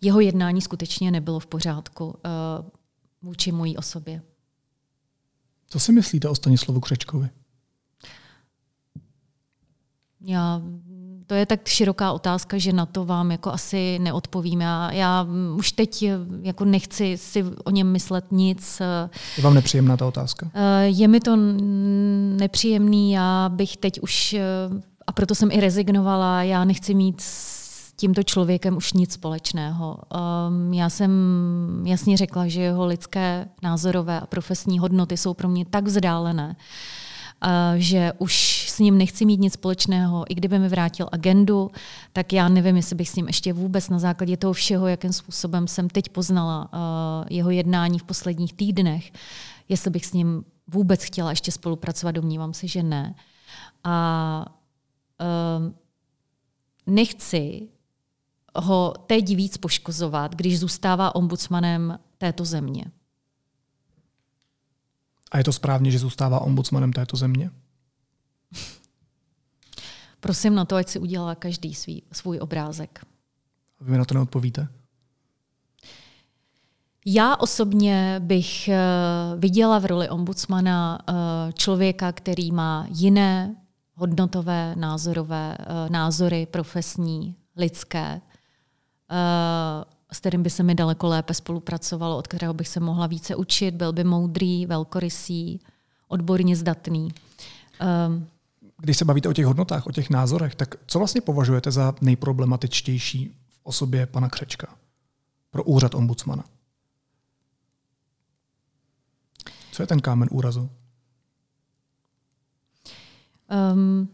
jeho 0.00 0.20
jednání 0.20 0.60
skutečně 0.60 1.10
nebylo 1.10 1.40
v 1.40 1.46
pořádku 1.46 2.04
uh, 2.04 2.12
vůči 3.22 3.52
mojí 3.52 3.76
osobě. 3.76 4.22
Co 5.68 5.80
si 5.80 5.92
myslíte 5.92 6.28
o 6.28 6.34
Stanislavu 6.34 6.80
Křečkovi? 6.80 7.30
Já 10.24 10.62
to 11.26 11.34
je 11.36 11.46
tak 11.46 11.68
široká 11.68 12.12
otázka, 12.12 12.58
že 12.58 12.72
na 12.72 12.86
to 12.86 13.04
vám 13.04 13.30
jako 13.30 13.52
asi 13.52 13.98
neodpovím. 13.98 14.60
Já, 14.60 14.92
já 14.92 15.26
už 15.56 15.72
teď 15.72 16.04
jako 16.42 16.64
nechci 16.64 17.18
si 17.18 17.44
o 17.64 17.70
něm 17.70 17.92
myslet 17.92 18.24
nic. 18.30 18.82
Je 19.36 19.42
vám 19.42 19.54
nepříjemná 19.54 19.96
ta 19.96 20.06
otázka? 20.06 20.50
Eh, 20.54 20.84
je 20.86 21.08
mi 21.08 21.20
to 21.20 21.36
nepříjemný, 22.36 23.12
já 23.12 23.48
bych 23.48 23.76
teď 23.76 24.00
už, 24.00 24.32
eh, 24.32 24.42
a 25.06 25.12
proto 25.12 25.34
jsem 25.34 25.50
i 25.50 25.60
rezignovala, 25.60 26.42
já 26.42 26.64
nechci 26.64 26.94
mít 26.94 27.20
s 27.20 27.92
tímto 27.96 28.22
člověkem 28.22 28.76
už 28.76 28.92
nic 28.92 29.12
společného. 29.12 29.98
Ehm, 30.14 30.74
já 30.74 30.90
jsem 30.90 31.10
jasně 31.86 32.16
řekla, 32.16 32.46
že 32.46 32.62
jeho 32.62 32.86
lidské, 32.86 33.48
názorové 33.62 34.20
a 34.20 34.26
profesní 34.26 34.78
hodnoty 34.78 35.16
jsou 35.16 35.34
pro 35.34 35.48
mě 35.48 35.64
tak 35.64 35.84
vzdálené, 35.84 36.56
že 37.76 38.12
už 38.18 38.61
s 38.72 38.78
ním 38.78 38.98
nechci 38.98 39.24
mít 39.24 39.40
nic 39.40 39.52
společného. 39.52 40.24
I 40.28 40.34
kdyby 40.34 40.58
mi 40.58 40.68
vrátil 40.68 41.08
agendu, 41.12 41.70
tak 42.12 42.32
já 42.32 42.48
nevím, 42.48 42.76
jestli 42.76 42.96
bych 42.96 43.08
s 43.08 43.16
ním 43.16 43.26
ještě 43.26 43.52
vůbec 43.52 43.88
na 43.88 43.98
základě 43.98 44.36
toho 44.36 44.52
všeho, 44.52 44.86
jakým 44.86 45.12
způsobem 45.12 45.68
jsem 45.68 45.88
teď 45.88 46.08
poznala 46.08 46.70
jeho 47.30 47.50
jednání 47.50 47.98
v 47.98 48.04
posledních 48.04 48.54
týdnech, 48.54 49.12
jestli 49.68 49.90
bych 49.90 50.06
s 50.06 50.12
ním 50.12 50.44
vůbec 50.66 51.02
chtěla 51.02 51.30
ještě 51.30 51.52
spolupracovat, 51.52 52.12
domnívám 52.12 52.54
se, 52.54 52.68
že 52.68 52.82
ne. 52.82 53.14
A 53.84 54.46
uh, 55.20 55.72
nechci 56.86 57.68
ho 58.56 58.94
teď 59.06 59.36
víc 59.36 59.56
poškozovat, 59.56 60.34
když 60.34 60.60
zůstává 60.60 61.14
ombudsmanem 61.14 61.98
této 62.18 62.44
země. 62.44 62.84
A 65.30 65.38
je 65.38 65.44
to 65.44 65.52
správně, 65.52 65.90
že 65.90 65.98
zůstává 65.98 66.40
ombudsmanem 66.40 66.92
této 66.92 67.16
země? 67.16 67.50
Prosím 70.22 70.54
na 70.54 70.64
to, 70.64 70.76
ať 70.76 70.88
si 70.88 70.98
udělá 70.98 71.34
každý 71.34 71.74
svý, 71.74 72.02
svůj 72.12 72.38
obrázek. 72.38 73.06
A 73.80 73.84
vy 73.84 73.98
na 73.98 74.04
to 74.04 74.14
neodpovíte? 74.14 74.68
Já 77.06 77.36
osobně 77.36 78.16
bych 78.18 78.68
eh, 78.68 78.78
viděla 79.36 79.78
v 79.78 79.84
roli 79.84 80.08
ombudsmana 80.08 80.98
eh, 81.00 81.12
člověka, 81.52 82.12
který 82.12 82.52
má 82.52 82.86
jiné 82.88 83.56
hodnotové, 83.94 84.74
názorové 84.76 85.56
eh, 85.58 85.90
názory, 85.90 86.46
profesní, 86.46 87.36
lidské, 87.56 88.20
s 90.12 90.20
kterým 90.20 90.42
by 90.42 90.50
se 90.50 90.62
mi 90.62 90.74
daleko 90.74 91.06
lépe 91.06 91.34
spolupracovalo, 91.34 92.16
od 92.16 92.26
kterého 92.26 92.54
bych 92.54 92.68
se 92.68 92.80
mohla 92.80 93.06
více 93.06 93.36
učit, 93.36 93.74
byl 93.74 93.92
by 93.92 94.04
moudrý, 94.04 94.66
velkorysý, 94.66 95.60
odborně 96.08 96.56
zdatný. 96.56 97.08
Když 98.82 98.98
se 98.98 99.04
bavíte 99.04 99.28
o 99.28 99.32
těch 99.32 99.46
hodnotách, 99.46 99.86
o 99.86 99.92
těch 99.92 100.10
názorech, 100.10 100.54
tak 100.54 100.74
co 100.86 100.98
vlastně 100.98 101.20
považujete 101.20 101.70
za 101.70 101.94
nejproblematičtější 102.00 103.36
v 103.48 103.60
osobě 103.62 104.06
pana 104.06 104.28
Křečka 104.28 104.74
pro 105.50 105.64
úřad 105.64 105.94
ombudsmana? 105.94 106.44
Co 109.72 109.82
je 109.82 109.86
ten 109.86 110.00
kámen 110.00 110.28
úrazu? 110.32 110.70
Um, 113.72 114.08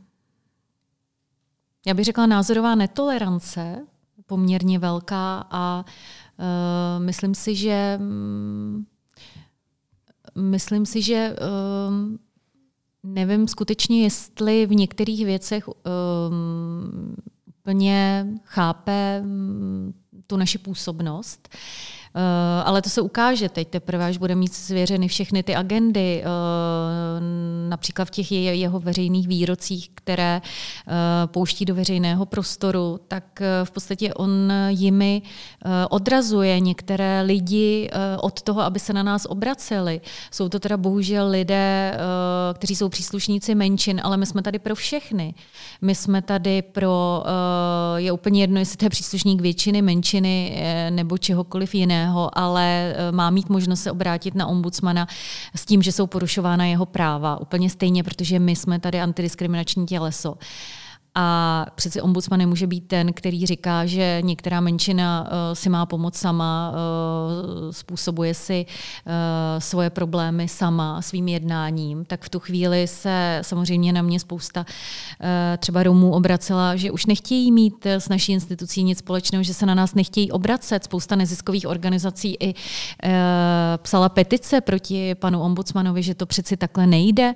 já 1.86 1.94
bych 1.94 2.04
řekla 2.04 2.26
názorová 2.26 2.74
netolerance, 2.74 3.86
poměrně 4.26 4.78
velká 4.78 5.46
a 5.50 5.84
uh, 5.84 7.04
myslím 7.04 7.34
si, 7.34 7.56
že 7.56 7.98
um, 8.00 8.86
myslím 10.36 10.86
si, 10.86 11.02
že 11.02 11.36
um, 11.88 12.18
nevím 13.02 13.48
skutečně, 13.48 14.02
jestli 14.02 14.66
v 14.66 14.74
některých 14.74 15.24
věcech 15.24 15.68
um, 15.68 15.74
plně 17.62 18.26
chápe 18.44 19.20
um, 19.24 19.94
tu 20.26 20.36
naši 20.36 20.58
působnost. 20.58 21.48
Uh, 21.52 21.97
ale 22.64 22.82
to 22.82 22.90
se 22.90 23.00
ukáže 23.00 23.48
teď 23.48 23.68
teprve, 23.68 24.04
až 24.04 24.16
bude 24.16 24.34
mít 24.34 24.54
svěřeny 24.54 25.08
všechny 25.08 25.42
ty 25.42 25.54
agendy, 25.54 26.22
eh, 26.22 26.28
například 27.68 28.04
v 28.04 28.10
těch 28.10 28.32
jeho 28.32 28.80
veřejných 28.80 29.28
výrocích, 29.28 29.90
které 29.94 30.42
eh, 30.42 30.92
pouští 31.26 31.64
do 31.64 31.74
veřejného 31.74 32.26
prostoru, 32.26 33.00
tak 33.08 33.42
v 33.64 33.70
podstatě 33.70 34.14
on 34.14 34.52
jimi 34.68 35.22
odrazuje 35.90 36.60
některé 36.60 37.22
lidi 37.22 37.90
od 38.20 38.42
toho, 38.42 38.60
aby 38.62 38.80
se 38.80 38.92
na 38.92 39.02
nás 39.02 39.26
obraceli. 39.26 40.00
Jsou 40.30 40.48
to 40.48 40.58
teda 40.60 40.76
bohužel 40.76 41.28
lidé, 41.28 41.98
kteří 42.54 42.76
jsou 42.76 42.88
příslušníci 42.88 43.54
menšin, 43.54 44.00
ale 44.04 44.16
my 44.16 44.26
jsme 44.26 44.42
tady 44.42 44.58
pro 44.58 44.74
všechny. 44.74 45.34
My 45.80 45.94
jsme 45.94 46.22
tady 46.22 46.62
pro, 46.62 47.24
je 47.96 48.12
úplně 48.12 48.40
jedno, 48.40 48.58
jestli 48.58 48.76
to 48.76 48.84
je 48.84 48.90
příslušník 48.90 49.40
většiny, 49.40 49.82
menšiny 49.82 50.62
nebo 50.90 51.18
čehokoliv 51.18 51.74
jiného 51.74 52.07
jiného, 52.08 52.38
ale 52.38 52.94
eh, 52.96 53.12
má 53.12 53.30
mít 53.30 53.48
možnost 53.48 53.82
se 53.82 53.92
obrátit 53.92 54.34
na 54.34 54.46
ombudsmana 54.46 55.06
s 55.54 55.64
tím, 55.64 55.82
že 55.82 55.92
jsou 55.92 56.06
porušována 56.06 56.64
jeho 56.64 56.86
práva. 56.86 57.40
Úplně 57.40 57.70
stejně, 57.70 58.02
protože 58.02 58.38
my 58.38 58.56
jsme 58.56 58.80
tady 58.80 59.00
antidiskriminační 59.00 59.86
těleso. 59.86 60.34
A 61.20 61.66
přeci 61.74 62.00
ombudsman 62.00 62.38
nemůže 62.38 62.66
být 62.66 62.80
ten, 62.86 63.12
který 63.12 63.46
říká, 63.46 63.86
že 63.86 64.20
některá 64.24 64.60
menšina 64.60 65.22
uh, 65.22 65.54
si 65.54 65.68
má 65.68 65.86
pomoct 65.86 66.16
sama, 66.16 66.72
uh, 66.72 67.70
způsobuje 67.70 68.34
si 68.34 68.66
uh, 68.66 69.12
svoje 69.58 69.90
problémy 69.90 70.48
sama 70.48 71.02
svým 71.02 71.28
jednáním. 71.28 72.04
Tak 72.04 72.24
v 72.24 72.28
tu 72.28 72.38
chvíli 72.38 72.86
se 72.86 73.38
samozřejmě 73.42 73.92
na 73.92 74.02
mě 74.02 74.20
spousta 74.20 74.66
třeba 75.58 75.82
Romů 75.82 76.12
obracela, 76.12 76.76
že 76.76 76.90
už 76.90 77.06
nechtějí 77.06 77.52
mít 77.52 77.86
s 77.86 78.08
naší 78.08 78.32
institucí 78.32 78.82
nic 78.82 78.98
společného, 78.98 79.44
že 79.44 79.54
se 79.54 79.66
na 79.66 79.74
nás 79.74 79.94
nechtějí 79.94 80.32
obracet. 80.32 80.84
Spousta 80.84 81.16
neziskových 81.16 81.66
organizací 81.66 82.36
i 82.40 82.54
psala 83.76 84.08
petice 84.08 84.60
proti 84.60 85.14
panu 85.14 85.42
ombudsmanovi, 85.42 86.02
že 86.02 86.14
to 86.14 86.26
přeci 86.26 86.56
takhle 86.56 86.86
nejde, 86.86 87.34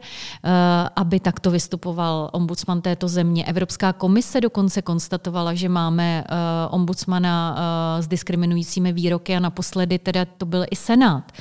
aby 0.97 1.21
takto 1.21 1.51
vystupoval 1.51 2.31
ombudsman 2.33 2.81
této 2.81 3.09
země. 3.09 3.45
Evropské 3.45 3.72
Evropská 3.73 3.93
komise 3.93 4.41
dokonce 4.41 4.83
konstatovala, 4.83 5.55
že 5.55 5.69
máme 5.69 6.25
uh, 6.25 6.37
ombudsmana 6.75 7.57
uh, 7.57 8.05
s 8.05 8.07
diskriminujícími 8.09 8.93
výroky 8.93 9.37
a 9.37 9.41
naposledy 9.41 9.99
teda 9.99 10.25
to 10.25 10.47
byl 10.47 10.65
i 10.71 10.77
Senát 10.77 11.33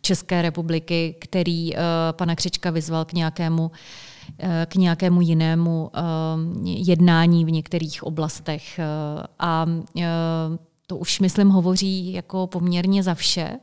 České 0.00 0.42
republiky, 0.42 1.16
který 1.20 1.72
uh, 1.72 1.78
pana 2.12 2.34
Křečka 2.34 2.70
vyzval 2.70 3.04
k 3.04 3.12
nějakému 3.12 3.70
k 4.66 4.74
nějakému 4.74 5.20
jinému 5.20 5.90
jednání 6.64 7.44
v 7.44 7.50
některých 7.50 8.02
oblastech. 8.02 8.80
A 9.38 9.66
to 10.86 10.96
už, 10.96 11.20
myslím, 11.20 11.48
hovoří 11.48 12.12
jako 12.12 12.46
poměrně 12.46 13.02
za 13.02 13.14
vše. 13.14 13.58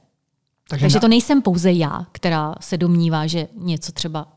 Takže, 0.69 0.83
Takže 0.83 0.99
to 0.99 1.07
nejsem 1.07 1.41
pouze 1.41 1.71
já, 1.71 2.05
která 2.11 2.55
se 2.59 2.77
domnívá, 2.77 3.27
že 3.27 3.47
něco 3.55 3.91
třeba 3.91 4.27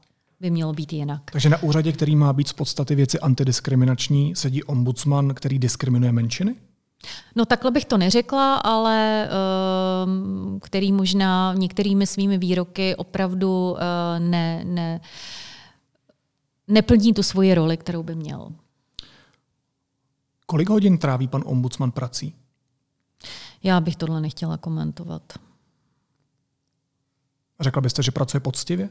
by 0.41 0.51
mělo 0.51 0.73
být 0.73 0.93
jinak. 0.93 1.31
Takže 1.31 1.49
na 1.49 1.63
úřadě, 1.63 1.93
který 1.93 2.17
má 2.17 2.33
být 2.33 2.49
z 2.49 2.53
podstaty 2.53 2.95
věci 2.95 3.21
antidiskriminační, 3.21 4.37
sedí 4.37 4.65
ombudsman, 4.65 5.35
který 5.35 5.59
diskriminuje 5.59 6.13
menšiny? 6.13 6.55
No 7.37 7.45
takhle 7.45 7.71
bych 7.71 7.85
to 7.85 7.99
neřekla, 7.99 8.57
ale 8.57 9.29
uh, 10.05 10.59
který 10.59 10.93
možná 10.93 11.55
některými 11.55 12.07
svými 12.07 12.39
výroky 12.39 12.97
opravdu 12.97 13.71
uh, 13.71 13.79
ne, 14.19 14.65
ne, 14.65 15.01
neplní 16.69 17.15
tu 17.15 17.23
svoji 17.23 17.55
roli, 17.55 17.77
kterou 17.77 18.03
by 18.03 18.15
měl. 18.15 18.53
Kolik 20.47 20.69
hodin 20.69 20.99
tráví 20.99 21.29
pan 21.29 21.43
ombudsman 21.47 21.91
prací? 21.91 22.35
Já 23.63 23.81
bych 23.81 23.97
tohle 23.97 24.21
nechtěla 24.21 24.57
komentovat. 24.57 25.23
Řekla 27.61 27.83
byste, 27.83 28.03
že 28.03 28.11
pracuje 28.11 28.41
poctivě? 28.41 28.91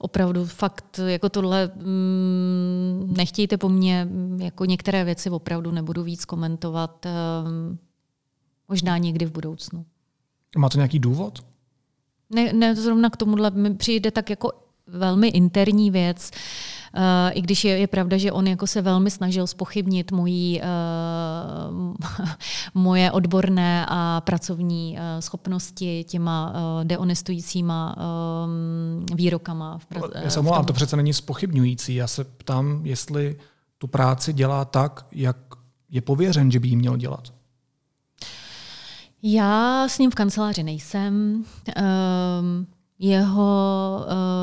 Opravdu 0.00 0.46
fakt 0.46 1.00
jako 1.06 1.28
tohle 1.28 1.70
mm, 1.76 3.14
nechtějte 3.16 3.56
po 3.56 3.68
mně, 3.68 4.08
jako 4.38 4.64
některé 4.64 5.04
věci 5.04 5.30
opravdu 5.30 5.70
nebudu 5.70 6.02
víc 6.02 6.24
komentovat, 6.24 7.06
um, 7.06 7.78
možná 8.68 8.98
někdy 8.98 9.26
v 9.26 9.32
budoucnu. 9.32 9.86
Má 10.58 10.68
to 10.68 10.78
nějaký 10.78 10.98
důvod? 10.98 11.44
Ne, 12.30 12.52
ne 12.52 12.74
zrovna 12.76 13.10
k 13.10 13.16
tomuhle 13.16 13.50
mi 13.50 13.74
přijde 13.74 14.10
tak 14.10 14.30
jako 14.30 14.52
velmi 14.92 15.28
interní 15.28 15.90
věc. 15.90 16.30
Uh, 16.96 17.02
I 17.32 17.40
když 17.40 17.64
je, 17.64 17.78
je 17.78 17.86
pravda, 17.86 18.16
že 18.16 18.32
on 18.32 18.46
jako 18.46 18.66
se 18.66 18.82
velmi 18.82 19.10
snažil 19.10 19.46
spochybnit 19.46 20.12
mojí, 20.12 20.60
uh, 20.60 21.94
moje 22.74 23.12
odborné 23.12 23.86
a 23.88 24.20
pracovní 24.20 24.96
uh, 24.98 25.20
schopnosti 25.20 26.04
těma 26.04 26.50
uh, 26.50 26.84
deonestujícíma 26.84 27.96
um, 27.96 29.06
výrokama. 29.16 29.78
V 29.78 29.86
pra- 29.86 30.22
Já 30.24 30.30
se 30.30 30.40
omlouvám, 30.40 30.64
to 30.64 30.72
přece 30.72 30.96
není 30.96 31.12
spochybňující. 31.12 31.94
Já 31.94 32.06
se 32.06 32.24
ptám, 32.24 32.80
jestli 32.84 33.36
tu 33.78 33.86
práci 33.86 34.32
dělá 34.32 34.64
tak, 34.64 35.06
jak 35.12 35.36
je 35.90 36.00
pověřen, 36.00 36.50
že 36.50 36.60
by 36.60 36.68
ji 36.68 36.76
měl 36.76 36.96
dělat. 36.96 37.32
Já 39.22 39.88
s 39.88 39.98
ním 39.98 40.10
v 40.10 40.14
kanceláři 40.14 40.62
nejsem. 40.62 41.44
Um, 41.78 42.66
jeho 43.00 44.00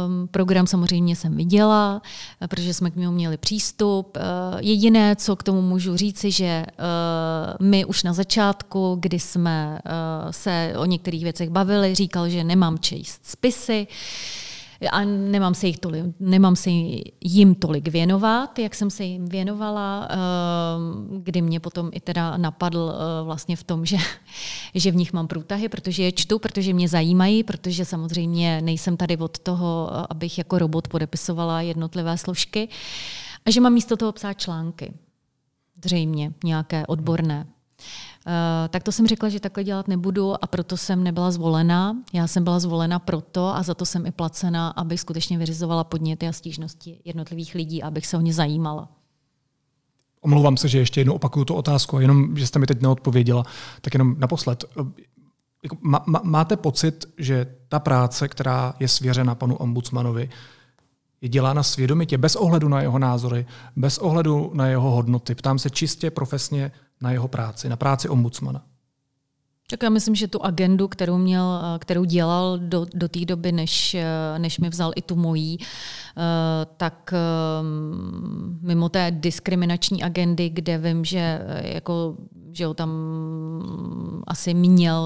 um, 0.08 0.28
program 0.28 0.68
samozřejmě 0.68 1.16
jsem 1.16 1.36
viděla, 1.36 2.02
protože 2.50 2.74
jsme 2.74 2.92
k 2.92 2.96
němu 2.96 3.14
měli 3.14 3.38
přístup. 3.38 4.18
Uh, 4.18 4.60
jediné, 4.60 5.16
co 5.16 5.36
k 5.36 5.44
tomu 5.44 5.62
můžu 5.62 5.98
říci, 5.98 6.32
že 6.32 6.66
uh, 6.68 7.68
my 7.68 7.86
už 7.86 8.04
na 8.04 8.14
začátku, 8.14 8.98
kdy 9.00 9.20
jsme 9.20 9.80
uh, 9.86 10.32
se 10.32 10.74
o 10.78 10.86
některých 10.86 11.24
věcech 11.24 11.50
bavili, 11.50 11.96
říkal, 11.96 12.30
že 12.30 12.44
nemám 12.44 12.80
číst 12.80 13.26
spisy. 13.26 13.88
Uh, 13.90 14.47
a 14.92 15.04
nemám 15.04 15.54
se, 15.54 15.68
jich 15.68 15.80
tolik, 15.80 16.06
nemám 16.20 16.56
se 16.56 16.70
jim 17.22 17.56
tolik 17.56 17.88
věnovat, 17.88 18.60
jak 18.60 18.76
jsem 18.76 18.90
se 18.90 19.04
jim 19.04 19.26
věnovala, 19.26 20.08
ehm, 20.10 21.22
kdy 21.24 21.42
mě 21.42 21.60
potom 21.60 21.90
i 21.94 22.00
teda 22.00 22.38
napadl 22.38 22.94
eh, 22.94 23.24
vlastně 23.24 23.56
v 23.56 23.64
tom, 23.64 23.86
že, 23.92 23.98
že 24.76 24.92
v 24.92 24.96
nich 24.96 25.14
mám 25.14 25.28
průtahy, 25.28 25.70
protože 25.70 26.04
je 26.04 26.12
čtu, 26.12 26.40
protože 26.40 26.74
mě 26.74 26.88
zajímají, 26.88 27.44
protože 27.44 27.86
samozřejmě 27.86 28.62
nejsem 28.62 28.98
tady 28.98 29.18
od 29.18 29.40
toho, 29.40 29.90
eh, 29.92 30.06
abych 30.10 30.38
jako 30.38 30.60
robot 30.60 30.88
podepisovala 30.88 31.62
jednotlivé 31.62 32.18
složky 32.18 32.70
a 33.46 33.52
že 33.52 33.62
mám 33.62 33.74
místo 33.74 33.98
toho 33.98 34.12
psát 34.12 34.34
články. 34.34 34.94
Zřejmě 35.84 36.34
nějaké 36.44 36.88
odborné. 36.88 37.48
Eh, 38.28 38.68
tak 38.70 38.84
to 38.84 38.92
jsem 38.92 39.08
řekla, 39.08 39.30
že 39.30 39.40
takhle 39.40 39.64
dělat 39.64 39.88
nebudu 39.88 40.44
a 40.44 40.48
proto 40.48 40.78
jsem 40.78 41.04
nebyla 41.04 41.32
zvolena. 41.32 41.98
Já 42.14 42.28
jsem 42.28 42.44
byla 42.44 42.60
zvolena 42.60 43.00
proto 43.00 43.56
a 43.56 43.64
za 43.64 43.74
to 43.74 43.86
jsem 43.86 44.06
i 44.06 44.12
placena, 44.12 44.70
abych 44.70 45.00
skutečně 45.00 45.38
vyřizovala 45.38 45.84
podněty 45.84 46.28
a 46.28 46.32
stížnosti 46.32 47.00
jednotlivých 47.06 47.56
lidí, 47.56 47.84
abych 47.84 48.08
se 48.08 48.18
o 48.18 48.22
ně 48.22 48.34
zajímala. 48.34 48.90
omlouvám 50.22 50.58
se, 50.58 50.68
že 50.68 50.80
ještě 50.80 51.00
jednou 51.00 51.14
opakuju 51.14 51.46
tu 51.46 51.54
otázku, 51.54 52.00
jenom, 52.00 52.38
že 52.38 52.48
jste 52.48 52.60
mi 52.60 52.66
teď 52.66 52.82
neodpověděla, 52.82 53.44
tak 53.82 53.94
jenom 53.94 54.16
naposled. 54.20 54.66
Jako, 55.64 55.78
má, 55.82 56.06
máte 56.24 56.58
pocit, 56.58 57.06
že 57.18 57.46
ta 57.68 57.80
práce, 57.80 58.28
která 58.28 58.74
je 58.80 58.88
svěřena 58.88 59.36
panu 59.36 59.56
ombudsmanovi, 59.56 60.30
je 61.22 61.30
dělána 61.30 61.64
svědomitě, 61.64 62.18
bez 62.18 62.36
ohledu 62.36 62.68
na 62.68 62.82
jeho 62.82 63.00
názory, 63.00 63.46
bez 63.76 63.98
ohledu 63.98 64.52
na 64.54 64.68
jeho 64.68 64.92
hodnoty. 64.92 65.36
Ptám 65.36 65.60
se 65.60 65.70
čistě 65.70 66.12
profesně 66.12 66.72
na 67.02 67.12
jeho 67.12 67.28
práci, 67.28 67.70
na 67.70 67.76
práci 67.76 68.10
ombudsmana. 68.10 68.64
Tak 69.70 69.84
já 69.84 69.90
myslím, 69.90 70.16
že 70.16 70.28
tu 70.28 70.44
agendu, 70.44 70.88
kterou, 70.88 71.18
měl, 71.18 71.62
kterou 71.80 72.04
dělal 72.04 72.60
do, 72.60 72.86
do 72.94 73.08
té 73.08 73.26
doby, 73.26 73.52
než, 73.52 73.96
než 74.38 74.60
mi 74.60 74.70
vzal 74.70 74.92
i 74.96 75.02
tu 75.02 75.16
mojí, 75.16 75.58
tak 76.78 77.14
ehm, 77.14 78.60
mimo 78.62 78.90
té 78.90 79.12
diskriminační 79.12 80.04
agendy, 80.04 80.50
kde 80.50 80.78
vím, 80.78 81.06
že, 81.06 81.42
jako, 81.62 82.16
že 82.52 82.66
ho 82.66 82.74
tam 82.74 82.92
asi 84.28 84.54
měl 84.54 85.04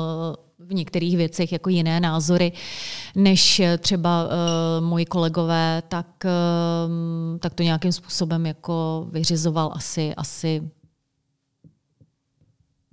v 0.60 0.74
některých 0.74 1.18
věcech 1.18 1.52
jako 1.52 1.70
jiné 1.70 2.00
názory 2.00 2.52
než 3.16 3.62
třeba 3.80 4.24
uh, 4.24 4.30
moji 4.86 5.06
kolegové, 5.06 5.84
tak, 5.88 6.08
uh, 6.26 7.38
tak 7.40 7.54
to 7.54 7.64
nějakým 7.64 7.92
způsobem 7.92 8.46
jako 8.46 9.08
vyřizoval 9.12 9.72
asi, 9.76 10.16
asi 10.16 10.72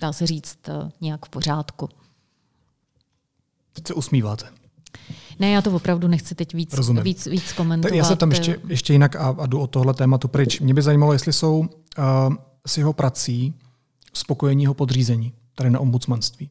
dá 0.00 0.12
se 0.12 0.26
říct, 0.26 0.58
uh, 0.68 0.90
nějak 1.00 1.26
v 1.26 1.28
pořádku. 1.28 1.88
Teď 3.72 3.86
se 3.86 3.94
usmíváte. 3.94 4.46
Ne, 5.38 5.50
já 5.50 5.62
to 5.62 5.70
opravdu 5.70 6.08
nechci 6.08 6.34
teď 6.34 6.54
víc, 6.54 6.74
víc, 7.02 7.26
víc 7.26 7.52
komentovat. 7.52 7.94
Já 7.94 8.04
se 8.04 8.16
tam 8.16 8.30
ještě, 8.30 8.60
ještě 8.68 8.92
jinak 8.92 9.16
a, 9.16 9.28
a 9.38 9.46
jdu 9.46 9.60
od 9.60 9.66
tohle 9.66 9.94
tématu 9.94 10.28
pryč. 10.28 10.60
Mě 10.60 10.74
by 10.74 10.82
zajímalo, 10.82 11.12
jestli 11.12 11.32
jsou 11.32 11.58
uh, 11.58 11.66
s 12.66 12.78
jeho 12.78 12.92
prací 12.92 13.54
spokojení 14.12 14.62
jeho 14.62 14.74
podřízení 14.74 15.32
tady 15.54 15.70
na 15.70 15.80
ombudsmanství. 15.80 16.50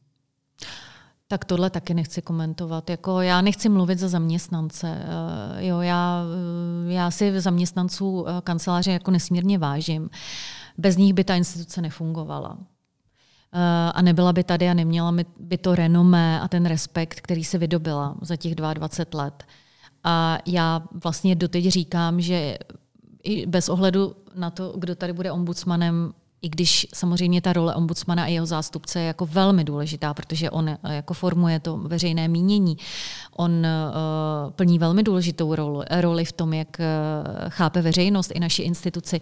Tak 1.28 1.44
tohle 1.44 1.70
taky 1.70 1.94
nechci 1.94 2.22
komentovat. 2.22 2.90
Jako 2.90 3.20
já 3.20 3.40
nechci 3.40 3.68
mluvit 3.68 3.98
za 3.98 4.08
zaměstnance. 4.08 5.02
Eh, 5.58 5.66
jo, 5.66 5.80
já, 5.80 6.22
eh, 6.88 6.92
já 6.92 7.10
si 7.10 7.40
zaměstnanců 7.40 8.28
eh, 8.28 8.32
kanceláře 8.44 8.92
jako 8.92 9.10
nesmírně 9.10 9.58
vážím. 9.58 10.10
Bez 10.78 10.96
nich 10.96 11.14
by 11.14 11.24
ta 11.24 11.34
instituce 11.34 11.82
nefungovala. 11.82 12.58
A 13.94 14.02
nebyla 14.02 14.32
by 14.32 14.44
tady 14.44 14.68
a 14.68 14.74
neměla 14.74 15.14
by 15.40 15.58
to 15.58 15.74
renomé 15.74 16.40
a 16.40 16.48
ten 16.48 16.66
respekt, 16.66 17.20
který 17.20 17.44
se 17.44 17.58
vydobila 17.58 18.14
za 18.20 18.36
těch 18.36 18.54
22 18.54 19.22
let. 19.22 19.44
A 20.04 20.38
já 20.46 20.82
vlastně 21.04 21.34
doteď 21.34 21.68
říkám, 21.68 22.20
že 22.20 22.58
i 23.22 23.46
bez 23.46 23.68
ohledu 23.68 24.16
na 24.34 24.50
to, 24.50 24.74
kdo 24.76 24.94
tady 24.94 25.12
bude 25.12 25.32
ombudsmanem, 25.32 26.12
i 26.42 26.48
když 26.48 26.86
samozřejmě 26.94 27.40
ta 27.40 27.52
role 27.52 27.74
ombudsmana 27.74 28.22
a 28.24 28.26
jeho 28.26 28.46
zástupce 28.46 29.00
je 29.00 29.06
jako 29.06 29.26
velmi 29.26 29.64
důležitá, 29.64 30.14
protože 30.14 30.50
on 30.50 30.68
eh, 30.68 30.78
jako 30.84 31.14
formuje 31.14 31.60
to 31.60 31.76
veřejné 31.76 32.28
mínění. 32.28 32.76
On 33.36 33.50
uh, 33.50 34.50
plní 34.50 34.78
velmi 34.78 35.02
důležitou 35.02 35.54
roli, 35.54 35.86
roli 36.00 36.24
v 36.24 36.32
tom, 36.32 36.52
jak 36.52 36.76
uh, 36.80 37.48
chápe 37.48 37.82
veřejnost 37.82 38.32
i 38.34 38.40
naši 38.40 38.62
instituci. 38.62 39.20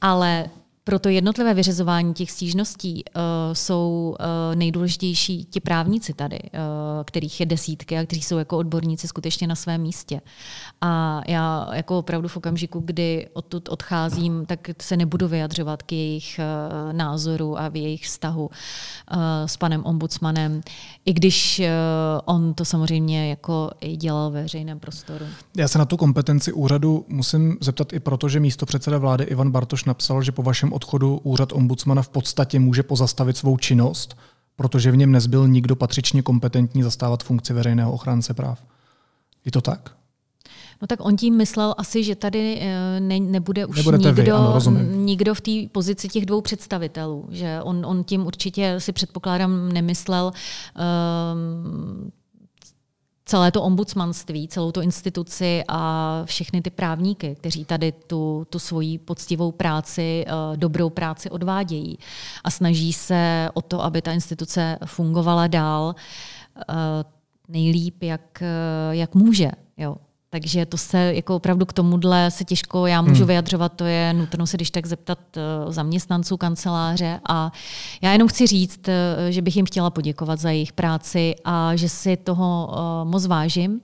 Ale 0.00 0.50
pro 0.88 0.98
to 0.98 1.08
jednotlivé 1.08 1.54
vyřizování 1.54 2.14
těch 2.14 2.30
stížností 2.30 3.04
uh, 3.04 3.22
jsou 3.52 4.16
uh, 4.20 4.56
nejdůležitější 4.56 5.44
ti 5.44 5.60
právníci 5.60 6.14
tady, 6.14 6.38
uh, 6.42 6.60
kterých 7.04 7.40
je 7.40 7.46
desítky 7.46 7.98
a 7.98 8.06
kteří 8.06 8.22
jsou 8.22 8.38
jako 8.38 8.58
odborníci 8.58 9.08
skutečně 9.08 9.46
na 9.46 9.54
svém 9.54 9.80
místě. 9.80 10.20
A 10.80 11.20
já 11.26 11.68
jako 11.72 11.98
opravdu 11.98 12.28
v 12.28 12.36
okamžiku, 12.36 12.82
kdy 12.84 13.28
odtud 13.32 13.68
odcházím, 13.68 14.46
tak 14.46 14.70
se 14.80 14.96
nebudu 14.96 15.28
vyjadřovat 15.28 15.82
k 15.82 15.92
jejich 15.92 16.40
uh, 16.40 16.92
názoru 16.92 17.58
a 17.58 17.68
v 17.68 17.76
jejich 17.76 18.04
vztahu 18.04 18.44
uh, 18.46 19.18
s 19.46 19.56
panem 19.56 19.84
ombudsmanem, 19.84 20.60
i 21.04 21.12
když 21.12 21.60
uh, 21.60 21.66
on 22.24 22.54
to 22.54 22.64
samozřejmě 22.64 23.30
jako 23.30 23.70
i 23.80 23.96
dělal 23.96 24.30
ve 24.30 24.42
veřejném 24.42 24.78
prostoru. 24.78 25.24
Já 25.56 25.68
se 25.68 25.78
na 25.78 25.84
tu 25.84 25.96
kompetenci 25.96 26.52
úřadu 26.52 27.04
musím 27.08 27.56
zeptat 27.60 27.92
i 27.92 28.00
proto, 28.00 28.28
že 28.28 28.40
místo 28.40 28.66
předseda 28.66 28.98
vlády 28.98 29.24
Ivan 29.24 29.50
Bartoš 29.50 29.84
napsal, 29.84 30.22
že 30.22 30.32
po 30.32 30.42
vašem 30.42 30.72
odchodu 30.78 31.20
úřad 31.22 31.52
ombudsmana 31.52 32.02
v 32.02 32.08
podstatě 32.08 32.58
může 32.58 32.82
pozastavit 32.82 33.36
svou 33.36 33.56
činnost, 33.56 34.16
protože 34.56 34.90
v 34.90 34.96
něm 34.96 35.12
nezbyl 35.12 35.48
nikdo 35.48 35.76
patřičně 35.76 36.22
kompetentní 36.22 36.82
zastávat 36.82 37.22
funkci 37.22 37.52
veřejného 37.52 37.92
ochránce 37.92 38.34
práv. 38.34 38.62
Je 39.44 39.52
to 39.52 39.60
tak? 39.60 39.98
No 40.82 40.86
tak 40.86 40.98
on 41.02 41.16
tím 41.16 41.36
myslel 41.36 41.74
asi, 41.78 42.04
že 42.04 42.14
tady 42.14 42.58
eh, 42.60 43.00
ne, 43.00 43.20
nebude 43.20 43.66
už 43.66 43.84
nikdo, 43.84 44.12
vy, 44.12 44.30
ano, 44.30 44.60
nikdo 44.94 45.34
v 45.34 45.40
té 45.40 45.50
pozici 45.72 46.08
těch 46.08 46.26
dvou 46.26 46.40
představitelů. 46.40 47.28
Že 47.30 47.60
on, 47.62 47.86
on 47.86 48.04
tím 48.04 48.26
určitě 48.26 48.74
si 48.78 48.92
předpokládám 48.92 49.72
nemyslel 49.72 50.32
um, 50.32 52.12
celé 53.28 53.52
to 53.52 53.62
ombudsmanství, 53.62 54.48
celou 54.48 54.72
tu 54.72 54.80
instituci 54.80 55.62
a 55.68 56.22
všechny 56.24 56.62
ty 56.62 56.70
právníky, 56.70 57.34
kteří 57.34 57.64
tady 57.64 57.92
tu, 57.92 58.46
tu 58.50 58.58
svoji 58.58 58.98
poctivou 58.98 59.52
práci, 59.52 60.24
eh, 60.26 60.56
dobrou 60.56 60.90
práci 60.90 61.30
odvádějí 61.30 61.98
a 62.44 62.50
snaží 62.50 62.92
se 62.92 63.48
o 63.54 63.62
to, 63.62 63.84
aby 63.84 64.02
ta 64.02 64.12
instituce 64.12 64.78
fungovala 64.84 65.46
dál 65.46 65.94
eh, 66.58 66.74
nejlíp, 67.48 68.02
jak, 68.02 68.42
eh, 68.42 68.96
jak 68.96 69.14
může. 69.14 69.50
Jo. 69.76 69.96
Takže 70.30 70.66
to 70.66 70.76
se 70.76 71.14
jako 71.14 71.36
opravdu 71.36 71.66
k 71.66 71.72
tomuhle 71.72 72.30
se 72.30 72.44
těžko 72.44 72.86
já 72.86 73.02
můžu 73.02 73.20
hmm. 73.20 73.26
vyjadřovat, 73.26 73.72
to 73.72 73.84
je 73.84 74.12
nutno 74.12 74.46
se 74.46 74.56
když 74.56 74.70
tak 74.70 74.86
zeptat 74.86 75.18
uh, 75.36 75.72
zaměstnanců 75.72 76.36
kanceláře 76.36 77.20
a 77.28 77.52
já 78.02 78.12
jenom 78.12 78.28
chci 78.28 78.46
říct, 78.46 78.88
uh, 78.88 78.94
že 79.28 79.42
bych 79.42 79.56
jim 79.56 79.66
chtěla 79.66 79.90
poděkovat 79.90 80.40
za 80.40 80.50
jejich 80.50 80.72
práci 80.72 81.34
a 81.44 81.76
že 81.76 81.88
si 81.88 82.16
toho 82.16 82.68
uh, 82.70 83.10
moc 83.10 83.26
vážím. 83.26 83.80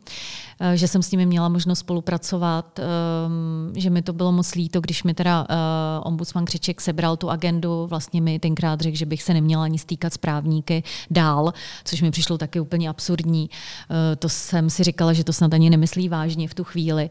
Eh, 0.61 0.77
že 0.77 0.89
jsem 0.89 1.03
s 1.03 1.11
nimi 1.11 1.27
měla 1.27 1.49
možnost 1.49 1.79
spolupracovat, 1.79 2.79
ehm, 2.79 3.73
že 3.77 3.91
mi 3.91 4.03
to 4.03 4.13
bylo 4.13 4.33
moc 4.33 4.55
líto, 4.55 4.81
když 4.81 5.03
mi 5.03 5.15
teda 5.15 5.47
eh, 5.51 5.55
ombudsman 6.03 6.45
Křeček 6.45 6.81
sebral 6.81 7.17
tu 7.17 7.31
agendu, 7.31 7.87
vlastně 7.87 8.21
mi 8.21 8.39
tenkrát 8.39 8.81
řekl, 8.81 8.97
že 8.97 9.07
bych 9.07 9.23
se 9.23 9.35
neměla 9.35 9.65
ani 9.65 9.79
stýkat 9.79 10.13
s 10.13 10.19
právníky 10.19 10.83
dál, 11.11 11.53
což 11.85 12.03
mi 12.03 12.11
přišlo 12.11 12.39
taky 12.39 12.61
úplně 12.61 12.89
absurdní. 12.89 13.51
Eh, 13.51 14.17
to 14.17 14.29
jsem 14.29 14.71
si 14.71 14.85
říkala, 14.85 15.13
že 15.13 15.25
to 15.25 15.33
snad 15.33 15.55
ani 15.55 15.71
nemyslí 15.71 16.09
vážně 16.09 16.34
v 16.49 16.55
tu 16.55 16.65
chvíli. 16.65 17.11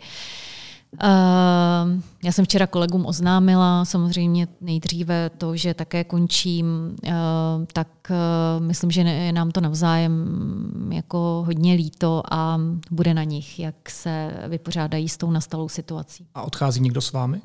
Uh, 0.94 2.02
já 2.24 2.32
jsem 2.32 2.46
včera 2.46 2.68
kolegům 2.68 3.06
oznámila 3.06 3.86
samozřejmě 3.86 4.48
nejdříve 4.62 5.30
to, 5.30 5.56
že 5.56 5.74
také 5.74 6.04
končím, 6.04 6.96
uh, 7.04 7.12
tak 7.74 7.88
uh, 8.10 8.66
myslím, 8.66 8.92
že 8.92 9.02
je 9.02 9.32
nám 9.34 9.52
to 9.52 9.62
navzájem 9.62 10.28
jako 10.94 11.44
hodně 11.46 11.74
líto 11.74 12.24
a 12.32 12.60
bude 12.92 13.14
na 13.14 13.24
nich, 13.24 13.60
jak 13.60 13.90
se 13.90 14.32
vypořádají 14.48 15.10
s 15.10 15.18
tou 15.18 15.32
nastalou 15.32 15.70
situací. 15.70 16.28
A 16.36 16.42
odchází 16.42 16.82
někdo 16.82 17.02
s 17.02 17.12
vámi? 17.12 17.42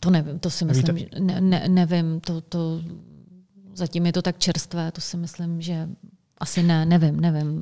To 0.00 0.10
nevím, 0.10 0.38
to 0.38 0.50
si 0.50 0.64
myslím, 0.64 0.98
že 0.98 1.06
ne, 1.18 1.40
ne, 1.40 1.64
nevím, 1.68 2.20
to, 2.20 2.40
to 2.40 2.80
zatím 3.74 4.06
je 4.06 4.12
to 4.12 4.22
tak 4.22 4.38
čerstvé, 4.38 4.92
to 4.92 5.00
si 5.00 5.16
myslím, 5.16 5.60
že 5.60 5.88
asi 6.38 6.62
ne, 6.62 6.86
nevím, 6.86 7.20
nevím 7.20 7.60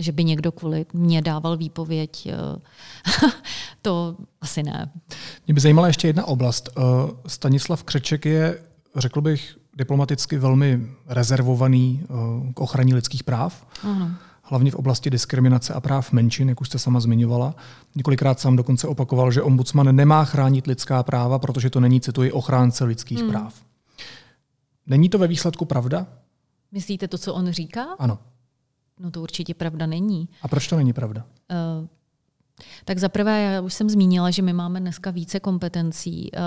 že 0.00 0.12
by 0.12 0.24
někdo 0.24 0.52
kvůli 0.52 0.86
mě 0.92 1.22
dával 1.22 1.56
výpověď, 1.56 2.26
eh, 2.26 2.58
to 3.82 4.16
asi 4.40 4.62
ne. 4.62 4.90
Mě 5.46 5.54
by 5.54 5.60
zajímala 5.60 5.86
ještě 5.86 6.06
jedna 6.06 6.24
oblast. 6.24 6.68
Eh, 6.68 6.82
Stanislav 7.26 7.82
Křeček 7.82 8.26
je, 8.26 8.58
řekl 8.96 9.20
bych, 9.20 9.56
diplomaticky 9.76 10.38
velmi 10.38 10.86
rezervovaný 11.06 12.02
eh, 12.02 12.52
k 12.52 12.60
ochraně 12.60 12.94
lidských 12.94 13.24
práv. 13.24 13.66
Ano. 13.82 14.10
Hlavně 14.42 14.70
v 14.70 14.74
oblasti 14.74 15.10
diskriminace 15.10 15.74
a 15.74 15.80
práv 15.80 16.12
menšin, 16.12 16.48
jak 16.48 16.60
už 16.60 16.68
jste 16.68 16.78
sama 16.78 17.00
zmiňovala. 17.00 17.54
Několikrát 17.94 18.40
sám 18.40 18.56
dokonce 18.56 18.88
opakoval, 18.88 19.32
že 19.32 19.42
ombudsman 19.42 19.96
nemá 19.96 20.24
chránit 20.24 20.66
lidská 20.66 21.02
práva, 21.02 21.38
protože 21.38 21.70
to 21.70 21.80
není, 21.80 22.00
cituji, 22.00 22.32
ochránce 22.32 22.84
lidských 22.84 23.18
hmm. 23.18 23.30
práv. 23.30 23.54
Není 24.86 25.08
to 25.08 25.18
ve 25.18 25.26
výsledku 25.26 25.64
pravda? 25.64 26.06
Myslíte 26.72 27.08
to, 27.08 27.18
co 27.18 27.34
on 27.34 27.50
říká? 27.50 27.86
Ano. 27.98 28.18
No 29.00 29.10
to 29.10 29.22
určitě 29.22 29.54
pravda 29.54 29.86
není. 29.86 30.28
A 30.42 30.48
proč 30.48 30.68
to 30.68 30.76
není 30.76 30.92
pravda? 30.92 31.24
Uh, 31.80 31.86
tak 32.84 32.98
zaprvé, 32.98 33.42
já 33.42 33.60
už 33.60 33.74
jsem 33.74 33.90
zmínila, 33.90 34.30
že 34.30 34.42
my 34.42 34.52
máme 34.52 34.80
dneska 34.80 35.10
více 35.10 35.40
kompetencí 35.40 36.30
uh, 36.32 36.40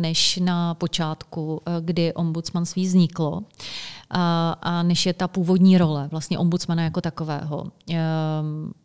než 0.00 0.36
na 0.36 0.74
počátku, 0.74 1.54
uh, 1.54 1.60
kdy 1.80 2.14
ombudsmanství 2.14 2.84
vzniklo. 2.84 3.42
A 4.62 4.82
než 4.82 5.06
je 5.06 5.14
ta 5.14 5.28
původní 5.28 5.78
role 5.78 6.08
vlastně 6.10 6.38
ombudsmana 6.38 6.82
jako 6.82 7.00
takového. 7.00 7.66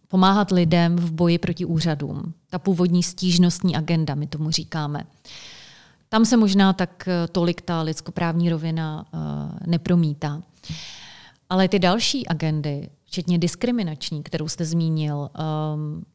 Pomáhat 0.07 0.51
lidem 0.51 0.95
v 0.95 1.11
boji 1.11 1.37
proti 1.37 1.65
úřadům. 1.65 2.33
Ta 2.49 2.59
původní 2.59 3.03
stížnostní 3.03 3.75
agenda, 3.75 4.15
my 4.15 4.27
tomu 4.27 4.51
říkáme. 4.51 5.03
Tam 6.09 6.25
se 6.25 6.37
možná 6.37 6.73
tak 6.73 7.09
tolik 7.31 7.61
ta 7.61 7.81
lidskoprávní 7.81 8.49
rovina 8.49 9.05
nepromítá. 9.65 10.41
Ale 11.49 11.67
ty 11.67 11.79
další 11.79 12.27
agendy, 12.27 12.89
včetně 13.05 13.37
diskriminační, 13.37 14.23
kterou 14.23 14.47
jste 14.47 14.65
zmínil, 14.65 15.29
um, 15.75 16.05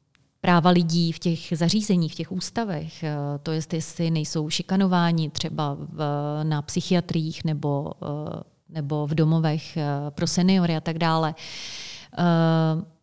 práva 0.41 0.71
lidí 0.71 1.13
v 1.13 1.19
těch 1.19 1.53
zařízeních, 1.55 2.13
v 2.13 2.17
těch 2.17 2.33
ústavech, 2.33 3.03
eh, 3.03 3.17
to 3.43 3.53
jest, 3.53 3.75
jestli 3.75 4.11
nejsou 4.11 4.51
šikanováni 4.51 5.31
třeba 5.31 5.77
v, 5.79 6.05
na 6.43 6.63
psychiatriích 6.63 7.45
nebo, 7.45 7.93
eh, 8.03 8.43
nebo 8.69 9.07
v 9.07 9.15
domovech 9.15 9.79
pro 10.11 10.27
seniory 10.27 10.77
a 10.77 10.81
tak 10.81 10.99
dále 10.99 11.35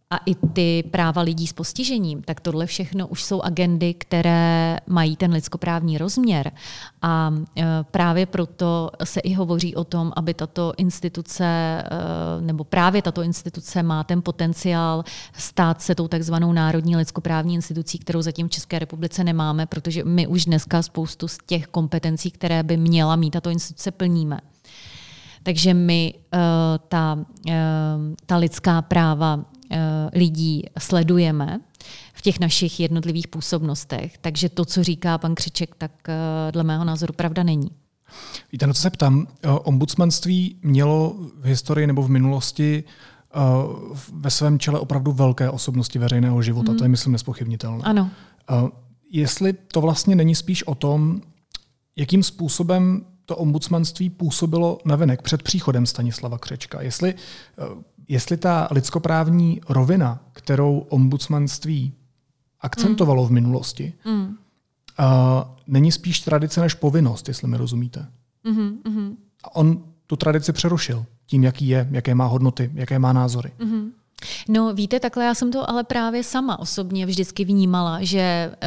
a 0.09 0.17
i 0.17 0.35
ty 0.35 0.83
práva 0.91 1.21
lidí 1.21 1.47
s 1.47 1.53
postižením, 1.53 2.21
tak 2.21 2.39
tohle 2.39 2.65
všechno 2.65 3.07
už 3.07 3.23
jsou 3.23 3.41
agendy, 3.41 3.93
které 3.93 4.77
mají 4.87 5.15
ten 5.15 5.31
lidskoprávní 5.31 5.97
rozměr. 5.97 6.51
A 7.01 7.33
e, 7.57 7.65
právě 7.91 8.25
proto 8.25 8.89
se 9.03 9.19
i 9.19 9.33
hovoří 9.33 9.75
o 9.75 9.83
tom, 9.83 10.13
aby 10.15 10.33
tato 10.33 10.73
instituce, 10.77 11.45
e, 11.45 11.85
nebo 12.41 12.63
právě 12.63 13.01
tato 13.01 13.21
instituce 13.21 13.83
má 13.83 14.03
ten 14.03 14.21
potenciál 14.21 15.03
stát 15.33 15.81
se 15.81 15.95
tou 15.95 16.07
takzvanou 16.07 16.53
národní 16.53 16.97
lidskoprávní 16.97 17.55
institucí, 17.55 17.99
kterou 17.99 18.21
zatím 18.21 18.47
v 18.47 18.51
České 18.51 18.79
republice 18.79 19.23
nemáme, 19.23 19.65
protože 19.65 20.03
my 20.03 20.27
už 20.27 20.45
dneska 20.45 20.81
spoustu 20.81 21.27
z 21.27 21.37
těch 21.45 21.67
kompetencí, 21.67 22.31
které 22.31 22.63
by 22.63 22.77
měla 22.77 23.15
mít 23.15 23.31
tato 23.31 23.49
instituce, 23.49 23.91
plníme. 23.91 24.39
Takže 25.43 25.73
my 25.73 26.13
uh, 26.13 26.39
ta, 26.87 27.17
ta 28.25 28.37
lidská 28.37 28.81
práva 28.81 29.45
lidí 30.13 30.63
sledujeme 30.79 31.59
v 32.13 32.21
těch 32.21 32.39
našich 32.39 32.79
jednotlivých 32.79 33.27
působnostech. 33.27 34.17
Takže 34.17 34.49
to, 34.49 34.65
co 34.65 34.83
říká 34.83 35.17
pan 35.17 35.35
Křiček, 35.35 35.75
tak 35.75 35.91
eh, 36.09 36.51
dle 36.51 36.63
mého 36.63 36.83
názoru 36.83 37.13
pravda 37.13 37.43
není. 37.43 37.69
Víte, 38.51 38.67
na 38.67 38.73
co 38.73 38.81
se 38.81 38.89
ptám? 38.89 39.27
Eh, 39.43 39.49
ombudsmanství 39.49 40.55
mělo 40.61 41.15
v 41.39 41.45
historii 41.45 41.87
nebo 41.87 42.01
v 42.03 42.09
minulosti 42.09 42.83
ve 44.13 44.29
svém 44.29 44.59
čele 44.59 44.79
opravdu 44.79 45.11
velké 45.11 45.49
osobnosti 45.49 45.99
veřejného 45.99 46.41
života. 46.41 46.71
Hmm. 46.71 46.77
To 46.77 46.83
je, 46.83 46.87
myslím, 46.87 47.13
nespochybnitelné. 47.13 47.83
Ano. 47.83 48.11
Jestli 49.11 49.53
to 49.53 49.81
vlastně 49.81 50.15
není 50.15 50.35
spíš 50.35 50.63
o 50.63 50.75
tom, 50.75 51.21
jakým 51.95 52.23
způsobem 52.23 53.05
to 53.25 53.37
ombudsmanství 53.37 54.09
působilo 54.09 54.79
navenek 54.85 55.21
před 55.21 55.43
příchodem 55.43 55.85
Stanislava 55.85 56.37
Křečka. 56.37 56.81
Jestli 56.81 57.13
jestli 58.07 58.37
ta 58.37 58.67
lidskoprávní 58.71 59.61
rovina, 59.69 60.19
kterou 60.33 60.79
ombudsmanství 60.89 61.93
akcentovalo 62.61 63.23
mm. 63.23 63.29
v 63.29 63.31
minulosti, 63.31 63.93
mm. 64.05 64.21
uh, 64.21 64.35
není 65.67 65.91
spíš 65.91 66.19
tradice 66.19 66.61
než 66.61 66.73
povinnost, 66.73 67.27
jestli 67.27 67.47
mi 67.47 67.57
rozumíte. 67.57 68.05
Mm-hmm. 68.45 69.15
A 69.43 69.55
on 69.55 69.83
tu 70.07 70.15
tradici 70.15 70.53
přerušil 70.53 71.05
tím, 71.25 71.43
jaký 71.43 71.67
je, 71.67 71.87
jaké 71.91 72.15
má 72.15 72.25
hodnoty, 72.25 72.71
jaké 72.73 72.99
má 72.99 73.13
názory. 73.13 73.51
Mm-hmm. 73.59 73.91
No 74.49 74.73
víte, 74.73 74.99
takhle 74.99 75.25
já 75.25 75.35
jsem 75.35 75.51
to 75.51 75.69
ale 75.69 75.83
právě 75.83 76.23
sama 76.23 76.59
osobně 76.59 77.05
vždycky 77.05 77.45
vnímala, 77.45 78.03
že 78.03 78.51
uh, 78.51 78.59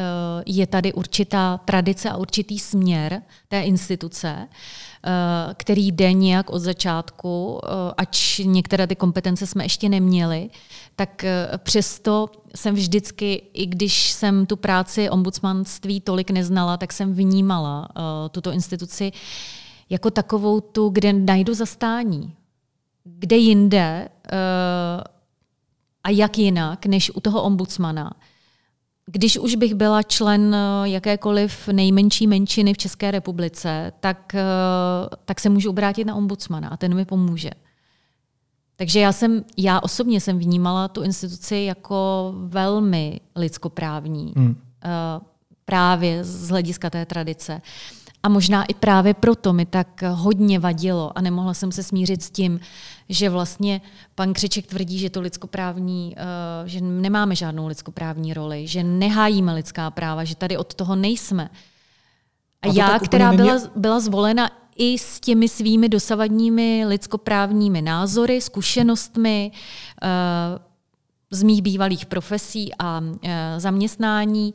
je 0.46 0.66
tady 0.66 0.92
určitá 0.92 1.58
tradice 1.58 2.10
a 2.10 2.16
určitý 2.16 2.58
směr 2.58 3.22
té 3.48 3.62
instituce, 3.62 4.48
který 5.54 5.92
jde 5.92 6.12
nějak 6.12 6.50
od 6.50 6.58
začátku, 6.58 7.52
uh, 7.52 7.60
ač 7.96 8.38
některé 8.38 8.86
ty 8.86 8.96
kompetence 8.96 9.46
jsme 9.46 9.64
ještě 9.64 9.88
neměli, 9.88 10.50
tak 10.96 11.24
přesto 11.58 12.28
jsem 12.54 12.74
vždycky, 12.74 13.42
i 13.52 13.66
když 13.66 14.10
jsem 14.10 14.46
tu 14.46 14.56
práci 14.56 15.10
ombudsmanství 15.10 16.00
tolik 16.00 16.30
neznala, 16.30 16.76
tak 16.76 16.92
jsem 16.92 17.14
vnímala 17.14 17.88
tuto 18.30 18.52
instituci 18.52 19.12
jako 19.90 20.10
takovou 20.10 20.60
tu, 20.60 20.88
kde 20.88 21.12
najdu 21.12 21.54
zastání. 21.54 22.34
Kde 23.04 23.36
jinde 23.36 24.08
a 26.04 26.10
jak 26.10 26.38
jinak, 26.38 26.86
než 26.86 27.10
u 27.14 27.20
toho 27.20 27.42
ombudsmana. 27.42 28.12
Když 29.12 29.38
už 29.38 29.54
bych 29.54 29.74
byla 29.74 30.02
člen 30.02 30.54
eh, 30.54 30.88
jakékoliv 30.88 31.68
nejmenší 31.68 32.26
menšiny 32.26 32.74
v 32.74 32.78
České 32.78 33.10
republice, 33.10 33.92
tak, 34.00 34.34
eh, 34.34 34.44
tak 35.24 35.40
se 35.40 35.48
můžu 35.48 35.70
obrátit 35.70 36.04
na 36.04 36.14
ombudsmana 36.14 36.68
a 36.68 36.76
ten 36.76 36.94
mi 36.94 37.04
pomůže. 37.04 37.50
Takže 38.76 39.00
já, 39.00 39.12
jsem, 39.12 39.44
já 39.56 39.80
osobně 39.80 40.20
jsem 40.20 40.38
vnímala 40.38 40.88
tu 40.88 41.02
instituci 41.02 41.56
jako 41.56 42.32
velmi 42.36 43.20
lidskoprávní. 43.36 44.32
Hmm. 44.36 44.56
Eh, 44.84 45.20
právě 45.64 46.24
z 46.24 46.48
hlediska 46.48 46.90
té 46.90 47.06
tradice. 47.06 47.62
A 48.22 48.28
možná 48.28 48.64
i 48.64 48.74
právě 48.74 49.14
proto 49.14 49.52
mi 49.52 49.66
tak 49.66 50.02
hodně 50.02 50.58
vadilo 50.58 51.18
a 51.18 51.20
nemohla 51.20 51.54
jsem 51.54 51.72
se 51.72 51.82
smířit 51.82 52.22
s 52.22 52.30
tím, 52.30 52.60
že 53.08 53.30
vlastně 53.30 53.80
pan 54.14 54.32
Křeček 54.32 54.66
tvrdí, 54.66 54.98
že 54.98 55.10
to 55.10 55.20
lidskoprávní, 55.20 56.14
eh, 56.16 56.68
že 56.68 56.80
nemáme 56.80 57.36
žádnou 57.36 57.66
lidskoprávní 57.66 58.34
roli, 58.34 58.66
že 58.66 58.84
nehájíme 58.84 59.54
lidská 59.54 59.90
práva, 59.90 60.24
že 60.24 60.36
tady 60.36 60.56
od 60.56 60.74
toho 60.74 60.96
nejsme. 60.96 61.50
A, 62.62 62.68
a 62.68 62.72
já, 62.74 62.98
která 62.98 63.30
není... 63.30 63.42
byla, 63.42 63.58
byla 63.76 64.00
zvolena 64.00 64.50
i 64.76 64.98
s 64.98 65.20
těmi 65.20 65.48
svými 65.48 65.88
dosavadními 65.88 66.84
lidskoprávními 66.86 67.82
názory, 67.82 68.40
zkušenostmi 68.40 69.52
eh, 70.02 70.08
z 71.30 71.42
mých 71.42 71.62
bývalých 71.62 72.06
profesí 72.06 72.70
a 72.78 73.00
eh, 73.22 73.54
zaměstnání, 73.60 74.54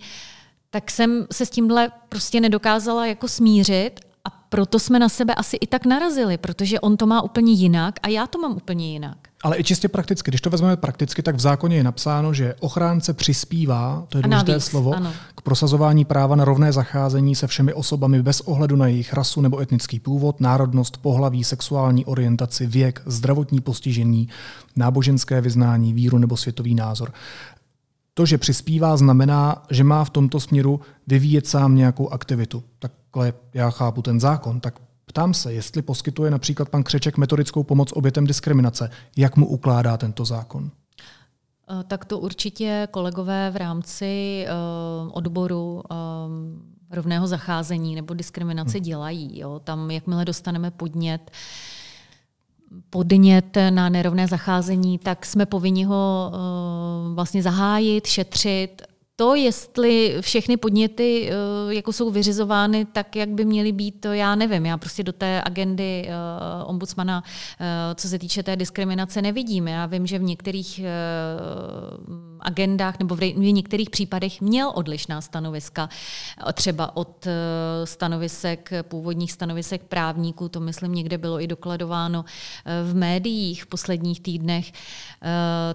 tak 0.76 0.92
jsem 0.92 1.26
se 1.32 1.46
s 1.46 1.50
tímhle 1.50 1.92
prostě 2.10 2.42
nedokázala 2.42 3.06
jako 3.06 3.28
smířit 3.28 4.00
a 4.26 4.30
proto 4.50 4.80
jsme 4.80 5.00
na 5.00 5.10
sebe 5.10 5.36
asi 5.36 5.58
i 5.58 5.68
tak 5.68 5.86
narazili, 5.86 6.38
protože 6.38 6.80
on 6.80 6.98
to 6.98 7.06
má 7.06 7.22
úplně 7.22 7.54
jinak 7.54 7.96
a 8.04 8.08
já 8.08 8.28
to 8.28 8.40
mám 8.40 8.56
úplně 8.56 8.92
jinak. 8.92 9.18
Ale 9.44 9.60
i 9.60 9.64
čistě 9.64 9.88
prakticky. 9.88 10.32
Když 10.32 10.42
to 10.42 10.50
vezmeme 10.50 10.78
prakticky, 10.78 11.24
tak 11.24 11.36
v 11.36 11.40
zákoně 11.40 11.78
je 11.78 11.84
napsáno, 11.84 12.34
že 12.34 12.56
ochránce 12.60 13.14
přispívá, 13.14 14.06
to 14.10 14.18
je 14.18 14.22
důležité 14.22 14.52
navíc, 14.52 14.66
slovo, 14.66 14.94
ano. 14.94 15.14
k 15.36 15.42
prosazování 15.42 16.06
práva 16.06 16.36
na 16.36 16.46
rovné 16.46 16.72
zacházení 16.72 17.36
se 17.36 17.48
všemi 17.48 17.74
osobami 17.74 18.24
bez 18.24 18.42
ohledu 18.42 18.76
na 18.76 18.88
jejich 18.88 19.14
rasu 19.14 19.42
nebo 19.42 19.60
etnický 19.60 20.00
původ, 20.00 20.40
národnost, 20.40 20.98
pohlaví, 20.98 21.44
sexuální 21.44 22.06
orientaci, 22.06 22.68
věk, 22.68 23.02
zdravotní 23.06 23.62
postižení, 23.62 24.30
náboženské 24.76 25.42
vyznání, 25.42 25.94
víru 25.94 26.18
nebo 26.18 26.38
světový 26.38 26.76
názor. 26.76 27.14
To, 28.18 28.26
že 28.26 28.38
přispívá, 28.38 28.98
znamená, 28.98 29.64
že 29.70 29.84
má 29.84 30.04
v 30.04 30.10
tomto 30.10 30.40
směru 30.40 30.80
vyvíjet 31.08 31.48
sám 31.48 31.76
nějakou 31.76 32.10
aktivitu. 32.10 32.64
Takhle 32.80 33.34
já 33.54 33.70
chápu 33.70 34.02
ten 34.02 34.20
zákon. 34.20 34.60
Tak 34.60 34.80
ptám 35.06 35.34
se, 35.34 35.54
jestli 35.54 35.82
poskytuje 35.82 36.32
například 36.32 36.70
pan 36.70 36.84
Křeček 36.84 37.18
metodickou 37.18 37.64
pomoc 37.64 37.92
obětem 37.92 38.28
diskriminace. 38.28 38.90
Jak 39.18 39.38
mu 39.38 39.48
ukládá 39.48 39.98
tento 39.98 40.26
zákon? 40.26 40.72
Eh, 41.70 41.84
tak 41.84 42.06
to 42.06 42.20
určitě 42.20 42.88
kolegové 42.92 43.52
v 43.52 43.56
rámci 43.56 44.46
uh, 44.48 45.12
odboru 45.14 45.84
um, 45.92 46.64
rovného 46.92 47.28
zacházení 47.28 47.96
nebo 47.96 48.14
diskriminace 48.14 48.78
hmm. 48.78 48.84
dělají. 48.84 49.40
Jo. 49.40 49.62
Tam, 49.64 49.92
jakmile 49.92 50.26
dostaneme 50.26 50.72
podnět, 50.72 51.22
uh, 51.22 51.75
podnět 52.90 53.58
na 53.70 53.90
nerovné 53.90 54.28
zacházení, 54.28 54.98
tak 54.98 55.26
jsme 55.26 55.46
povinni 55.46 55.84
ho 55.84 56.32
uh, 56.34 57.16
vlastně 57.16 57.44
zahájit, 57.44 58.08
šetřit 58.08 58.82
to, 59.16 59.36
jestli 59.36 60.18
všechny 60.22 60.58
podněty 60.58 61.30
eh, 61.30 61.74
jako 61.74 61.94
jsou 61.94 62.10
vyřizovány 62.10 62.86
tak, 62.86 63.16
jak 63.16 63.30
by 63.30 63.46
měly 63.46 63.72
být, 63.72 64.02
to 64.02 64.14
já 64.14 64.36
nevím. 64.36 64.66
Já 64.66 64.78
prostě 64.78 65.04
do 65.04 65.14
té 65.14 65.42
agendy 65.46 66.08
eh, 66.08 66.14
ombudsmana, 66.66 67.24
eh, 67.60 67.96
co 67.96 68.08
se 68.08 68.20
týče 68.20 68.44
té 68.44 68.56
diskriminace, 68.56 69.22
nevidím. 69.22 69.68
Já 69.68 69.86
vím, 69.86 70.08
že 70.08 70.20
v 70.20 70.24
některých 70.24 70.82
agendách 72.40 73.00
nebo 73.00 73.16
v 73.16 73.36
některých 73.36 73.90
případech 73.90 74.42
měl 74.42 74.72
odlišná 74.76 75.22
stanoviska, 75.22 75.90
třeba 76.54 76.98
od 76.98 77.28
stanovisek, 77.84 78.70
původních 78.82 79.32
stanovisek 79.32 79.84
právníků, 79.84 80.50
to 80.50 80.60
myslím 80.60 80.96
někde 80.96 81.18
bylo 81.18 81.42
i 81.42 81.48
dokladováno 81.48 82.26
v 82.84 82.96
médiích 82.96 83.64
v 83.64 83.68
posledních 83.68 84.22
týdnech, 84.22 84.72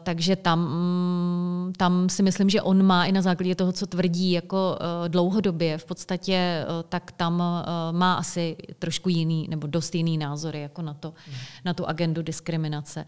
takže 0.02 0.36
tam, 0.36 0.60
mm, 0.60 1.72
tam 1.76 2.08
si 2.08 2.22
myslím, 2.22 2.50
že 2.50 2.62
on 2.62 2.82
má 2.82 3.04
i 3.04 3.12
na 3.12 3.22
základě 3.30 3.54
toho, 3.54 3.72
co 3.72 3.86
tvrdí 3.86 4.32
jako 4.32 4.78
uh, 4.80 5.08
dlouhodobě, 5.08 5.78
v 5.78 5.84
podstatě 5.84 6.64
uh, 6.68 6.82
tak 6.88 7.12
tam 7.12 7.34
uh, 7.34 7.96
má 7.96 8.14
asi 8.14 8.56
trošku 8.78 9.08
jiný 9.08 9.46
nebo 9.50 9.66
dost 9.66 9.94
jiný 9.94 10.18
názory 10.18 10.60
jako 10.60 10.82
na, 10.82 10.94
to, 10.94 11.08
mm. 11.28 11.34
na 11.64 11.74
tu 11.74 11.86
agendu 11.86 12.22
diskriminace. 12.22 13.06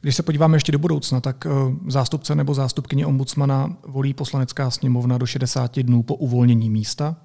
Když 0.00 0.16
se 0.16 0.22
podíváme 0.22 0.56
ještě 0.56 0.72
do 0.72 0.78
budoucna, 0.78 1.20
tak 1.20 1.46
zástupce 1.88 2.34
nebo 2.34 2.54
zástupkyně 2.54 3.06
ombudsmana 3.06 3.76
volí 3.86 4.14
poslanecká 4.14 4.70
sněmovna 4.70 5.18
do 5.18 5.26
60 5.26 5.78
dnů 5.78 6.02
po 6.02 6.14
uvolnění 6.14 6.70
místa, 6.70 7.16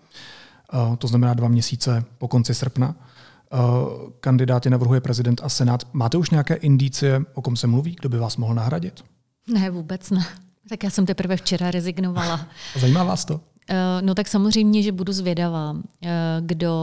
to 0.97 1.07
znamená 1.07 1.33
dva 1.33 1.47
měsíce 1.47 2.03
po 2.17 2.27
konci 2.27 2.53
srpna. 2.55 2.95
Kandidáty 4.19 4.69
navrhuje 4.69 5.01
prezident 5.01 5.41
a 5.43 5.49
senát. 5.49 5.87
Máte 5.93 6.17
už 6.17 6.29
nějaké 6.29 6.53
indicie, 6.53 7.21
o 7.33 7.41
kom 7.41 7.55
se 7.55 7.67
mluví, 7.67 7.95
kdo 7.99 8.09
by 8.09 8.17
vás 8.17 8.37
mohl 8.37 8.53
nahradit? 8.53 9.03
Ne, 9.53 9.69
vůbec 9.69 10.09
ne. 10.09 10.25
Tak 10.69 10.83
já 10.83 10.89
jsem 10.89 11.05
teprve 11.05 11.37
včera 11.37 11.71
rezignovala. 11.71 12.47
Zajímá 12.79 13.03
vás 13.03 13.25
to? 13.25 13.33
Uh, 13.35 13.41
no 14.01 14.15
tak 14.15 14.27
samozřejmě, 14.27 14.83
že 14.83 14.91
budu 14.91 15.13
zvědavá, 15.13 15.71
uh, 15.71 15.79
kdo, 16.41 16.73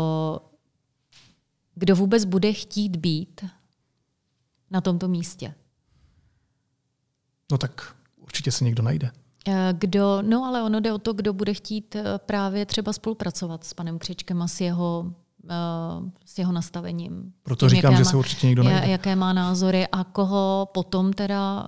kdo 1.75 1.97
vůbec 1.97 2.25
bude 2.25 2.53
chtít 2.53 2.97
být 2.97 3.45
na 4.71 4.81
tomto 4.81 5.09
místě. 5.09 5.55
No 7.53 7.59
tak 7.59 7.97
určitě 8.17 8.53
se 8.53 8.65
někdo 8.65 8.83
najde. 8.83 9.11
Kdo, 9.73 10.23
no 10.23 10.45
ale 10.45 10.63
ono 10.63 10.81
jde 10.81 10.93
o 10.93 10.99
to, 10.99 11.13
kdo 11.13 11.33
bude 11.33 11.55
chtít 11.55 11.97
právě 12.17 12.67
třeba 12.67 12.93
spolupracovat 12.93 13.65
s 13.65 13.75
panem 13.75 13.99
Křečkem 13.99 14.43
a 14.43 14.49
s 14.49 14.61
jeho 14.61 15.15
s 16.25 16.39
jeho 16.39 16.53
nastavením. 16.53 17.33
Proto 17.43 17.69
tím, 17.69 17.77
říkám, 17.77 17.97
že 17.97 18.05
se 18.05 18.17
určitě 18.17 18.47
někdo 18.47 18.63
najde. 18.63 18.91
Jaké 18.91 19.17
má 19.17 19.33
názory 19.33 19.87
a 19.93 20.05
koho 20.05 20.69
potom 20.75 21.13
teda 21.13 21.67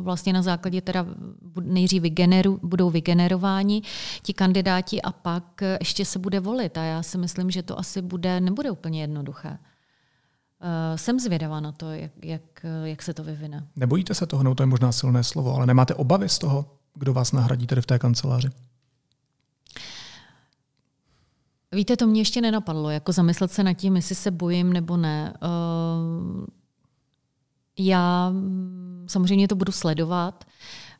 vlastně 0.00 0.32
na 0.32 0.42
základě 0.42 0.80
teda 0.80 1.06
nejdřív 1.60 2.02
vygeneru, 2.02 2.60
budou 2.62 2.90
vygenerováni 2.90 3.82
ti 4.22 4.34
kandidáti 4.34 5.02
a 5.02 5.12
pak 5.12 5.62
ještě 5.80 6.04
se 6.04 6.18
bude 6.18 6.40
volit. 6.40 6.78
A 6.78 6.82
já 6.82 7.02
si 7.02 7.18
myslím, 7.18 7.50
že 7.50 7.62
to 7.62 7.78
asi 7.78 8.02
bude, 8.02 8.40
nebude 8.40 8.70
úplně 8.70 9.00
jednoduché. 9.00 9.58
Jsem 10.96 11.20
zvědavá 11.20 11.60
na 11.60 11.72
to, 11.72 11.90
jak, 11.90 12.12
jak, 12.22 12.42
jak 12.84 13.02
se 13.02 13.14
to 13.14 13.24
vyvine. 13.24 13.66
Nebojíte 13.76 14.14
se 14.14 14.26
toho, 14.26 14.42
no 14.42 14.54
to 14.54 14.62
je 14.62 14.66
možná 14.66 14.92
silné 14.92 15.24
slovo, 15.24 15.54
ale 15.54 15.66
nemáte 15.66 15.94
obavy 15.94 16.28
z 16.28 16.38
toho, 16.38 16.64
kdo 16.94 17.12
vás 17.12 17.32
nahradí 17.32 17.66
tady 17.66 17.80
v 17.80 17.86
té 17.86 17.98
kanceláři? 17.98 18.48
Víte, 21.72 21.96
to 21.96 22.06
mě 22.06 22.20
ještě 22.20 22.40
nenapadlo, 22.40 22.90
jako 22.90 23.12
zamyslet 23.12 23.52
se 23.52 23.62
nad 23.62 23.72
tím, 23.72 23.96
jestli 23.96 24.14
se 24.14 24.30
bojím 24.30 24.72
nebo 24.72 24.96
ne. 24.96 25.34
Uh, 25.42 26.44
já 27.78 28.32
samozřejmě 29.06 29.48
to 29.48 29.54
budu 29.54 29.72
sledovat. 29.72 30.44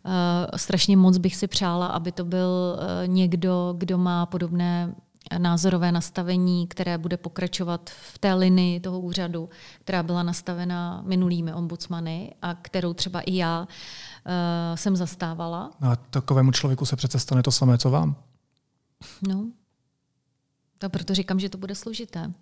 Uh, 0.05 0.13
strašně 0.57 0.97
moc 0.97 1.19
bych 1.19 1.37
si 1.37 1.47
přála, 1.47 1.87
aby 1.87 2.13
to 2.13 2.25
byl 2.25 2.49
uh, 2.49 3.09
někdo, 3.09 3.75
kdo 3.79 3.99
má 3.99 4.27
podobné 4.27 4.95
názorové 5.39 5.93
nastavení, 5.93 6.67
které 6.67 6.99
bude 6.99 7.17
pokračovat 7.17 7.91
v 7.91 8.19
té 8.19 8.35
linii 8.35 8.81
toho 8.81 9.01
úřadu, 9.01 9.49
která 9.81 10.03
byla 10.03 10.23
nastavena 10.23 11.03
minulými 11.07 11.55
ombudsmany 11.55 12.35
a 12.43 12.55
kterou 12.55 12.95
třeba 12.95 13.21
i 13.21 13.37
já 13.37 13.61
uh, 13.61 13.67
jsem 14.75 14.97
zastávala. 14.97 15.71
No 15.81 15.91
a 15.91 15.97
takovému 15.97 16.53
člověku 16.53 16.87
se 16.87 16.97
přece 16.97 17.19
stane 17.19 17.43
to 17.43 17.51
samé, 17.53 17.79
co 17.79 17.91
vám? 17.91 18.17
No, 19.29 19.45
a 20.85 20.89
proto 20.89 21.15
říkám, 21.15 21.41
že 21.41 21.49
to 21.49 21.59
bude 21.59 21.75
složité. 21.75 22.33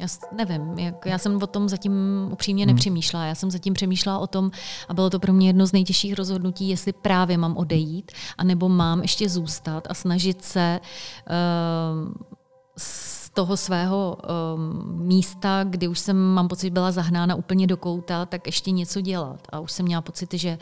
Já 0.00 0.06
nevím, 0.32 0.78
jak, 0.78 1.06
já 1.06 1.18
jsem 1.18 1.42
o 1.42 1.46
tom 1.46 1.68
zatím 1.68 1.92
upřímně 2.32 2.64
hmm. 2.64 2.74
nepřemýšlela. 2.74 3.24
Já 3.24 3.34
jsem 3.34 3.50
zatím 3.50 3.74
přemýšlela 3.74 4.18
o 4.18 4.26
tom, 4.26 4.50
a 4.88 4.94
bylo 4.94 5.10
to 5.10 5.18
pro 5.18 5.32
mě 5.32 5.46
jedno 5.48 5.66
z 5.66 5.72
nejtěžších 5.72 6.14
rozhodnutí, 6.14 6.68
jestli 6.68 6.92
právě 6.92 7.38
mám 7.38 7.56
odejít, 7.56 8.12
anebo 8.38 8.68
mám 8.68 9.02
ještě 9.02 9.28
zůstat 9.28 9.86
a 9.90 9.94
snažit 9.94 10.44
se 10.44 10.80
uh, 11.30 12.12
toho 13.38 13.56
svého 13.56 14.18
um, 14.18 15.06
místa, 15.06 15.64
kdy 15.64 15.88
už 15.88 15.98
jsem, 15.98 16.16
mám 16.16 16.48
pocit, 16.48 16.70
byla 16.70 16.90
zahnána 16.92 17.34
úplně 17.34 17.66
do 17.66 17.76
kouta, 17.76 18.26
tak 18.26 18.46
ještě 18.46 18.70
něco 18.70 19.00
dělat. 19.00 19.40
A 19.52 19.60
už 19.60 19.72
jsem 19.72 19.86
měla 19.86 20.02
pocit, 20.02 20.34
že, 20.34 20.58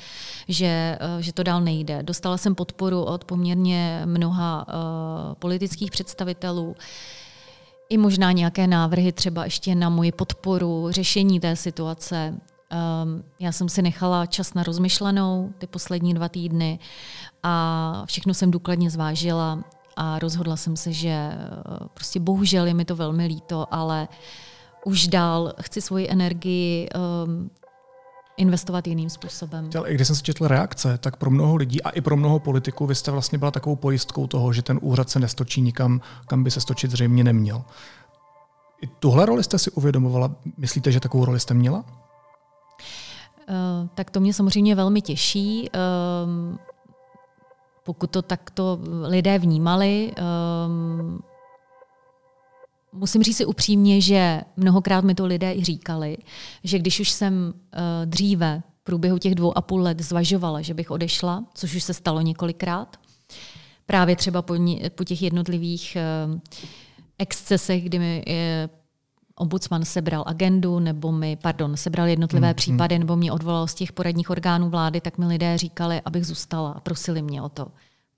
že, 0.49 0.99
uh, 1.01 1.21
že 1.21 1.33
to 1.33 1.43
dál 1.43 1.61
nejde. 1.61 2.03
Dostala 2.03 2.37
jsem 2.37 2.55
podporu 2.55 3.03
od 3.03 3.25
poměrně 3.25 4.03
mnoha 4.05 4.67
uh, 4.69 5.35
politických 5.35 5.91
představitelů, 5.91 6.77
i 7.89 7.99
možná 7.99 8.33
nějaké 8.33 8.67
návrhy 8.67 9.13
třeba 9.13 9.45
ještě 9.45 9.75
na 9.75 9.89
moji 9.89 10.13
podporu, 10.13 10.87
řešení 10.91 11.41
té 11.41 11.57
situace. 11.57 12.35
Um, 12.37 13.25
já 13.41 13.53
jsem 13.53 13.69
si 13.69 13.83
nechala 13.83 14.27
čas 14.27 14.55
na 14.55 14.63
rozmyšlenou 14.63 15.53
ty 15.59 15.67
poslední 15.67 16.15
dva 16.15 16.29
týdny 16.29 16.79
a 17.43 18.03
všechno 18.07 18.35
jsem 18.35 18.51
důkladně 18.51 18.91
zvážila 18.91 19.65
a 19.97 20.19
rozhodla 20.19 20.57
jsem 20.57 20.77
se, 20.77 20.93
že 20.93 21.09
eh, 21.09 21.39
prostě 21.95 22.21
bohužel 22.21 22.67
je 22.67 22.75
mi 22.75 22.85
to 22.85 22.97
velmi 22.97 23.27
líto, 23.27 23.75
ale 23.75 24.09
už 24.85 25.09
dál 25.09 25.53
chci 25.61 25.81
svoji 25.81 26.11
energii 26.11 26.89
um, 27.25 27.51
investovat 28.37 28.87
jiným 28.87 29.11
způsobem. 29.11 29.71
Ale 29.79 29.95
když 29.95 30.07
jsem 30.07 30.17
si 30.17 30.23
četl 30.23 30.49
reakce, 30.49 30.99
tak 30.99 31.17
pro 31.17 31.31
mnoho 31.31 31.57
lidí 31.57 31.83
a 31.83 31.91
i 31.91 32.01
pro 32.01 32.17
mnoho 32.17 32.39
politiků 32.39 32.87
vy 32.87 32.95
jste 32.95 33.11
vlastně 33.11 33.39
byla 33.39 33.51
takovou 33.51 33.77
pojistkou 33.77 34.27
toho, 34.27 34.53
že 34.53 34.63
ten 34.63 34.79
úřad 34.83 35.11
se 35.11 35.21
nestočí 35.21 35.61
nikam, 35.61 36.01
kam 36.27 36.45
by 36.45 36.51
se 36.51 36.61
stočit 36.61 36.91
zřejmě 36.91 37.25
neměl. 37.25 37.65
I 38.83 38.87
tuhle 38.87 39.27
roli 39.27 39.45
jste 39.45 39.59
si 39.59 39.71
uvědomovala? 39.71 40.31
Myslíte, 40.57 40.93
že 40.93 41.01
takovou 41.01 41.25
roli 41.25 41.41
jste 41.41 41.55
měla? 41.55 41.79
Uh, 41.79 41.85
tak 43.95 44.11
to 44.11 44.21
mě 44.21 44.35
samozřejmě 44.35 44.75
velmi 44.75 45.03
těší. 45.03 45.71
Uh, 45.75 46.57
pokud 47.87 48.11
to 48.11 48.23
takto 48.23 48.79
lidé 49.03 49.39
vnímali. 49.39 50.13
Um, 50.67 51.23
musím 52.93 53.23
říct 53.23 53.37
si 53.37 53.47
upřímně, 53.47 54.01
že 54.01 54.41
mnohokrát 54.57 55.05
mi 55.05 55.15
to 55.15 55.27
lidé 55.27 55.55
i 55.55 55.65
říkali, 55.65 56.17
že 56.65 56.79
když 56.79 57.01
už 57.01 57.11
jsem 57.11 57.55
uh, 57.55 57.81
dříve 58.05 58.63
v 58.81 58.85
průběhu 58.85 59.19
těch 59.19 59.35
dvou 59.35 59.59
a 59.59 59.61
půl 59.61 59.81
let 59.81 60.01
zvažovala, 60.01 60.61
že 60.61 60.75
bych 60.75 60.91
odešla, 60.91 61.45
což 61.55 61.75
už 61.75 61.83
se 61.83 61.95
stalo 61.95 62.21
několikrát, 62.21 62.97
právě 63.87 64.17
třeba 64.17 64.43
po, 64.43 64.55
po 64.95 65.05
těch 65.05 65.23
jednotlivých 65.23 65.97
uh, 66.27 66.41
excesech, 67.19 67.85
kdy 67.85 67.99
mi 67.99 68.25
uh, 68.27 68.76
ombudsman 69.37 69.85
sebral 69.85 70.25
agendu, 70.27 70.79
nebo 70.79 71.13
mi, 71.13 71.37
pardon, 71.37 71.77
sebral 71.77 72.07
jednotlivé 72.07 72.49
mm, 72.49 72.55
případy, 72.55 72.99
nebo 72.99 73.17
mě 73.17 73.33
odvolal 73.33 73.67
z 73.67 73.75
těch 73.75 73.93
poradních 73.93 74.31
orgánů 74.31 74.71
vlády, 74.71 75.01
tak 75.01 75.19
mi 75.19 75.27
lidé 75.27 75.59
říkali, 75.59 76.01
abych 76.05 76.27
zůstala 76.27 76.71
a 76.71 76.81
prosili 76.81 77.23
mě 77.23 77.43
o 77.43 77.49
to. 77.49 77.69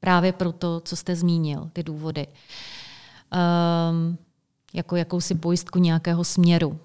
Právě 0.00 0.32
pro 0.32 0.52
to, 0.52 0.80
co 0.80 0.96
jste 0.96 1.16
zmínil, 1.16 1.70
ty 1.72 1.82
důvody. 1.82 2.26
Um, 2.26 4.18
jako 4.74 4.96
jakousi 4.96 5.34
pojistku 5.34 5.78
nějakého 5.78 6.24
směru. 6.24 6.78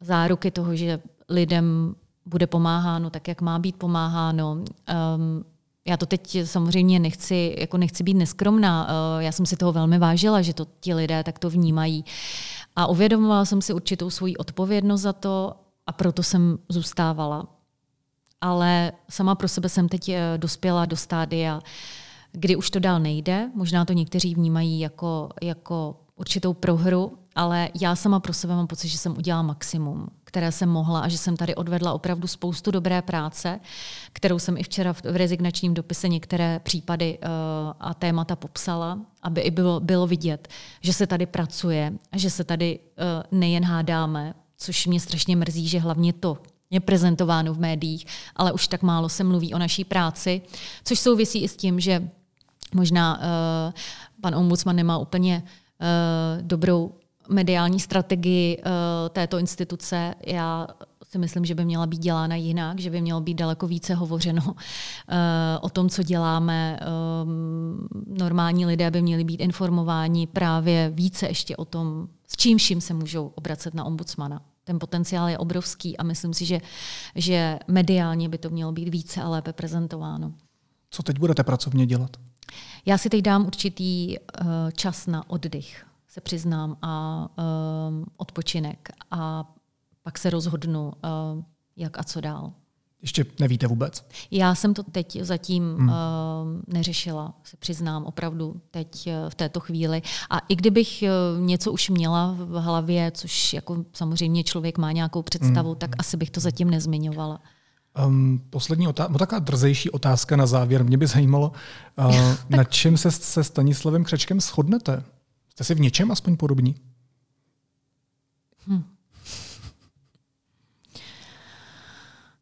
Záruky 0.00 0.50
toho, 0.50 0.76
že 0.76 1.00
lidem 1.28 1.94
bude 2.26 2.46
pomáháno 2.46 3.10
tak, 3.10 3.28
jak 3.28 3.40
má 3.40 3.58
být 3.58 3.76
pomáháno. 3.76 4.52
Um, 4.52 4.64
já 5.86 5.96
to 5.96 6.06
teď 6.06 6.38
samozřejmě 6.44 6.98
nechci, 6.98 7.56
jako 7.58 7.76
nechci 7.76 8.02
být 8.02 8.14
neskromná. 8.14 8.84
Uh, 8.84 9.22
já 9.22 9.32
jsem 9.32 9.46
si 9.46 9.56
toho 9.56 9.72
velmi 9.72 9.98
vážila, 9.98 10.42
že 10.42 10.54
to 10.54 10.66
ti 10.80 10.94
lidé 10.94 11.24
takto 11.24 11.50
vnímají. 11.50 12.04
A 12.76 12.86
uvědomovala 12.86 13.44
jsem 13.44 13.62
si 13.62 13.72
určitou 13.72 14.10
svoji 14.10 14.36
odpovědnost 14.36 15.00
za 15.00 15.12
to 15.12 15.54
a 15.86 15.92
proto 15.92 16.22
jsem 16.22 16.58
zůstávala. 16.68 17.46
Ale 18.40 18.92
sama 19.10 19.34
pro 19.34 19.48
sebe 19.48 19.68
jsem 19.68 19.88
teď 19.88 20.08
eh, 20.08 20.34
dospěla 20.36 20.86
do 20.86 20.96
stádia, 20.96 21.60
kdy 22.32 22.56
už 22.56 22.70
to 22.70 22.78
dál 22.78 23.00
nejde. 23.00 23.50
Možná 23.54 23.84
to 23.84 23.92
někteří 23.92 24.34
vnímají 24.34 24.80
jako, 24.80 25.28
jako 25.42 25.96
určitou 26.16 26.54
prohru, 26.54 27.18
ale 27.34 27.68
já 27.80 27.96
sama 27.96 28.20
pro 28.20 28.32
sebe 28.32 28.54
mám 28.54 28.66
pocit, 28.66 28.88
že 28.88 28.98
jsem 28.98 29.16
udělala 29.16 29.42
maximum, 29.42 30.08
které 30.24 30.52
jsem 30.52 30.68
mohla 30.68 31.00
a 31.00 31.08
že 31.08 31.18
jsem 31.18 31.36
tady 31.36 31.54
odvedla 31.54 31.92
opravdu 31.92 32.28
spoustu 32.28 32.70
dobré 32.70 33.02
práce, 33.02 33.60
kterou 34.12 34.38
jsem 34.38 34.56
i 34.56 34.62
včera 34.62 34.92
v 34.92 35.02
rezignačním 35.04 35.74
dopise 35.74 36.08
některé 36.08 36.60
případy 36.60 37.18
uh, 37.18 37.26
a 37.80 37.94
témata 37.94 38.36
popsala, 38.36 38.98
aby 39.22 39.40
i 39.40 39.50
bylo, 39.50 39.80
bylo 39.80 40.06
vidět, 40.06 40.48
že 40.80 40.92
se 40.92 41.06
tady 41.06 41.26
pracuje, 41.26 41.92
že 42.16 42.30
se 42.30 42.44
tady 42.44 42.78
uh, 42.78 43.38
nejen 43.38 43.64
hádáme, 43.64 44.34
což 44.56 44.86
mě 44.86 45.00
strašně 45.00 45.36
mrzí, 45.36 45.68
že 45.68 45.80
hlavně 45.80 46.12
to 46.12 46.38
je 46.70 46.80
prezentováno 46.80 47.54
v 47.54 47.58
médiích, 47.58 48.06
ale 48.36 48.52
už 48.52 48.68
tak 48.68 48.82
málo 48.82 49.08
se 49.08 49.24
mluví 49.24 49.54
o 49.54 49.58
naší 49.58 49.84
práci, 49.84 50.42
což 50.84 50.98
souvisí 50.98 51.42
i 51.42 51.48
s 51.48 51.56
tím, 51.56 51.80
že 51.80 52.08
možná 52.74 53.18
uh, 53.18 53.22
pan 54.20 54.34
ombudsman 54.34 54.76
nemá 54.76 54.98
úplně 54.98 55.42
uh, 55.42 56.42
dobrou 56.42 56.92
mediální 57.28 57.80
strategii 57.80 58.58
uh, 58.58 58.62
této 59.12 59.38
instituce. 59.38 60.14
Já 60.26 60.66
si 61.04 61.18
myslím, 61.18 61.44
že 61.44 61.54
by 61.54 61.64
měla 61.64 61.86
být 61.86 62.00
dělána 62.00 62.36
jinak, 62.36 62.80
že 62.80 62.90
by 62.90 63.00
mělo 63.00 63.20
být 63.20 63.34
daleko 63.34 63.66
více 63.66 63.94
hovořeno 63.94 64.42
uh, 64.46 64.54
o 65.60 65.70
tom, 65.70 65.88
co 65.88 66.02
děláme. 66.02 66.80
Um, 67.22 67.88
normální 68.06 68.66
lidé 68.66 68.90
by 68.90 69.02
měli 69.02 69.24
být 69.24 69.40
informováni 69.40 70.26
právě 70.26 70.90
více 70.94 71.26
ještě 71.26 71.56
o 71.56 71.64
tom, 71.64 72.08
s 72.28 72.36
čím 72.36 72.58
vším 72.58 72.80
se 72.80 72.94
můžou 72.94 73.32
obracet 73.34 73.74
na 73.74 73.84
ombudsmana. 73.84 74.42
Ten 74.64 74.78
potenciál 74.78 75.28
je 75.28 75.38
obrovský 75.38 75.96
a 75.96 76.02
myslím 76.02 76.34
si, 76.34 76.44
že, 76.44 76.60
že 77.14 77.58
mediálně 77.68 78.28
by 78.28 78.38
to 78.38 78.50
mělo 78.50 78.72
být 78.72 78.88
více 78.88 79.22
a 79.22 79.28
lépe 79.28 79.52
prezentováno. 79.52 80.32
Co 80.90 81.02
teď 81.02 81.18
budete 81.18 81.44
pracovně 81.44 81.86
dělat? 81.86 82.16
Já 82.86 82.98
si 82.98 83.10
teď 83.10 83.22
dám 83.22 83.46
určitý 83.46 84.18
uh, 84.18 84.46
čas 84.74 85.06
na 85.06 85.30
oddych, 85.30 85.86
se 86.12 86.20
přiznám, 86.20 86.76
a 86.82 87.26
uh, 87.38 88.04
odpočinek. 88.16 88.88
A 89.10 89.52
pak 90.02 90.18
se 90.18 90.30
rozhodnu, 90.30 90.84
uh, 90.84 91.42
jak 91.76 91.98
a 91.98 92.04
co 92.04 92.20
dál. 92.20 92.52
Ještě 93.02 93.26
nevíte 93.40 93.66
vůbec? 93.66 94.06
Já 94.30 94.54
jsem 94.54 94.74
to 94.74 94.82
teď 94.82 95.18
zatím 95.22 95.76
hmm. 95.76 95.88
uh, 95.88 95.94
neřešila, 96.66 97.34
se 97.44 97.56
přiznám, 97.56 98.04
opravdu 98.04 98.60
teď 98.70 99.06
uh, 99.06 99.30
v 99.30 99.34
této 99.34 99.60
chvíli. 99.60 100.02
A 100.30 100.38
i 100.38 100.56
kdybych 100.56 101.04
uh, 101.36 101.40
něco 101.46 101.72
už 101.72 101.90
měla 101.90 102.36
v 102.38 102.60
hlavě, 102.60 103.10
což 103.10 103.52
jako 103.52 103.84
samozřejmě 103.92 104.44
člověk 104.44 104.78
má 104.78 104.92
nějakou 104.92 105.22
představu, 105.22 105.68
hmm. 105.68 105.78
tak 105.78 105.90
asi 105.98 106.16
bych 106.16 106.30
to 106.30 106.40
zatím 106.40 106.70
nezmiňovala. 106.70 107.40
Um, 108.06 108.40
poslední 108.50 108.88
otázka, 108.88 109.18
taková 109.18 109.38
drzejší 109.38 109.90
otázka 109.90 110.36
na 110.36 110.46
závěr. 110.46 110.84
Mě 110.84 110.98
by 110.98 111.06
zajímalo, 111.06 111.52
uh, 111.98 112.34
na 112.48 112.64
čem 112.64 112.96
se 112.96 113.10
se 113.10 113.44
Stanislavem 113.44 114.04
Křečkem 114.04 114.40
shodnete? 114.40 115.02
Jste 115.62 115.66
si 115.66 115.74
v 115.74 115.80
něčem 115.80 116.10
aspoň 116.10 116.36
podobní? 116.36 116.74
Hm. 118.66 118.96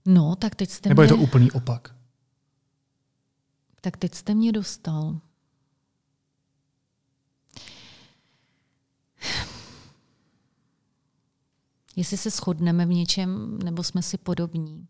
No, 0.06 0.36
tak 0.36 0.54
teď 0.54 0.70
jste 0.70 0.88
Nebo 0.88 1.02
mě... 1.02 1.06
je 1.06 1.08
to 1.08 1.16
úplný 1.16 1.50
opak? 1.52 1.94
Tak 3.80 3.96
teď 3.96 4.14
jste 4.14 4.34
mě 4.34 4.52
dostal. 4.52 5.20
Jestli 11.96 12.16
se 12.16 12.30
shodneme 12.30 12.86
v 12.86 12.90
něčem, 12.90 13.58
nebo 13.58 13.82
jsme 13.82 14.02
si 14.02 14.18
podobní. 14.18 14.88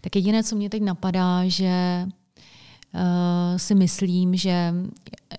Tak 0.00 0.16
jediné, 0.16 0.44
co 0.44 0.56
mě 0.56 0.70
teď 0.70 0.82
napadá, 0.82 1.48
že 1.48 2.06
si 3.56 3.74
myslím, 3.74 4.36
že 4.36 4.74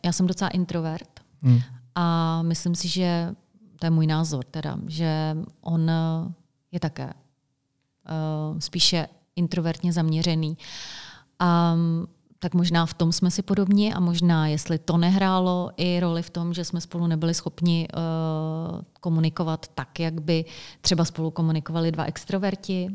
já 0.06 0.12
jsem 0.12 0.28
docela 0.28 0.50
introvert 0.50 1.20
hmm. 1.42 1.60
a 1.96 2.42
myslím 2.42 2.76
si, 2.76 2.88
že 2.88 3.36
to 3.80 3.86
je 3.86 3.90
můj 3.90 4.08
názor 4.08 4.46
teda, 4.46 4.78
že 4.88 5.38
on 5.62 5.92
je 6.72 6.80
také 6.80 7.06
uh, 7.14 8.60
spíše 8.60 9.08
introvertně 9.36 9.94
zaměřený. 9.94 10.58
A 11.40 11.76
tak 12.40 12.54
možná 12.54 12.86
v 12.86 12.94
tom 12.94 13.12
jsme 13.12 13.32
si 13.32 13.42
podobní 13.42 13.94
a 13.94 14.00
možná, 14.00 14.48
jestli 14.48 14.80
to 14.80 14.98
nehrálo 14.98 15.72
i 15.78 16.00
roli 16.00 16.24
v 16.24 16.30
tom, 16.30 16.54
že 16.54 16.66
jsme 16.66 16.82
spolu 16.82 17.08
nebyli 17.08 17.34
schopni 17.34 17.88
uh, 17.88 18.82
komunikovat 19.00 19.68
tak, 19.68 20.00
jak 20.00 20.22
by 20.22 20.46
třeba 20.82 21.06
spolu 21.06 21.32
komunikovali 21.32 21.92
dva 21.92 22.04
extroverti, 22.04 22.90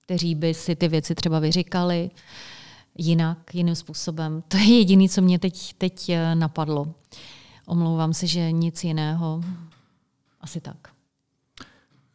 kteří 0.00 0.34
by 0.34 0.54
si 0.54 0.76
ty 0.76 0.88
věci 0.88 1.14
třeba 1.14 1.38
vyříkali 1.38 2.10
jinak, 2.98 3.54
jiným 3.54 3.74
způsobem. 3.74 4.42
To 4.48 4.56
je 4.56 4.78
jediné, 4.78 5.08
co 5.08 5.22
mě 5.22 5.38
teď, 5.38 5.74
teď 5.78 6.08
eh, 6.08 6.34
napadlo. 6.34 6.94
Omlouvám 7.66 8.12
se, 8.12 8.26
že 8.26 8.52
nic 8.52 8.84
jiného. 8.84 9.40
Asi 10.40 10.60
tak. 10.60 10.76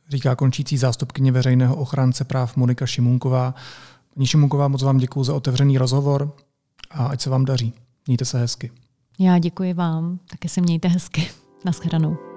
Říká 0.09 0.36
končící 0.36 0.78
zástupkyně 0.78 1.32
veřejného 1.32 1.75
ochránce 1.75 2.23
práv 2.23 2.57
Monika 2.57 2.86
Šimunková. 2.86 3.55
Paní 4.13 4.28
Šimunková, 4.28 4.67
moc 4.67 4.84
vám 4.84 4.97
děkuji 4.97 5.23
za 5.23 5.36
otevřený 5.36 5.78
rozhovor 5.78 6.36
a 6.91 7.05
ať 7.05 7.21
se 7.21 7.30
vám 7.30 7.45
daří. 7.45 7.73
Mějte 8.07 8.25
se 8.25 8.39
hezky. 8.39 8.71
Já 9.19 9.39
děkuji 9.39 9.73
vám, 9.73 10.19
také 10.30 10.49
se 10.49 10.61
mějte 10.61 10.88
hezky. 10.88 11.30
Naschledanou. 11.65 12.36